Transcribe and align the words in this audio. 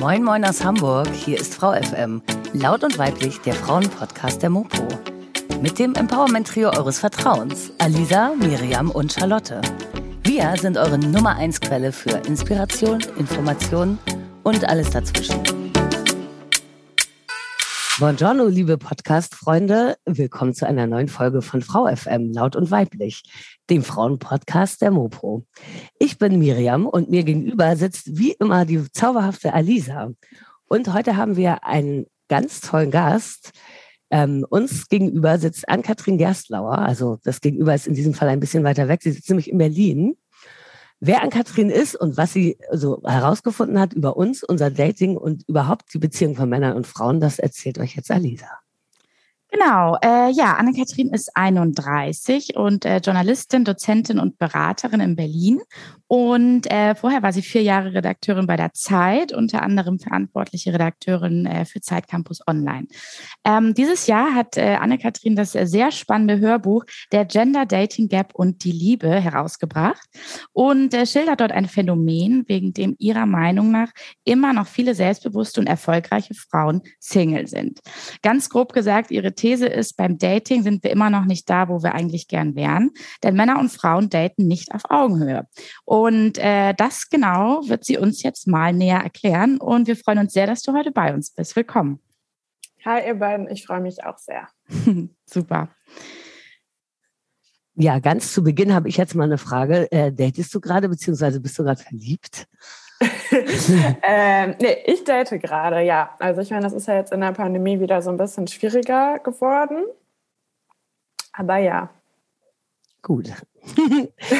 Moin 0.00 0.24
Moin 0.24 0.44
aus 0.44 0.64
Hamburg, 0.64 1.08
hier 1.14 1.38
ist 1.40 1.54
Frau 1.54 1.72
FM. 1.72 2.20
Laut 2.52 2.82
und 2.82 2.98
weiblich 2.98 3.40
der 3.42 3.54
Frauenpodcast 3.54 4.42
der 4.42 4.50
Mopo. 4.50 4.88
Mit 5.62 5.78
dem 5.78 5.94
Empowerment-Trio 5.94 6.70
eures 6.70 6.98
Vertrauens, 6.98 7.72
Alisa, 7.78 8.32
Miriam 8.36 8.90
und 8.90 9.12
Charlotte. 9.12 9.60
Wir 10.24 10.54
sind 10.60 10.76
eure 10.76 10.98
Nummer 10.98 11.36
1 11.36 11.60
Quelle 11.60 11.92
für 11.92 12.18
Inspiration, 12.26 13.00
Information 13.18 13.98
und 14.42 14.68
alles 14.68 14.90
dazwischen. 14.90 15.63
Buongiorno, 18.00 18.48
liebe 18.48 18.76
Podcast-Freunde. 18.76 19.96
Willkommen 20.04 20.52
zu 20.52 20.66
einer 20.66 20.88
neuen 20.88 21.06
Folge 21.06 21.42
von 21.42 21.62
Frau 21.62 21.86
FM, 21.86 22.32
laut 22.32 22.56
und 22.56 22.72
weiblich, 22.72 23.22
dem 23.70 23.84
Frauenpodcast 23.84 24.82
der 24.82 24.90
Mopro. 24.90 25.46
Ich 26.00 26.18
bin 26.18 26.40
Miriam 26.40 26.88
und 26.88 27.08
mir 27.08 27.22
gegenüber 27.22 27.76
sitzt 27.76 28.18
wie 28.18 28.32
immer 28.32 28.64
die 28.64 28.90
zauberhafte 28.90 29.54
Alisa. 29.54 30.10
Und 30.66 30.92
heute 30.92 31.16
haben 31.16 31.36
wir 31.36 31.64
einen 31.64 32.06
ganz 32.26 32.60
tollen 32.60 32.90
Gast. 32.90 33.52
Ähm, 34.10 34.44
uns 34.50 34.88
gegenüber 34.88 35.38
sitzt 35.38 35.68
Ann-Kathrin 35.68 36.18
Gerstlauer. 36.18 36.78
Also 36.78 37.18
das 37.22 37.40
Gegenüber 37.40 37.76
ist 37.76 37.86
in 37.86 37.94
diesem 37.94 38.12
Fall 38.12 38.28
ein 38.28 38.40
bisschen 38.40 38.64
weiter 38.64 38.88
weg. 38.88 39.02
Sie 39.04 39.12
sitzt 39.12 39.28
nämlich 39.28 39.48
in 39.48 39.58
Berlin. 39.58 40.16
Wer 41.06 41.22
Ann-Kathrin 41.22 41.68
ist 41.68 41.96
und 41.96 42.16
was 42.16 42.32
sie 42.32 42.56
so 42.72 43.02
herausgefunden 43.04 43.78
hat 43.78 43.92
über 43.92 44.16
uns, 44.16 44.42
unser 44.42 44.70
Dating 44.70 45.18
und 45.18 45.46
überhaupt 45.46 45.92
die 45.92 45.98
Beziehung 45.98 46.34
von 46.34 46.48
Männern 46.48 46.78
und 46.78 46.86
Frauen, 46.86 47.20
das 47.20 47.38
erzählt 47.38 47.78
euch 47.78 47.94
jetzt 47.94 48.10
Alisa. 48.10 48.46
Genau, 49.54 49.96
äh, 50.02 50.32
ja, 50.32 50.56
Anne-Kathrin 50.56 51.10
ist 51.10 51.30
31 51.36 52.56
und 52.56 52.84
äh, 52.84 52.96
Journalistin, 52.96 53.64
Dozentin 53.64 54.18
und 54.18 54.36
Beraterin 54.36 54.98
in 54.98 55.14
Berlin. 55.14 55.60
Und 56.08 56.70
äh, 56.70 56.94
vorher 56.94 57.22
war 57.22 57.32
sie 57.32 57.42
vier 57.42 57.62
Jahre 57.62 57.94
Redakteurin 57.94 58.48
bei 58.48 58.56
der 58.56 58.72
Zeit, 58.72 59.32
unter 59.32 59.62
anderem 59.62 60.00
verantwortliche 60.00 60.72
Redakteurin 60.72 61.46
äh, 61.46 61.64
für 61.64 61.80
Zeit 61.80 62.08
Campus 62.08 62.40
Online. 62.48 62.88
Ähm, 63.44 63.74
dieses 63.74 64.08
Jahr 64.08 64.34
hat 64.34 64.56
äh, 64.56 64.76
Anne-Kathrin 64.80 65.36
das 65.36 65.54
äh, 65.54 65.66
sehr 65.66 65.92
spannende 65.92 66.40
Hörbuch 66.40 66.84
Der 67.12 67.24
Gender 67.24 67.64
Dating 67.64 68.08
Gap 68.08 68.34
und 68.34 68.64
die 68.64 68.72
Liebe 68.72 69.08
herausgebracht 69.08 70.04
und 70.52 70.94
äh, 70.94 71.06
schildert 71.06 71.40
dort 71.40 71.52
ein 71.52 71.66
Phänomen, 71.66 72.44
wegen 72.48 72.74
dem 72.74 72.96
ihrer 72.98 73.26
Meinung 73.26 73.70
nach 73.70 73.90
immer 74.24 74.52
noch 74.52 74.66
viele 74.66 74.96
selbstbewusste 74.96 75.60
und 75.60 75.68
erfolgreiche 75.68 76.34
Frauen 76.34 76.82
Single 76.98 77.46
sind. 77.46 77.80
Ganz 78.22 78.50
grob 78.50 78.72
gesagt, 78.72 79.10
ihre 79.10 79.34
These 79.44 79.66
ist, 79.66 79.98
beim 79.98 80.16
Dating 80.16 80.62
sind 80.62 80.82
wir 80.84 80.90
immer 80.90 81.10
noch 81.10 81.26
nicht 81.26 81.50
da, 81.50 81.68
wo 81.68 81.82
wir 81.82 81.94
eigentlich 81.94 82.28
gern 82.28 82.54
wären, 82.54 82.92
denn 83.22 83.36
Männer 83.36 83.60
und 83.60 83.70
Frauen 83.70 84.08
daten 84.08 84.46
nicht 84.46 84.74
auf 84.74 84.88
Augenhöhe. 84.88 85.46
Und 85.84 86.38
äh, 86.38 86.72
das 86.72 87.10
genau 87.10 87.60
wird 87.68 87.84
sie 87.84 87.98
uns 87.98 88.22
jetzt 88.22 88.48
mal 88.48 88.72
näher 88.72 89.00
erklären 89.00 89.58
und 89.58 89.86
wir 89.86 89.96
freuen 89.96 90.20
uns 90.20 90.32
sehr, 90.32 90.46
dass 90.46 90.62
du 90.62 90.72
heute 90.72 90.92
bei 90.92 91.12
uns 91.12 91.30
bist. 91.30 91.54
Willkommen. 91.56 92.00
Hi 92.86 93.06
ihr 93.06 93.16
beiden, 93.16 93.46
ich 93.50 93.66
freue 93.66 93.82
mich 93.82 94.02
auch 94.02 94.16
sehr. 94.16 94.48
Super. 95.26 95.68
Ja, 97.74 97.98
ganz 97.98 98.32
zu 98.32 98.42
Beginn 98.42 98.72
habe 98.72 98.88
ich 98.88 98.96
jetzt 98.96 99.14
mal 99.14 99.24
eine 99.24 99.36
Frage. 99.36 99.92
Äh, 99.92 100.10
datest 100.10 100.54
du 100.54 100.60
gerade, 100.60 100.88
beziehungsweise 100.88 101.38
bist 101.40 101.58
du 101.58 101.64
gerade 101.64 101.82
verliebt? 101.82 102.46
ähm, 104.02 104.54
nee, 104.60 104.76
ich 104.86 105.04
date 105.04 105.40
gerade, 105.40 105.80
ja. 105.80 106.14
Also 106.18 106.40
ich 106.40 106.50
meine, 106.50 106.62
das 106.62 106.72
ist 106.72 106.88
ja 106.88 106.94
jetzt 106.94 107.12
in 107.12 107.20
der 107.20 107.32
Pandemie 107.32 107.80
wieder 107.80 108.02
so 108.02 108.10
ein 108.10 108.16
bisschen 108.16 108.46
schwieriger 108.46 109.18
geworden. 109.18 109.84
Aber 111.32 111.58
ja. 111.58 111.90
Gut. 113.02 113.30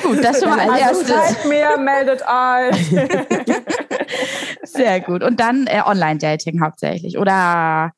gut, 0.02 0.24
das 0.24 0.40
schon 0.40 0.50
mal 0.50 0.70
als 0.70 0.82
also 0.82 1.12
erstes. 1.12 1.44
mir, 1.46 1.76
meldet 1.78 2.22
euch. 2.22 2.90
Sehr 4.62 5.00
gut. 5.00 5.22
Und 5.22 5.40
dann 5.40 5.66
äh, 5.66 5.82
Online-Dating 5.84 6.62
hauptsächlich, 6.62 7.18
oder? 7.18 7.92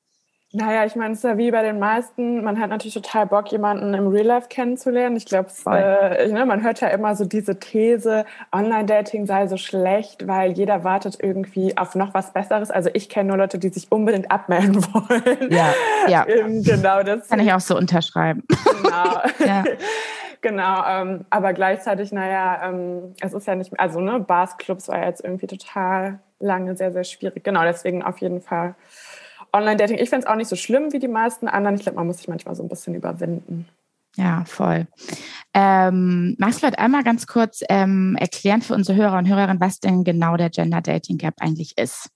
Naja, 0.57 0.87
ich 0.87 0.97
meine, 0.97 1.13
es 1.13 1.19
ist 1.19 1.25
ja 1.25 1.37
wie 1.37 1.51
bei 1.51 1.63
den 1.63 1.79
meisten, 1.79 2.43
man 2.43 2.59
hat 2.59 2.71
natürlich 2.71 2.95
total 2.95 3.27
Bock, 3.27 3.53
jemanden 3.53 3.93
im 3.93 4.09
Real 4.09 4.25
Life 4.25 4.49
kennenzulernen. 4.49 5.15
Ich 5.15 5.27
glaube, 5.27 5.51
äh, 5.67 6.29
ne, 6.29 6.47
man 6.47 6.63
hört 6.63 6.81
ja 6.81 6.89
immer 6.89 7.15
so 7.15 7.27
diese 7.27 7.59
These, 7.59 8.25
Online-Dating 8.53 9.27
sei 9.27 9.49
so 9.49 9.59
schlecht, 9.59 10.27
weil 10.27 10.53
jeder 10.53 10.83
wartet 10.83 11.19
irgendwie 11.21 11.77
auf 11.77 11.95
noch 11.95 12.15
was 12.15 12.33
Besseres. 12.33 12.71
Also 12.71 12.89
ich 12.95 13.11
kenne 13.11 13.29
nur 13.29 13.37
Leute, 13.37 13.59
die 13.59 13.69
sich 13.69 13.93
unbedingt 13.93 14.31
abmelden 14.31 14.77
wollen. 14.95 15.53
Ja, 15.53 15.75
ja. 16.09 16.27
Ähm, 16.27 16.63
genau 16.63 17.03
das. 17.03 17.29
Kann 17.29 17.41
ich 17.41 17.53
auch 17.53 17.61
so 17.61 17.77
unterschreiben. 17.77 18.43
Genau. 18.83 19.21
ja. 19.47 19.63
Genau, 20.41 20.85
ähm, 20.89 21.27
aber 21.29 21.53
gleichzeitig, 21.53 22.13
naja, 22.13 22.71
ähm, 22.71 23.15
es 23.21 23.35
ist 23.35 23.47
ja 23.47 23.57
nicht, 23.57 23.79
also 23.79 24.01
ne, 24.01 24.21
Bars-Clubs 24.21 24.89
war 24.89 25.05
jetzt 25.05 25.23
irgendwie 25.23 25.49
total 25.49 26.21
lange 26.39 26.77
sehr, 26.77 26.93
sehr 26.93 27.05
schwierig. 27.05 27.45
Genau, 27.45 27.63
deswegen 27.63 28.03
auf 28.03 28.19
jeden 28.19 28.41
Fall 28.41 28.75
Online-Dating. 29.53 29.99
Ich 29.99 30.11
finde 30.11 30.27
es 30.27 30.31
auch 30.31 30.37
nicht 30.37 30.49
so 30.49 30.57
schlimm 30.57 30.93
wie 30.93 30.99
die 30.99 31.09
meisten 31.09 31.49
anderen. 31.49 31.77
Ich 31.77 31.83
glaube, 31.83 31.97
man 31.97 32.07
muss 32.07 32.19
sich 32.19 32.29
manchmal 32.29 32.55
so 32.55 32.63
ein 32.63 32.69
bisschen 32.69 32.95
überwinden. 32.95 33.67
Ja, 34.17 34.45
voll. 34.47 34.87
Ähm, 35.53 36.37
magst 36.39 36.57
du 36.57 36.61
vielleicht 36.61 36.79
einmal 36.79 37.05
ganz 37.05 37.27
kurz 37.27 37.61
ähm, 37.69 38.17
erklären 38.19 38.63
für 38.63 38.75
unsere 38.75 38.97
Hörer 38.97 39.19
und 39.19 39.29
Hörerinnen, 39.29 39.61
was 39.61 39.79
denn 39.79 40.05
genau 40.05 40.37
der 40.37 40.51
Gender 40.51 40.81
Dating 40.81 41.19
Gap 41.19 41.35
eigentlich 41.41 41.77
ist? 41.77 42.11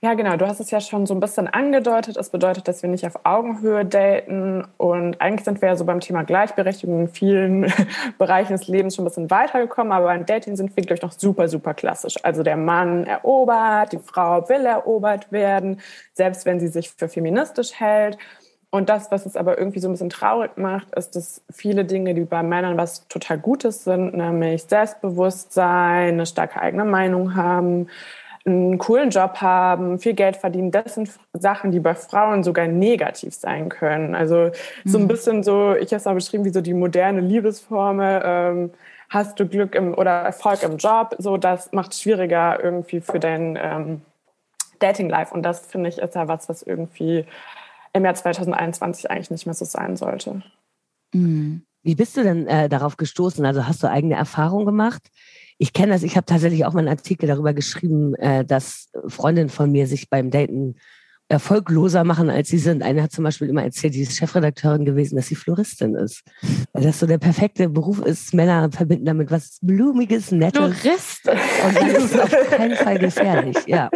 Ja, 0.00 0.14
genau. 0.14 0.36
Du 0.36 0.46
hast 0.46 0.60
es 0.60 0.70
ja 0.70 0.80
schon 0.80 1.06
so 1.06 1.14
ein 1.14 1.18
bisschen 1.18 1.48
angedeutet. 1.48 2.16
Es 2.16 2.30
bedeutet, 2.30 2.68
dass 2.68 2.82
wir 2.82 2.88
nicht 2.88 3.04
auf 3.04 3.18
Augenhöhe 3.24 3.84
daten. 3.84 4.64
Und 4.76 5.20
eigentlich 5.20 5.44
sind 5.44 5.60
wir 5.60 5.70
ja 5.70 5.76
so 5.76 5.84
beim 5.84 5.98
Thema 5.98 6.22
Gleichberechtigung 6.22 7.00
in 7.00 7.08
vielen 7.08 7.72
Bereichen 8.18 8.52
des 8.52 8.68
Lebens 8.68 8.94
schon 8.94 9.04
ein 9.04 9.08
bisschen 9.08 9.28
weitergekommen. 9.28 9.92
Aber 9.92 10.06
beim 10.06 10.24
Dating 10.24 10.54
sind 10.54 10.76
wir, 10.76 10.84
glaube 10.84 10.98
ich, 10.98 11.02
noch 11.02 11.10
super, 11.10 11.48
super 11.48 11.74
klassisch. 11.74 12.14
Also 12.22 12.44
der 12.44 12.56
Mann 12.56 13.06
erobert, 13.06 13.92
die 13.92 13.98
Frau 13.98 14.48
will 14.48 14.66
erobert 14.66 15.32
werden, 15.32 15.80
selbst 16.12 16.46
wenn 16.46 16.60
sie 16.60 16.68
sich 16.68 16.90
für 16.90 17.08
feministisch 17.08 17.72
hält. 17.80 18.18
Und 18.70 18.90
das, 18.90 19.10
was 19.10 19.26
es 19.26 19.36
aber 19.36 19.58
irgendwie 19.58 19.80
so 19.80 19.88
ein 19.88 19.92
bisschen 19.92 20.10
traurig 20.10 20.56
macht, 20.58 20.94
ist, 20.94 21.16
dass 21.16 21.42
viele 21.50 21.84
Dinge, 21.84 22.14
die 22.14 22.24
bei 22.24 22.44
Männern 22.44 22.76
was 22.76 23.08
total 23.08 23.38
Gutes 23.38 23.82
sind, 23.82 24.14
nämlich 24.14 24.62
Selbstbewusstsein, 24.64 26.14
eine 26.14 26.26
starke 26.26 26.60
eigene 26.60 26.84
Meinung 26.84 27.34
haben, 27.34 27.88
einen 28.48 28.78
coolen 28.78 29.10
Job 29.10 29.40
haben, 29.40 29.98
viel 29.98 30.14
Geld 30.14 30.36
verdienen, 30.36 30.70
das 30.70 30.94
sind 30.94 31.10
Sachen, 31.32 31.70
die 31.70 31.80
bei 31.80 31.94
Frauen 31.94 32.42
sogar 32.42 32.66
negativ 32.66 33.34
sein 33.34 33.68
können. 33.68 34.14
Also 34.14 34.50
so 34.84 34.98
ein 34.98 35.04
mhm. 35.04 35.08
bisschen 35.08 35.42
so, 35.42 35.74
ich 35.74 35.88
habe 35.88 35.96
es 35.96 36.04
mal 36.04 36.14
beschrieben, 36.14 36.44
wie 36.44 36.50
so 36.50 36.60
die 36.60 36.74
moderne 36.74 37.20
Liebesformel, 37.20 38.22
ähm, 38.24 38.70
hast 39.08 39.40
du 39.40 39.46
Glück 39.46 39.74
im, 39.74 39.94
oder 39.94 40.10
Erfolg 40.10 40.62
im 40.62 40.76
Job, 40.76 41.14
so 41.18 41.36
das 41.36 41.72
macht 41.72 41.92
es 41.92 42.02
schwieriger 42.02 42.62
irgendwie 42.62 43.00
für 43.00 43.18
dein 43.18 43.58
ähm, 43.60 44.02
Dating-Life. 44.78 45.32
Und 45.32 45.42
das 45.42 45.66
finde 45.66 45.88
ich 45.88 45.98
ist 45.98 46.14
ja 46.14 46.28
was, 46.28 46.48
was 46.48 46.62
irgendwie 46.62 47.24
im 47.92 48.04
Jahr 48.04 48.14
2021 48.14 49.10
eigentlich 49.10 49.30
nicht 49.30 49.46
mehr 49.46 49.54
so 49.54 49.64
sein 49.64 49.96
sollte. 49.96 50.42
Mhm. 51.12 51.62
Wie 51.82 51.94
bist 51.94 52.16
du 52.16 52.22
denn 52.22 52.46
äh, 52.46 52.68
darauf 52.68 52.96
gestoßen? 52.96 53.44
Also 53.46 53.66
hast 53.66 53.82
du 53.82 53.88
eigene 53.88 54.14
Erfahrungen 54.14 54.66
gemacht? 54.66 55.10
Ich 55.58 55.72
kenne 55.72 55.92
das, 55.92 56.04
ich 56.04 56.16
habe 56.16 56.24
tatsächlich 56.24 56.64
auch 56.64 56.72
mal 56.72 56.80
einen 56.80 56.88
Artikel 56.88 57.26
darüber 57.26 57.52
geschrieben, 57.52 58.14
äh, 58.14 58.44
dass 58.44 58.90
Freundinnen 59.08 59.48
von 59.48 59.70
mir 59.70 59.86
sich 59.86 60.08
beim 60.08 60.30
Daten 60.30 60.76
erfolgloser 61.28 62.04
machen, 62.04 62.30
als 62.30 62.48
sie 62.48 62.58
sind. 62.58 62.82
Eine 62.82 63.02
hat 63.02 63.12
zum 63.12 63.24
Beispiel 63.24 63.48
immer 63.48 63.62
erzählt, 63.62 63.94
die 63.94 64.00
ist 64.00 64.16
Chefredakteurin 64.16 64.84
gewesen, 64.84 65.16
dass 65.16 65.26
sie 65.26 65.34
Floristin 65.34 65.94
ist. 65.94 66.22
Weil 66.72 66.84
das 66.84 66.98
so 66.98 67.06
der 67.06 67.18
perfekte 67.18 67.68
Beruf 67.68 68.00
ist. 68.00 68.32
Männer 68.32 68.70
verbinden 68.72 69.04
damit 69.04 69.30
was 69.30 69.58
Blumiges, 69.60 70.32
Nettes. 70.32 70.58
Florist. 70.58 71.28
Und 71.28 71.76
das 71.76 72.04
ist 72.04 72.20
auf 72.20 72.50
keinen 72.50 72.76
Fall 72.76 72.98
gefährlich, 72.98 73.56
ja. 73.66 73.90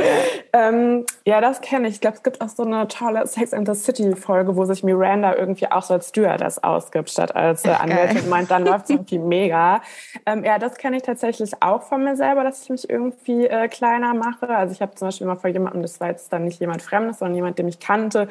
Ähm, 0.53 1.07
ja, 1.27 1.41
das 1.41 1.63
kenne 1.63 1.89
ich. 1.89 1.95
Ich 1.95 2.01
glaube, 2.03 2.17
es 2.17 2.23
gibt 2.23 2.43
auch 2.43 2.51
so 2.51 2.65
eine 2.65 2.87
tolle 2.89 3.27
Sex 3.27 3.55
and 3.55 3.67
the 3.67 3.75
City 3.75 4.15
Folge, 4.15 4.55
wo 4.55 4.67
sich 4.67 4.83
Miranda 4.83 5.35
irgendwie 5.35 5.67
auch 5.71 5.83
so 5.83 5.95
als 5.95 6.11
Stewardess 6.11 6.59
ausgibt, 6.63 7.09
statt 7.09 7.35
als 7.35 7.65
äh, 7.65 7.71
Anwältin 7.71 8.29
meint, 8.29 8.51
dann 8.51 8.67
läuft 8.67 8.85
es 8.85 8.91
irgendwie 8.91 9.19
mega. 9.19 9.81
Ähm, 10.27 10.45
ja, 10.45 10.59
das 10.59 10.75
kenne 10.75 10.99
ich 10.99 11.03
tatsächlich 11.03 11.53
auch 11.61 11.83
von 11.83 12.05
mir 12.05 12.17
selber, 12.17 12.45
dass 12.45 12.65
ich 12.65 12.69
mich 12.69 12.91
irgendwie 12.91 13.47
äh, 13.47 13.69
kleiner 13.69 14.13
mache. 14.13 14.49
Also 14.51 14.73
ich 14.73 14.83
habe 14.83 14.95
zum 14.95 15.09
Beispiel 15.09 15.27
mal 15.27 15.37
vor 15.37 15.49
jemandem, 15.49 15.81
das 15.81 16.01
war 16.01 16.09
jetzt 16.09 16.31
dann 16.33 16.45
nicht 16.45 16.61
jemand 16.61 16.83
Fremdes, 16.83 17.22
sondern 17.23 17.37
jemand, 17.37 17.59
den 17.59 17.69
ich 17.69 17.79
kannte, 17.79 18.29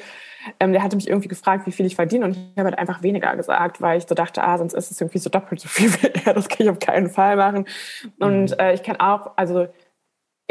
ähm, 0.60 0.74
der 0.74 0.84
hatte 0.84 0.96
mich 0.96 1.08
irgendwie 1.08 1.30
gefragt, 1.30 1.66
wie 1.66 1.72
viel 1.72 1.86
ich 1.86 1.96
verdiene 1.96 2.26
und 2.26 2.32
ich 2.32 2.58
habe 2.58 2.70
halt 2.70 2.78
einfach 2.78 3.02
weniger 3.02 3.36
gesagt, 3.36 3.82
weil 3.82 3.98
ich 3.98 4.06
so 4.08 4.16
dachte, 4.16 4.44
ah, 4.44 4.58
sonst 4.58 4.74
ist 4.74 4.92
es 4.92 5.00
irgendwie 5.00 5.20
so 5.20 5.30
doppelt 5.30 5.62
so 5.62 5.70
viel 5.70 5.92
wie 6.02 6.08
er, 6.26 6.34
das 6.34 6.50
kann 6.50 6.66
ich 6.66 6.70
auf 6.70 6.80
keinen 6.80 7.10
Fall 7.10 7.36
machen. 7.38 7.66
Und 8.20 8.52
mhm. 8.52 8.60
äh, 8.60 8.74
ich 8.74 8.84
kann 8.84 9.00
auch, 9.00 9.32
also 9.38 9.68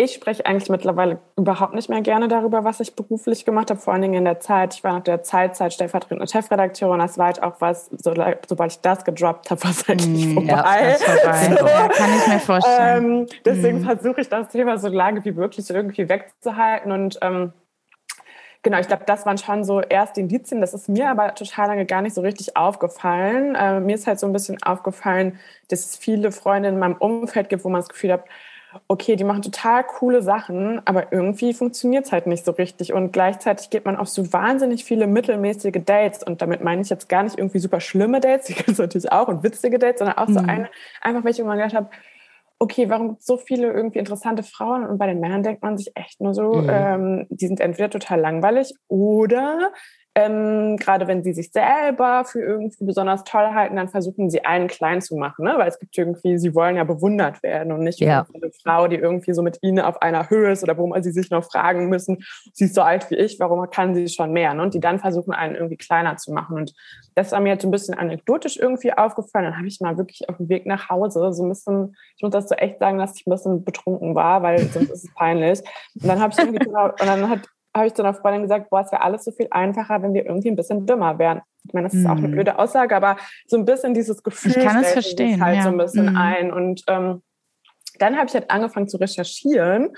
ich 0.03 0.15
spreche 0.15 0.47
eigentlich 0.47 0.71
mittlerweile 0.71 1.19
überhaupt 1.37 1.75
nicht 1.75 1.91
mehr 1.91 2.01
gerne 2.01 2.27
darüber, 2.27 2.65
was 2.65 2.81
ich 2.81 2.97
beruflich 2.97 3.45
gemacht 3.45 3.69
habe, 3.69 3.79
vor 3.79 3.93
allen 3.93 4.01
Dingen 4.01 4.15
in 4.15 4.25
der 4.25 4.41
Zeit. 4.41 4.75
Ich 4.75 4.83
war 4.83 4.95
nach 4.95 5.03
der 5.03 5.23
Zeitzeit 5.23 5.75
stellvertretende 5.75 6.27
Chefredakteurin. 6.27 7.01
Das 7.01 7.19
war 7.19 7.27
halt 7.27 7.43
auch 7.43 7.61
was, 7.61 7.87
so, 7.87 8.15
sobald 8.49 8.73
ich 8.73 8.81
das 8.81 9.05
gedroppt 9.05 9.51
habe, 9.51 9.63
war 9.63 9.71
es 9.71 9.87
eigentlich 9.87 10.27
mm, 10.27 10.35
vorbei. 10.35 10.49
Ja, 10.49 10.95
vorbei. 10.95 11.57
So. 11.61 11.67
ja, 11.67 11.89
kann 11.89 12.11
ich 12.17 12.27
mir 12.29 12.39
vorstellen. 12.39 13.05
Ähm, 13.05 13.27
deswegen 13.45 13.83
mm. 13.83 13.85
versuche 13.85 14.23
ich 14.23 14.29
das 14.31 14.49
Thema 14.49 14.79
so 14.79 14.89
lange 14.89 15.23
wie 15.25 15.33
möglich 15.33 15.69
irgendwie 15.69 16.09
wegzuhalten 16.09 16.93
und 16.93 17.19
ähm, 17.21 17.53
Genau, 18.63 18.79
ich 18.79 18.89
glaube, 18.89 19.05
das 19.07 19.25
waren 19.25 19.39
schon 19.39 19.65
so 19.65 19.81
erste 19.81 20.21
Indizien. 20.21 20.61
Das 20.61 20.75
ist 20.75 20.89
mir 20.89 21.11
aber 21.11 21.35
total 21.35 21.69
lange 21.69 21.87
gar 21.87 22.03
nicht 22.03 22.15
so 22.15 22.21
richtig 22.21 22.57
aufgefallen. 22.57 23.55
Äh, 23.55 23.81
mir 23.81 23.95
ist 23.95 24.07
halt 24.07 24.21
so 24.21 24.27
ein 24.27 24.35
bisschen 24.35 24.63
aufgefallen, 24.63 25.39
dass 25.69 25.87
es 25.87 25.97
viele 25.97 26.31
Freunde 26.31 26.69
in 26.69 26.79
meinem 26.79 26.97
Umfeld 26.97 27.49
gibt, 27.49 27.65
wo 27.65 27.71
man 27.71 27.81
das 27.81 27.89
Gefühl 27.89 28.13
hat, 28.13 28.25
okay, 28.87 29.17
die 29.17 29.25
machen 29.25 29.43
total 29.43 29.85
coole 29.85 30.23
Sachen, 30.23 30.81
aber 30.85 31.13
irgendwie 31.13 31.55
funktioniert 31.55 32.07
es 32.07 32.13
halt 32.13 32.27
nicht 32.27 32.45
so 32.45 32.53
richtig. 32.53 32.93
Und 32.93 33.13
gleichzeitig 33.13 33.71
geht 33.71 33.85
man 33.85 33.97
auf 33.97 34.09
so 34.09 34.33
wahnsinnig 34.33 34.85
viele 34.85 35.07
mittelmäßige 35.07 35.83
Dates. 35.85 36.23
Und 36.23 36.43
damit 36.43 36.63
meine 36.63 36.83
ich 36.83 36.91
jetzt 36.91 37.09
gar 37.09 37.23
nicht 37.23 37.39
irgendwie 37.39 37.59
super 37.59 37.81
schlimme 37.81 38.21
Dates, 38.21 38.47
die 38.49 38.55
gibt 38.55 38.69
es 38.69 38.79
natürlich 38.79 39.11
auch, 39.11 39.29
und 39.29 39.43
witzige 39.43 39.79
Dates, 39.79 40.01
sondern 40.01 40.19
auch 40.19 40.29
mhm. 40.29 40.35
so 40.35 40.41
eine, 40.41 40.71
einfach 41.01 41.25
welche, 41.25 41.43
wo 41.43 41.49
man 41.49 41.59
gedacht 41.59 41.75
habe, 41.75 41.91
okay, 42.61 42.91
warum 42.91 43.09
gibt 43.09 43.21
es 43.21 43.27
so 43.27 43.39
viele 43.39 43.73
irgendwie 43.73 43.99
interessante 43.99 44.43
Frauen? 44.43 44.87
Und 44.87 44.99
bei 44.99 45.07
den 45.07 45.19
Männern 45.19 45.43
denkt 45.43 45.63
man 45.63 45.79
sich 45.79 45.91
echt 45.95 46.21
nur 46.21 46.35
so, 46.35 46.53
mhm. 46.53 46.69
ähm, 46.71 47.27
die 47.31 47.47
sind 47.47 47.59
entweder 47.59 47.91
total 47.91 48.21
langweilig 48.21 48.73
oder 48.87 49.73
ähm, 50.21 50.77
gerade 50.77 51.07
wenn 51.07 51.23
sie 51.23 51.33
sich 51.33 51.53
selber 51.53 52.25
für 52.25 52.41
irgendwie 52.41 52.85
besonders 52.85 53.25
toll 53.25 53.49
halten, 53.55 53.77
dann 53.77 53.89
versuchen 53.89 54.31
sie 54.31 54.45
einen 54.45 54.69
klein 54.69 55.01
zu 55.01 55.17
machen, 55.17 55.45
ne? 55.45 55.55
weil 55.57 55.69
es 55.69 55.79
gibt 55.79 55.97
irgendwie, 55.97 56.39
sie 56.39 56.55
wollen 56.55 56.77
ja 56.77 56.85
bewundert 56.85 57.43
werden 57.43 57.73
und 57.73 57.81
nicht 57.81 58.01
ja. 58.01 58.27
eine 58.35 58.51
Frau, 58.53 58.89
die 58.89 58.97
irgendwie 58.97 59.33
so 59.33 59.43
mit 59.43 59.59
ihnen 59.63 59.81
auf 59.81 60.03
einer 60.03 60.29
Höhe 60.31 60.51
ist 60.51 60.63
oder 60.63 60.77
wo 60.79 60.87
man 60.87 61.03
sie 61.03 61.13
sich 61.13 61.31
noch 61.31 61.45
fragen 61.45 61.89
müssen, 61.89 62.19
sie 62.53 62.65
ist 62.65 62.75
so 62.75 62.83
alt 62.83 63.11
wie 63.11 63.17
ich, 63.17 63.41
warum 63.41 63.69
kann 63.71 63.95
sie 63.95 64.09
schon 64.09 64.33
mehr? 64.33 64.55
Ne? 64.55 64.63
Und 64.63 64.75
die 64.75 64.81
dann 64.81 64.99
versuchen, 64.99 65.33
einen 65.33 65.55
irgendwie 65.55 65.77
kleiner 65.77 66.17
zu 66.17 66.33
machen. 66.33 66.57
Und 66.57 66.75
das 67.15 67.33
war 67.33 67.41
mir 67.41 67.51
jetzt 67.51 67.65
ein 67.65 67.71
bisschen 67.71 67.95
anekdotisch 67.95 68.57
irgendwie 68.57 68.93
aufgefallen. 68.93 69.47
Dann 69.47 69.57
habe 69.57 69.69
ich 69.69 69.81
mal 69.81 69.97
wirklich 69.97 70.29
auf 70.29 70.37
dem 70.37 70.49
Weg 70.49 70.67
nach 70.67 70.89
Hause 70.89 71.33
so 71.33 71.43
ein 71.45 71.49
bisschen, 71.49 71.97
ich 72.17 72.23
muss 72.23 72.33
das 72.33 72.49
so 72.49 72.55
echt 72.55 72.79
sagen, 72.79 72.99
dass 72.99 73.17
ich 73.17 73.27
ein 73.27 73.31
bisschen 73.31 73.65
betrunken 73.65 74.15
war, 74.15 74.43
weil 74.43 74.59
sonst 74.59 74.91
ist 74.91 75.05
es 75.05 75.15
peinlich. 75.15 75.61
Und 75.95 76.09
dann 76.09 76.21
habe 76.21 76.33
ich 76.33 76.39
irgendwie, 76.39 76.59
genau, 76.59 76.87
und 76.87 77.07
dann 77.07 77.29
hat 77.29 77.49
habe 77.75 77.87
ich 77.87 77.95
zu 77.95 78.03
einer 78.03 78.15
Freundin 78.15 78.43
gesagt, 78.43 78.71
boah, 78.71 78.81
es 78.81 78.93
wäre 78.93 79.03
alles 79.03 79.25
so 79.25 79.33
viel 79.33 79.49
einfacher, 79.51 80.03
wenn 80.03 80.15
wir 80.15 80.27
irgendwie 80.27 80.51
ein 80.51 80.57
bisschen 80.57 80.87
dümmer 80.87 81.19
wären. 81.19 81.41
Ich 81.67 81.75
meine, 81.75 81.87
das 81.87 81.95
ist 81.95 82.05
mm. 82.05 82.07
auch 82.07 82.17
eine 82.17 82.29
mhm. 82.29 82.33
blöde 82.33 82.59
Aussage, 82.59 82.97
aber 82.97 83.17
so 83.47 83.57
ein 83.57 83.65
bisschen 83.65 83.95
dieses 83.95 84.23
Gefühl 84.23 84.53
ich 84.57 84.65
kann 84.65 84.83
es 84.83 84.93
verstehen, 84.93 85.45
halt 85.45 85.57
ja. 85.57 85.63
so 85.65 85.69
ein 85.69 85.79
bisschen 85.79 86.13
mm. 86.13 86.17
ein. 86.17 86.53
Und 86.53 86.83
ähm, 86.89 87.23
dann 87.99 88.17
habe 88.17 88.27
ich 88.27 88.35
halt 88.35 88.51
angefangen 88.51 88.89
zu 88.89 88.97
recherchieren 88.97 89.91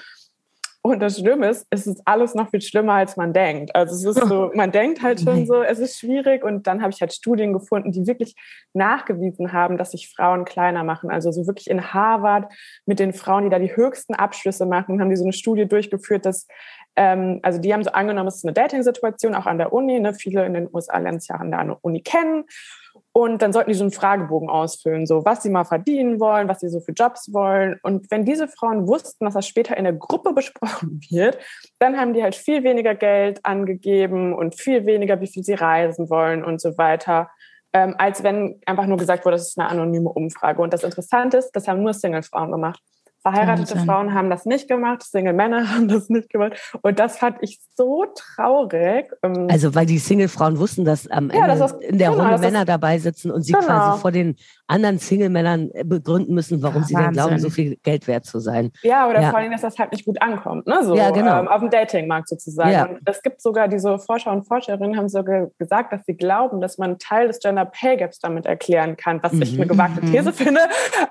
und 0.84 0.98
das 0.98 1.20
Schlimme 1.20 1.48
ist, 1.48 1.64
es 1.70 1.86
ist 1.86 2.02
alles 2.06 2.34
noch 2.34 2.50
viel 2.50 2.60
schlimmer, 2.60 2.94
als 2.94 3.16
man 3.16 3.32
denkt. 3.32 3.72
Also 3.76 3.94
es 3.94 4.16
ist 4.16 4.28
so, 4.28 4.50
man 4.54 4.72
denkt 4.72 5.00
halt 5.00 5.20
schon 5.20 5.46
so, 5.46 5.62
es 5.62 5.78
ist 5.78 6.00
schwierig. 6.00 6.42
Und 6.42 6.66
dann 6.66 6.82
habe 6.82 6.92
ich 6.92 7.00
halt 7.00 7.12
Studien 7.12 7.52
gefunden, 7.52 7.92
die 7.92 8.04
wirklich 8.04 8.34
nachgewiesen 8.72 9.52
haben, 9.52 9.78
dass 9.78 9.92
sich 9.92 10.12
Frauen 10.12 10.44
kleiner 10.44 10.82
machen. 10.82 11.08
Also 11.08 11.30
so 11.30 11.46
wirklich 11.46 11.70
in 11.70 11.94
Harvard 11.94 12.52
mit 12.84 12.98
den 12.98 13.12
Frauen, 13.12 13.44
die 13.44 13.50
da 13.50 13.60
die 13.60 13.74
höchsten 13.74 14.14
Abschlüsse 14.14 14.66
machen, 14.66 15.00
haben 15.00 15.08
die 15.08 15.16
so 15.16 15.24
eine 15.24 15.32
Studie 15.32 15.66
durchgeführt, 15.66 16.26
dass 16.26 16.48
ähm, 16.96 17.40
also 17.42 17.58
die 17.58 17.72
haben 17.72 17.84
so 17.84 17.90
angenommen, 17.92 18.28
es 18.28 18.36
ist 18.36 18.44
eine 18.44 18.52
Dating-Situation, 18.52 19.34
auch 19.34 19.46
an 19.46 19.58
der 19.58 19.72
Uni. 19.72 19.98
Ne? 20.00 20.14
Viele 20.14 20.44
in 20.44 20.54
den 20.54 20.68
USA 20.72 20.98
lernen 20.98 21.18
es 21.18 21.28
ja 21.28 21.36
an 21.36 21.50
der 21.50 21.78
Uni 21.82 22.02
kennen. 22.02 22.44
Und 23.12 23.42
dann 23.42 23.52
sollten 23.52 23.70
die 23.70 23.76
so 23.76 23.84
einen 23.84 23.92
Fragebogen 23.92 24.48
ausfüllen, 24.48 25.06
so 25.06 25.24
was 25.24 25.42
sie 25.42 25.50
mal 25.50 25.64
verdienen 25.64 26.18
wollen, 26.18 26.48
was 26.48 26.60
sie 26.60 26.68
so 26.68 26.80
für 26.80 26.92
Jobs 26.92 27.32
wollen. 27.32 27.78
Und 27.82 28.10
wenn 28.10 28.24
diese 28.24 28.48
Frauen 28.48 28.86
wussten, 28.86 29.24
dass 29.24 29.34
das 29.34 29.46
später 29.46 29.76
in 29.76 29.84
der 29.84 29.92
Gruppe 29.92 30.32
besprochen 30.32 31.00
wird, 31.10 31.38
dann 31.78 31.98
haben 31.98 32.14
die 32.14 32.22
halt 32.22 32.34
viel 32.34 32.64
weniger 32.64 32.94
Geld 32.94 33.44
angegeben 33.44 34.34
und 34.34 34.58
viel 34.58 34.86
weniger, 34.86 35.20
wie 35.20 35.26
viel 35.26 35.44
sie 35.44 35.54
reisen 35.54 36.08
wollen 36.10 36.44
und 36.44 36.60
so 36.60 36.76
weiter, 36.78 37.30
ähm, 37.74 37.94
als 37.98 38.22
wenn 38.22 38.60
einfach 38.66 38.86
nur 38.86 38.98
gesagt 38.98 39.24
wurde, 39.24 39.36
das 39.36 39.48
ist 39.48 39.58
eine 39.58 39.68
anonyme 39.68 40.10
Umfrage. 40.10 40.60
Und 40.60 40.72
das 40.72 40.82
Interessante 40.82 41.38
ist, 41.38 41.52
das 41.52 41.68
haben 41.68 41.82
nur 41.82 41.94
Single-Frauen 41.94 42.50
gemacht. 42.50 42.80
Verheiratete 43.22 43.70
Wahnsinn. 43.70 43.86
Frauen 43.86 44.14
haben 44.14 44.30
das 44.30 44.46
nicht 44.46 44.68
gemacht, 44.68 45.02
Single 45.04 45.32
Männer 45.32 45.68
haben 45.74 45.88
das 45.88 46.08
nicht 46.08 46.28
gemacht. 46.28 46.54
Und 46.82 46.98
das 46.98 47.18
fand 47.18 47.36
ich 47.40 47.60
so 47.76 48.04
traurig. 48.14 49.12
Ähm, 49.22 49.46
also 49.48 49.74
weil 49.74 49.86
die 49.86 49.98
Single-Frauen 49.98 50.58
wussten, 50.58 50.84
dass 50.84 51.08
am 51.08 51.30
Ende 51.30 51.48
ja, 51.48 51.54
das 51.54 51.72
in 51.72 51.98
der 51.98 52.10
genau, 52.10 52.22
Runde 52.24 52.38
Männer 52.38 52.64
dabei 52.64 52.98
sitzen 52.98 53.30
und 53.30 53.42
sie 53.42 53.52
genau. 53.52 53.66
quasi 53.66 54.00
vor 54.00 54.10
den 54.10 54.36
anderen 54.66 54.98
Single-Männern 54.98 55.70
äh, 55.72 55.84
begründen 55.84 56.34
müssen, 56.34 56.62
warum 56.62 56.82
ja, 56.82 56.88
sie 56.88 56.94
denn 56.94 57.12
glauben, 57.12 57.38
so 57.38 57.50
viel 57.50 57.76
Geld 57.82 58.08
wert 58.08 58.24
zu 58.24 58.40
sein. 58.40 58.72
Ja, 58.82 59.08
oder 59.08 59.20
ja. 59.20 59.30
vor 59.30 59.38
allem, 59.38 59.52
dass 59.52 59.60
das 59.60 59.78
halt 59.78 59.92
nicht 59.92 60.04
gut 60.04 60.20
ankommt, 60.20 60.66
ne? 60.66 60.82
So, 60.82 60.96
ja, 60.96 61.10
genau. 61.10 61.40
Ähm, 61.40 61.48
auf 61.48 61.60
dem 61.60 61.70
Datingmarkt 61.70 62.28
sozusagen. 62.28 62.72
Ja. 62.72 62.86
Und 62.86 63.00
es 63.04 63.22
gibt 63.22 63.40
sogar 63.40 63.68
diese 63.68 63.98
Forscher 63.98 64.32
und 64.32 64.44
Forscherinnen 64.44 64.96
haben 64.96 65.08
sogar 65.08 65.48
gesagt, 65.58 65.92
dass 65.92 66.04
sie 66.06 66.14
glauben, 66.14 66.60
dass 66.60 66.78
man 66.78 66.98
Teil 66.98 67.28
des 67.28 67.38
Gender 67.38 67.66
Pay 67.66 67.98
Gaps 67.98 68.18
damit 68.18 68.46
erklären 68.46 68.96
kann, 68.96 69.22
was 69.22 69.32
mhm. 69.32 69.42
ich 69.42 69.54
eine 69.54 69.66
gewagte 69.66 70.00
These 70.00 70.30
mhm. 70.30 70.32
finde. 70.32 70.60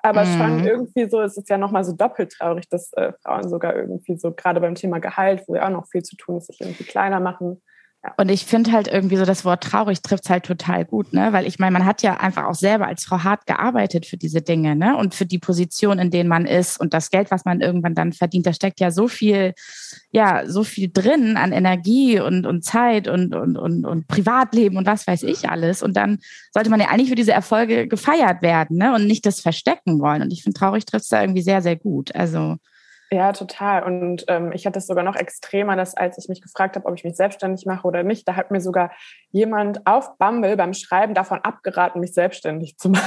Aber 0.02 0.26
mhm. 0.26 0.38
schon 0.38 0.66
irgendwie 0.66 1.10
so 1.10 1.22
ist 1.22 1.38
es 1.38 1.48
ja 1.48 1.58
nochmal 1.58 1.84
so 1.84 1.94
doppelt 2.02 2.34
traurig, 2.34 2.68
dass 2.70 2.92
äh, 2.94 3.14
Frauen 3.24 3.48
sogar 3.50 3.76
irgendwie 3.76 4.18
so 4.18 4.32
gerade 4.32 4.60
beim 4.60 4.76
Thema 4.76 5.00
Gehalt, 5.00 5.44
wo 5.48 5.56
ja 5.56 5.68
auch 5.68 5.72
noch 5.72 5.88
viel 5.88 6.04
zu 6.04 6.16
tun 6.16 6.38
ist, 6.38 6.48
sich 6.48 6.60
irgendwie 6.60 6.84
kleiner 6.84 7.20
machen. 7.20 7.62
Und 8.18 8.30
ich 8.30 8.46
finde 8.46 8.72
halt 8.72 8.88
irgendwie 8.88 9.16
so 9.18 9.26
das 9.26 9.46
Wort 9.46 9.64
traurig 9.64 10.02
trifft 10.02 10.28
halt 10.32 10.44
total 10.44 10.86
gut, 10.86 11.14
ne? 11.14 11.34
Weil 11.34 11.46
ich 11.46 11.60
meine, 11.60 11.74
man 11.74 11.86
hat 11.86 12.02
ja 12.02 12.18
einfach 12.18 12.46
auch 12.46 12.56
selber 12.56 12.88
als 12.88 13.04
Frau 13.04 13.24
hart 13.24 13.46
gearbeitet 13.46 14.08
für 14.08 14.18
diese 14.18 14.42
Dinge, 14.42 14.76
ne? 14.76 14.98
Und 14.98 15.14
für 15.14 15.28
die 15.28 15.38
Position, 15.38 16.00
in 16.00 16.10
denen 16.10 16.28
man 16.28 16.48
ist 16.48 16.80
und 16.80 16.96
das 16.96 17.12
Geld, 17.12 17.30
was 17.30 17.46
man 17.46 17.62
irgendwann 17.62 17.94
dann 17.94 18.12
verdient, 18.12 18.48
da 18.48 18.54
steckt 18.54 18.80
ja 18.80 18.90
so 18.90 19.08
viel, 19.08 19.54
ja, 20.10 20.48
so 20.48 20.64
viel 20.64 20.90
drin 20.92 21.38
an 21.38 21.52
Energie 21.52 22.20
und, 22.20 22.48
und 22.48 22.64
Zeit 22.64 23.08
und, 23.08 23.36
und, 23.36 23.56
und, 23.56 23.86
und 23.86 24.08
Privatleben 24.08 24.78
und 24.78 24.88
was 24.88 25.06
weiß 25.06 25.22
ich 25.22 25.48
alles. 25.48 25.84
Und 25.84 25.96
dann 25.96 26.18
sollte 26.56 26.72
man 26.72 26.80
ja 26.80 26.88
eigentlich 26.88 27.10
für 27.10 27.16
diese 27.16 27.34
Erfolge 27.34 27.88
gefeiert 27.88 28.42
werden, 28.42 28.78
ne? 28.78 28.96
Und 28.96 29.06
nicht 29.06 29.28
das 29.28 29.42
verstecken 29.42 30.00
wollen. 30.00 30.24
Und 30.24 30.34
ich 30.34 30.42
finde, 30.42 30.58
traurig 30.58 30.86
trifft 30.86 31.04
es 31.04 31.10
da 31.10 31.22
irgendwie 31.22 31.44
sehr, 31.44 31.62
sehr 31.62 31.76
gut. 31.76 32.16
Also 32.16 32.58
ja, 33.14 33.34
total. 33.34 33.84
Und 33.84 34.24
ähm, 34.30 34.54
ich 34.54 34.66
hatte 34.66 34.80
es 34.80 34.88
sogar 34.88 35.04
noch 35.04 35.18
extremer, 35.18 35.76
dass 35.76 35.96
als 35.96 36.18
ich 36.18 36.30
mich 36.30 36.42
gefragt 36.42 36.78
habe, 36.78 36.88
ob 36.88 36.96
ich 36.96 37.04
mich 37.04 37.18
selbstständig 37.18 37.66
mache 37.66 37.86
oder 37.86 38.04
nicht, 38.04 38.26
da 38.26 38.38
hat 38.38 38.52
mir 38.52 38.62
sogar 38.62 38.92
jemand 39.32 39.86
auf 39.86 40.18
Bumble 40.18 40.56
beim 40.56 40.74
Schreiben 40.74 41.14
davon 41.14 41.40
abgeraten, 41.40 42.00
mich 42.00 42.14
selbstständig 42.14 42.78
zu 42.78 42.90
machen. 42.90 43.04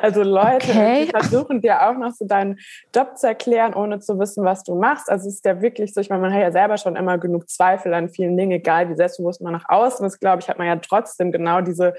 also 0.00 0.22
Leute 0.22 0.70
okay. 0.70 1.06
versuchen 1.06 1.60
dir 1.60 1.88
auch 1.88 1.94
noch 1.94 2.12
so 2.12 2.24
deinen 2.24 2.58
Job 2.94 3.18
zu 3.18 3.26
erklären, 3.26 3.74
ohne 3.74 3.98
zu 3.98 4.16
wissen, 4.20 4.44
was 4.44 4.62
du 4.62 4.76
machst. 4.76 5.10
Also 5.10 5.28
es 5.28 5.36
ist 5.36 5.44
ja 5.44 5.60
wirklich 5.60 5.92
so, 5.92 6.00
ich 6.00 6.08
meine, 6.08 6.22
man 6.22 6.32
hat 6.32 6.42
ja 6.42 6.52
selber 6.52 6.76
schon 6.76 6.94
immer 6.94 7.18
genug 7.18 7.50
Zweifel 7.50 7.94
an 7.94 8.08
vielen 8.08 8.36
Dingen, 8.36 8.52
egal 8.52 8.88
wie 8.90 8.94
selbstbewusst 8.94 9.40
man 9.40 9.52
nach 9.52 9.68
außen 9.68 10.06
ist, 10.06 10.20
glaube 10.20 10.40
ich, 10.40 10.48
hat 10.48 10.58
man 10.58 10.68
ja 10.68 10.76
trotzdem 10.76 11.32
genau 11.32 11.62
diese 11.62 11.94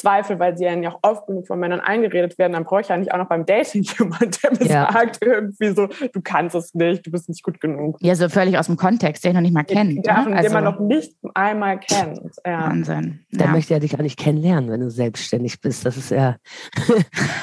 Zweifel, 0.00 0.38
weil 0.38 0.56
sie 0.56 0.64
ja 0.64 0.90
auch 0.90 0.98
oft 1.02 1.26
genug 1.26 1.46
von 1.46 1.58
Männern 1.58 1.80
eingeredet 1.80 2.38
werden, 2.38 2.52
dann 2.54 2.64
brauche 2.64 2.80
ich 2.80 2.88
ja 2.88 2.96
nicht 2.96 3.12
auch 3.12 3.18
noch 3.18 3.28
beim 3.28 3.44
Dating 3.44 3.82
jemanden, 3.98 4.30
der 4.42 4.50
mir 4.52 4.66
ja. 4.66 4.92
sagt 4.92 5.18
irgendwie 5.22 5.70
so, 5.70 5.86
du 5.86 6.20
kannst 6.22 6.54
es 6.54 6.74
nicht, 6.74 7.06
du 7.06 7.10
bist 7.10 7.28
nicht 7.28 7.42
gut 7.42 7.60
genug. 7.60 7.96
Ja, 8.00 8.14
so 8.14 8.28
völlig 8.28 8.58
aus 8.58 8.66
dem 8.66 8.76
Kontext, 8.76 9.24
den 9.24 9.30
ich 9.30 9.34
noch 9.34 9.42
nicht 9.42 9.54
mal 9.54 9.64
kennt. 9.64 10.06
Ja, 10.06 10.22
ne? 10.22 10.36
also, 10.36 10.48
den 10.48 10.52
man 10.52 10.64
noch 10.64 10.80
nicht 10.80 11.14
einmal 11.34 11.78
kennt. 11.78 12.20
Ja. 12.44 12.68
Wahnsinn. 12.68 13.20
Der 13.30 13.46
ja. 13.46 13.52
möchte 13.52 13.74
ja 13.74 13.80
dich 13.80 13.92
gar 13.92 14.02
nicht 14.02 14.18
kennenlernen, 14.18 14.70
wenn 14.70 14.80
du 14.80 14.90
selbstständig 14.90 15.60
bist. 15.60 15.84
Das 15.84 15.96
ist 15.96 16.10
ja, 16.10 16.36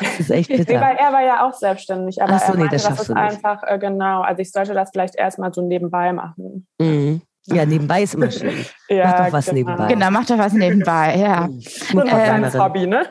das 0.01 0.19
ist 0.19 0.31
echt 0.31 0.49
bitter. 0.49 0.79
Nee, 0.79 0.95
er 0.97 1.13
war 1.13 1.23
ja 1.23 1.47
auch 1.47 1.53
selbstständig, 1.53 2.21
aber 2.21 2.39
so, 2.39 2.53
er 2.53 2.57
meinte, 2.57 2.63
nee, 2.63 2.69
das, 2.71 2.83
das 2.83 3.01
ist 3.01 3.11
einfach, 3.11 3.63
äh, 3.63 3.77
genau, 3.77 4.21
also 4.21 4.41
ich 4.41 4.51
sollte 4.51 4.73
das 4.73 4.89
vielleicht 4.91 5.15
erstmal 5.15 5.53
so 5.53 5.61
nebenbei 5.61 6.13
machen. 6.13 6.67
Mhm. 6.79 7.21
Ja, 7.47 7.65
nebenbei 7.65 8.03
ist 8.03 8.15
immer 8.15 8.29
schön. 8.29 8.65
ja, 8.89 9.05
mach 9.05 9.25
doch 9.25 9.33
was 9.33 9.45
genau. 9.45 9.55
nebenbei. 9.57 9.87
Genau, 9.87 10.11
mach 10.11 10.25
doch 10.25 10.37
was 10.37 10.53
nebenbei, 10.53 11.15
ja. 11.17 11.49
So 11.91 11.99
ein 11.99 12.07
kleines 12.07 12.59
Hobby, 12.59 12.87
ne? 12.87 13.07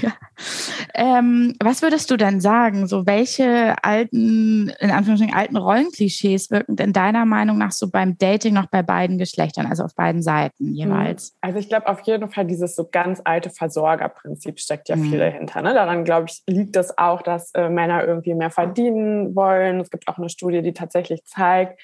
ja. 0.00 0.12
ähm, 0.94 1.54
was 1.62 1.82
würdest 1.82 2.10
du 2.10 2.16
denn 2.16 2.40
sagen? 2.40 2.86
So, 2.86 3.06
welche 3.06 3.74
alten, 3.82 4.72
in 4.78 4.90
Anführungsstrichen, 4.90 5.34
alten 5.34 5.56
Rollenklischees 5.56 6.50
wirken 6.50 6.76
denn 6.76 6.92
deiner 6.92 7.26
Meinung 7.26 7.58
nach 7.58 7.72
so 7.72 7.90
beim 7.90 8.16
Dating 8.16 8.54
noch 8.54 8.66
bei 8.66 8.82
beiden 8.82 9.18
Geschlechtern, 9.18 9.66
also 9.66 9.84
auf 9.84 9.94
beiden 9.94 10.22
Seiten 10.22 10.74
jeweils? 10.74 11.28
Hm, 11.28 11.36
also 11.42 11.58
ich 11.58 11.68
glaube 11.68 11.88
auf 11.88 12.00
jeden 12.02 12.30
Fall 12.30 12.46
dieses 12.46 12.74
so 12.74 12.88
ganz 12.90 13.20
alte 13.24 13.50
Versorgerprinzip 13.50 14.58
steckt 14.58 14.88
ja 14.88 14.96
mhm. 14.96 15.10
viel 15.10 15.18
dahinter. 15.18 15.62
Ne? 15.62 15.74
Daran, 15.74 16.04
glaube 16.04 16.26
ich, 16.28 16.42
liegt 16.46 16.76
es 16.76 16.96
auch, 16.96 17.22
dass 17.22 17.52
äh, 17.54 17.68
Männer 17.68 18.04
irgendwie 18.04 18.34
mehr 18.34 18.50
verdienen 18.50 19.34
wollen. 19.36 19.80
Es 19.80 19.90
gibt 19.90 20.08
auch 20.08 20.18
eine 20.18 20.28
Studie, 20.28 20.62
die 20.62 20.72
tatsächlich 20.72 21.24
zeigt, 21.24 21.80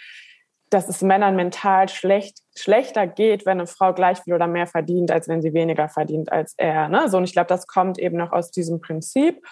dass 0.71 0.89
es 0.89 1.03
Männern 1.03 1.37
mental 1.37 1.89
schlecht, 1.89 2.39
schlechter 2.57 3.07
geht, 3.07 3.45
wenn 3.45 3.59
eine 3.59 3.67
Frau 3.67 3.93
gleich 3.93 4.21
viel 4.21 4.35
oder 4.35 4.47
mehr 4.47 4.69
verdient, 4.69 5.11
als 5.11 5.29
wenn 5.29 5.43
sie 5.43 5.53
weniger 5.53 5.89
verdient 5.89 6.31
als 6.31 6.55
er. 6.57 6.89
Ne? 6.89 7.09
So, 7.09 7.19
und 7.19 7.25
ich 7.25 7.33
glaube, 7.33 7.49
das 7.49 7.67
kommt 7.67 7.99
eben 7.99 8.17
noch 8.17 8.33
aus 8.33 8.53
diesem 8.53 8.81
Prinzip. 8.81 9.45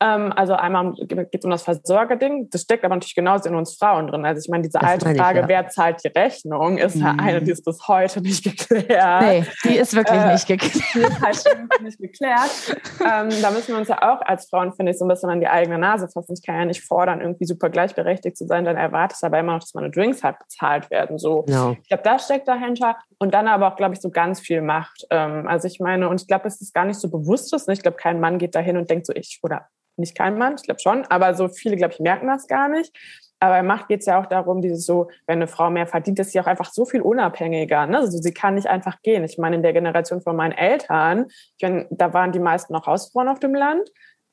Ähm, 0.00 0.32
also 0.36 0.54
einmal 0.54 0.92
geht 0.94 1.28
es 1.32 1.44
um 1.44 1.50
das 1.50 1.62
Versorgerding. 1.62 2.48
Das 2.50 2.62
steckt 2.62 2.84
aber 2.84 2.94
natürlich 2.94 3.16
genauso 3.16 3.48
in 3.48 3.56
uns 3.56 3.76
Frauen 3.76 4.06
drin. 4.06 4.24
Also 4.24 4.40
ich 4.44 4.48
meine, 4.48 4.62
diese 4.62 4.78
das 4.78 4.88
alte 4.88 5.14
Frage, 5.14 5.40
ich, 5.40 5.42
ja. 5.42 5.48
wer 5.48 5.68
zahlt 5.68 6.04
die 6.04 6.08
Rechnung, 6.08 6.78
ist 6.78 6.96
mhm. 6.96 7.02
ja 7.02 7.16
eine, 7.18 7.42
die 7.42 7.50
ist 7.50 7.64
bis 7.64 7.88
heute 7.88 8.20
nicht 8.20 8.44
geklärt. 8.44 9.22
Nee, 9.22 9.44
die 9.64 9.76
ist 9.76 9.94
wirklich 9.94 10.20
äh, 10.20 10.32
nicht 10.32 10.46
geklärt. 10.46 10.84
Die 10.94 11.00
ist 11.00 11.22
halt 11.22 11.82
nicht 11.82 11.98
geklärt. 11.98 12.76
Ähm, 13.00 13.28
da 13.42 13.50
müssen 13.50 13.68
wir 13.68 13.78
uns 13.78 13.88
ja 13.88 13.98
auch 14.02 14.20
als 14.22 14.48
Frauen, 14.48 14.72
finde 14.72 14.92
ich, 14.92 14.98
so 14.98 15.04
ein 15.04 15.08
bisschen 15.08 15.30
an 15.30 15.40
die 15.40 15.48
eigene 15.48 15.78
Nase 15.78 16.08
fassen. 16.08 16.34
Ich 16.34 16.46
kann 16.46 16.56
ja 16.56 16.64
nicht 16.64 16.84
fordern, 16.84 17.20
irgendwie 17.20 17.44
super 17.44 17.68
gleichberechtigt 17.68 18.36
zu 18.36 18.46
sein, 18.46 18.64
dann 18.64 18.76
erwartest 18.76 19.24
aber 19.24 19.38
immer 19.40 19.54
noch, 19.54 19.60
dass 19.60 19.74
meine 19.74 19.90
Drinks 19.90 20.22
halt 20.22 20.38
bezahlt 20.38 20.90
werden. 20.90 21.18
So. 21.18 21.44
No. 21.48 21.76
Ich 21.82 21.88
glaube, 21.88 22.04
das 22.04 22.24
steckt 22.24 22.46
dahinter. 22.46 22.96
Und 23.18 23.34
dann 23.34 23.48
aber 23.48 23.72
auch, 23.72 23.76
glaube 23.76 23.94
ich, 23.94 24.00
so 24.00 24.10
ganz 24.10 24.38
viel 24.38 24.62
Macht. 24.62 25.06
Ähm, 25.10 25.48
also 25.48 25.66
ich 25.66 25.80
meine, 25.80 26.08
und 26.08 26.20
ich 26.20 26.28
glaube, 26.28 26.46
es 26.46 26.60
ist 26.60 26.72
gar 26.72 26.84
nicht 26.84 27.00
so 27.00 27.10
bewusst. 27.10 27.52
Ne? 27.66 27.74
Ich 27.74 27.82
glaube, 27.82 27.96
kein 27.96 28.20
Mann 28.20 28.38
geht 28.38 28.54
dahin 28.54 28.76
und 28.76 28.88
denkt 28.88 29.06
so, 29.06 29.12
ich 29.12 29.40
oder 29.42 29.66
nicht 29.98 30.16
kein 30.16 30.38
Mann, 30.38 30.54
ich 30.56 30.64
glaube 30.64 30.80
schon, 30.80 31.04
aber 31.06 31.34
so 31.34 31.48
viele, 31.48 31.76
glaube 31.76 31.94
ich, 31.94 32.00
merken 32.00 32.26
das 32.26 32.46
gar 32.46 32.68
nicht. 32.68 32.96
Aber 33.40 33.62
Macht 33.62 33.86
geht 33.86 34.00
es 34.00 34.06
ja 34.06 34.20
auch 34.20 34.26
darum, 34.26 34.62
dieses 34.62 34.84
so, 34.84 35.10
wenn 35.28 35.38
eine 35.38 35.46
Frau 35.46 35.70
mehr 35.70 35.86
verdient, 35.86 36.18
ist 36.18 36.32
sie 36.32 36.40
auch 36.40 36.46
einfach 36.46 36.72
so 36.72 36.84
viel 36.84 37.00
unabhängiger. 37.00 37.86
Ne? 37.86 37.98
Also 37.98 38.18
sie 38.18 38.34
kann 38.34 38.56
nicht 38.56 38.66
einfach 38.66 39.00
gehen. 39.02 39.22
Ich 39.22 39.38
meine, 39.38 39.54
in 39.54 39.62
der 39.62 39.72
Generation 39.72 40.20
von 40.20 40.34
meinen 40.34 40.50
Eltern, 40.52 41.26
meine, 41.60 41.86
da 41.90 42.12
waren 42.12 42.32
die 42.32 42.40
meisten 42.40 42.72
noch 42.72 42.86
Hausfrauen 42.86 43.28
auf 43.28 43.38
dem 43.38 43.54
Land. 43.54 43.90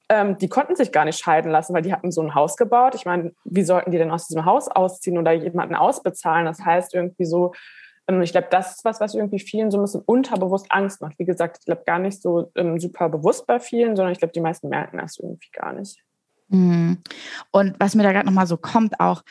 ähm, 0.09 0.37
die 0.37 0.49
konnten 0.49 0.75
sich 0.75 0.91
gar 0.91 1.05
nicht 1.05 1.19
scheiden 1.19 1.51
lassen, 1.51 1.73
weil 1.73 1.81
die 1.81 1.93
hatten 1.93 2.11
so 2.11 2.21
ein 2.21 2.35
Haus 2.35 2.57
gebaut. 2.57 2.95
Ich 2.95 3.05
meine, 3.05 3.33
wie 3.43 3.63
sollten 3.63 3.91
die 3.91 3.97
denn 3.97 4.11
aus 4.11 4.27
diesem 4.27 4.45
Haus 4.45 4.67
ausziehen 4.67 5.17
oder 5.17 5.31
jemanden 5.31 5.75
ausbezahlen? 5.75 6.45
Das 6.45 6.63
heißt 6.63 6.93
irgendwie 6.93 7.25
so, 7.25 7.53
ähm, 8.07 8.21
ich 8.21 8.31
glaube, 8.31 8.47
das 8.51 8.77
ist 8.77 8.85
was, 8.85 8.99
was 8.99 9.15
irgendwie 9.15 9.39
vielen 9.39 9.71
so 9.71 9.77
ein 9.77 9.83
bisschen 9.83 10.03
unterbewusst 10.05 10.67
Angst 10.69 11.01
macht. 11.01 11.17
Wie 11.19 11.25
gesagt, 11.25 11.57
ich 11.59 11.65
glaube 11.65 11.83
gar 11.85 11.99
nicht 11.99 12.21
so 12.21 12.51
ähm, 12.55 12.79
super 12.79 13.09
bewusst 13.09 13.47
bei 13.47 13.59
vielen, 13.59 13.95
sondern 13.95 14.11
ich 14.11 14.19
glaube, 14.19 14.33
die 14.33 14.41
meisten 14.41 14.69
merken 14.69 14.97
das 14.97 15.17
irgendwie 15.17 15.49
gar 15.51 15.73
nicht. 15.73 16.03
Mhm. 16.49 16.99
Und 17.51 17.75
was 17.79 17.95
mir 17.95 18.03
da 18.03 18.11
gerade 18.11 18.25
nochmal 18.25 18.47
so 18.47 18.57
kommt, 18.57 18.99
auch, 18.99 19.23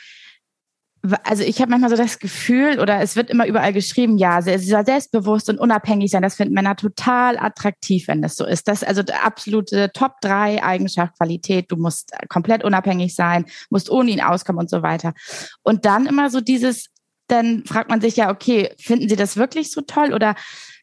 also 1.23 1.43
ich 1.43 1.61
habe 1.61 1.69
manchmal 1.69 1.91
so 1.91 1.95
das 1.95 2.17
Gefühl, 2.19 2.79
oder 2.79 2.99
es 2.99 3.15
wird 3.15 3.29
immer 3.29 3.45
überall 3.45 3.73
geschrieben, 3.73 4.17
ja, 4.17 4.41
sie 4.41 4.57
soll 4.57 4.85
selbstbewusst 4.85 5.49
und 5.49 5.59
unabhängig 5.59 6.09
sein. 6.09 6.23
Das 6.23 6.35
finden 6.35 6.55
Männer 6.55 6.75
total 6.75 7.37
attraktiv, 7.37 8.07
wenn 8.07 8.23
das 8.23 8.35
so 8.35 8.45
ist. 8.45 8.67
Das 8.67 8.81
ist 8.81 8.87
also 8.87 9.03
absolute 9.23 9.91
Top 9.93 10.19
3 10.21 10.63
Eigenschaft, 10.63 11.15
Qualität. 11.17 11.71
Du 11.71 11.77
musst 11.77 12.11
komplett 12.27 12.63
unabhängig 12.63 13.15
sein, 13.15 13.45
musst 13.69 13.89
ohne 13.89 14.11
ihn 14.11 14.21
auskommen 14.21 14.61
und 14.61 14.69
so 14.69 14.81
weiter. 14.81 15.13
Und 15.61 15.85
dann 15.85 16.07
immer 16.07 16.31
so 16.31 16.41
dieses, 16.41 16.89
dann 17.27 17.63
fragt 17.65 17.89
man 17.89 18.01
sich 18.01 18.15
ja, 18.15 18.31
okay, 18.31 18.73
finden 18.77 19.09
sie 19.09 19.15
das 19.15 19.37
wirklich 19.37 19.71
so 19.71 19.81
toll 19.81 20.13
oder 20.13 20.35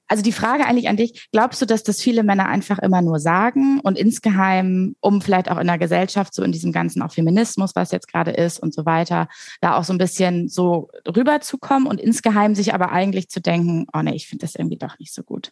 also 0.09 0.23
die 0.23 0.33
Frage 0.33 0.67
eigentlich 0.67 0.91
an 0.91 0.99
dich, 0.99 1.29
glaubst 1.33 1.63
du, 1.63 1.67
dass 1.67 1.85
das 1.85 2.03
viele 2.03 2.23
Männer 2.23 2.47
einfach 2.47 2.79
immer 2.81 3.01
nur 3.01 3.19
sagen 3.19 3.81
und 3.81 3.97
insgeheim, 3.97 4.95
um 5.01 5.23
vielleicht 5.23 5.51
auch 5.51 5.57
in 5.57 5.67
der 5.67 5.79
Gesellschaft, 5.79 6.35
so 6.35 6.43
in 6.43 6.53
diesem 6.53 6.71
ganzen 6.71 7.01
auch 7.01 7.13
Feminismus, 7.13 7.75
was 7.75 7.93
jetzt 7.93 8.09
gerade 8.09 8.33
ist 8.33 8.59
und 8.59 8.75
so 8.75 8.85
weiter, 8.85 9.29
da 9.63 9.79
auch 9.79 9.85
so 9.85 9.95
ein 9.95 9.99
bisschen 9.99 10.49
so 10.49 10.91
rüberzukommen 11.09 11.89
und 11.89 11.99
insgeheim 11.99 12.55
sich 12.55 12.75
aber 12.75 12.93
eigentlich 12.93 13.31
zu 13.31 13.41
denken, 13.41 13.87
oh 13.95 14.03
nee, 14.03 14.15
ich 14.15 14.29
finde 14.29 14.45
das 14.45 14.55
irgendwie 14.55 14.77
doch 14.77 14.99
nicht 14.99 15.15
so 15.15 15.23
gut? 15.23 15.51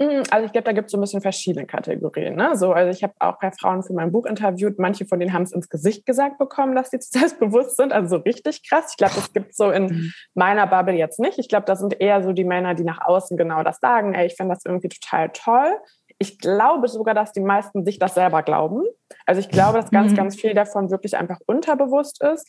Mhm, 0.00 0.22
also 0.30 0.46
ich 0.46 0.52
glaube, 0.52 0.64
da 0.64 0.72
gibt 0.72 0.86
es 0.86 0.92
so 0.92 0.98
ein 0.98 1.00
bisschen 1.00 1.20
verschiedene 1.20 1.66
Kategorien. 1.66 2.36
Ne? 2.36 2.56
So, 2.56 2.72
also 2.72 2.90
ich 2.90 3.02
habe 3.02 3.14
auch 3.18 3.38
bei 3.40 3.50
Frauen 3.50 3.82
für 3.82 3.92
mein 3.92 4.12
Buch 4.12 4.26
interviewt. 4.26 4.78
Manche 4.78 5.06
von 5.06 5.18
denen 5.18 5.32
haben 5.32 5.42
es 5.42 5.52
ins 5.52 5.68
Gesicht 5.68 6.06
gesagt 6.06 6.38
bekommen, 6.38 6.76
dass 6.76 6.90
sie 6.90 6.98
zu 7.00 7.18
selbstbewusst 7.18 7.76
sind. 7.76 7.92
Also 7.92 8.16
so 8.16 8.22
richtig 8.22 8.68
krass. 8.68 8.90
Ich 8.90 8.96
glaube, 8.96 9.14
das 9.16 9.32
gibt 9.32 9.56
so 9.56 9.70
in 9.70 9.86
mhm. 9.86 10.12
meiner 10.34 10.66
Bubble 10.68 10.94
jetzt 10.94 11.18
nicht. 11.18 11.38
Ich 11.38 11.48
glaube, 11.48 11.66
das 11.66 11.80
sind 11.80 12.00
eher 12.00 12.22
so 12.22 12.32
die 12.32 12.44
Männer, 12.44 12.74
die 12.74 12.84
nach 12.84 13.00
außen 13.00 13.36
genau 13.36 13.64
das 13.64 13.80
sagen. 13.80 14.14
Ey, 14.14 14.26
ich 14.26 14.36
finde 14.36 14.54
das 14.54 14.64
irgendwie 14.64 14.88
total 14.88 15.30
toll. 15.30 15.76
Ich 16.18 16.38
glaube 16.38 16.88
sogar, 16.88 17.14
dass 17.14 17.32
die 17.32 17.40
meisten 17.40 17.84
sich 17.84 17.98
das 17.98 18.14
selber 18.14 18.42
glauben. 18.42 18.84
Also 19.26 19.40
ich 19.40 19.48
glaube, 19.48 19.78
dass 19.78 19.90
ganz, 19.90 20.12
mhm. 20.12 20.16
ganz 20.16 20.36
viel 20.36 20.54
davon 20.54 20.90
wirklich 20.90 21.16
einfach 21.16 21.38
unterbewusst 21.46 22.22
ist. 22.22 22.48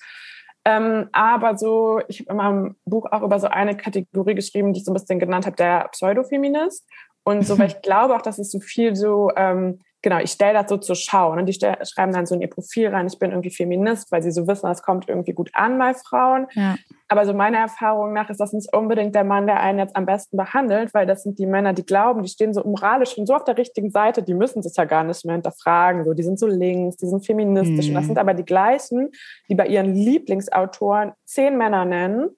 Ähm, 0.66 1.08
aber 1.14 1.58
so, 1.58 2.02
ich 2.08 2.20
habe 2.20 2.32
in 2.32 2.38
meinem 2.38 2.76
Buch 2.86 3.08
auch 3.12 3.22
über 3.22 3.40
so 3.40 3.48
eine 3.48 3.78
Kategorie 3.78 4.36
geschrieben, 4.36 4.74
die 4.74 4.80
ich 4.80 4.86
so 4.86 4.92
ein 4.92 4.94
bisschen 4.94 5.20
genannt 5.20 5.46
habe, 5.46 5.56
der 5.56 5.88
Pseudofeminist. 5.92 6.86
Und 7.30 7.46
so, 7.46 7.60
weil 7.60 7.68
ich 7.68 7.82
glaube 7.82 8.16
auch, 8.16 8.22
dass 8.22 8.40
es 8.40 8.52
so 8.52 8.60
viel 8.60 8.96
so, 8.96 9.30
ähm, 9.36 9.80
genau, 10.02 10.18
ich 10.18 10.32
stelle 10.32 10.54
das 10.54 10.70
so 10.70 10.78
zur 10.78 10.96
Schau. 10.96 11.32
Und 11.32 11.46
die 11.46 11.54
schreiben 11.54 12.12
dann 12.12 12.26
so 12.26 12.34
in 12.34 12.42
ihr 12.42 12.50
Profil 12.50 12.88
rein, 12.88 13.06
ich 13.08 13.20
bin 13.20 13.32
irgendwie 13.32 13.52
Feminist, 13.52 14.12
weil 14.12 14.24
sie 14.24 14.32
so 14.32 14.48
wissen, 14.48 14.68
das 14.68 14.82
kommt 14.82 15.08
irgendwie 15.08 15.34
gut 15.34 15.52
an 15.54 15.78
bei 15.78 15.94
Frauen. 15.94 16.48
Ja. 16.54 16.76
Aber 17.08 17.26
so 17.26 17.34
meiner 17.34 17.60
Erfahrung 17.60 18.14
nach 18.14 18.30
ist 18.30 18.40
das 18.40 18.54
nicht 18.54 18.74
unbedingt 18.76 19.14
der 19.14 19.24
Mann, 19.24 19.46
der 19.46 19.60
einen 19.60 19.80
jetzt 19.80 19.96
am 19.96 20.06
besten 20.06 20.38
behandelt, 20.38 20.94
weil 20.94 21.06
das 21.06 21.24
sind 21.24 21.38
die 21.38 21.46
Männer, 21.46 21.74
die 21.74 21.86
glauben, 21.86 22.24
die 22.24 22.30
stehen 22.30 22.54
so 22.54 22.64
moralisch 22.64 23.14
schon 23.14 23.26
so 23.26 23.36
auf 23.36 23.44
der 23.44 23.58
richtigen 23.58 23.92
Seite, 23.92 24.24
die 24.24 24.34
müssen 24.34 24.64
sich 24.64 24.76
ja 24.76 24.86
gar 24.86 25.04
nicht 25.04 25.24
mehr 25.26 25.36
hinterfragen. 25.36 26.06
So, 26.06 26.14
die 26.14 26.24
sind 26.24 26.40
so 26.40 26.48
links, 26.48 26.98
die 26.98 27.08
sind 27.08 27.26
feministisch. 27.26 27.90
Mhm. 27.90 27.92
Und 27.92 27.96
das 27.96 28.06
sind 28.06 28.18
aber 28.18 28.34
die 28.34 28.46
gleichen, 28.46 29.10
die 29.50 29.56
bei 29.56 29.68
ihren 29.68 29.94
Lieblingsautoren 29.94 31.14
zehn 31.26 31.58
Männer 31.58 31.86
nennen 31.86 32.30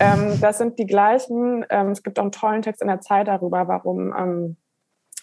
ähm, 0.00 0.40
das 0.40 0.58
sind 0.58 0.78
die 0.78 0.86
gleichen. 0.86 1.64
Ähm, 1.70 1.90
es 1.90 2.02
gibt 2.02 2.18
auch 2.18 2.22
einen 2.22 2.32
tollen 2.32 2.62
Text 2.62 2.82
in 2.82 2.88
der 2.88 3.00
Zeit 3.00 3.28
darüber, 3.28 3.68
warum, 3.68 4.14
ähm, 4.16 4.56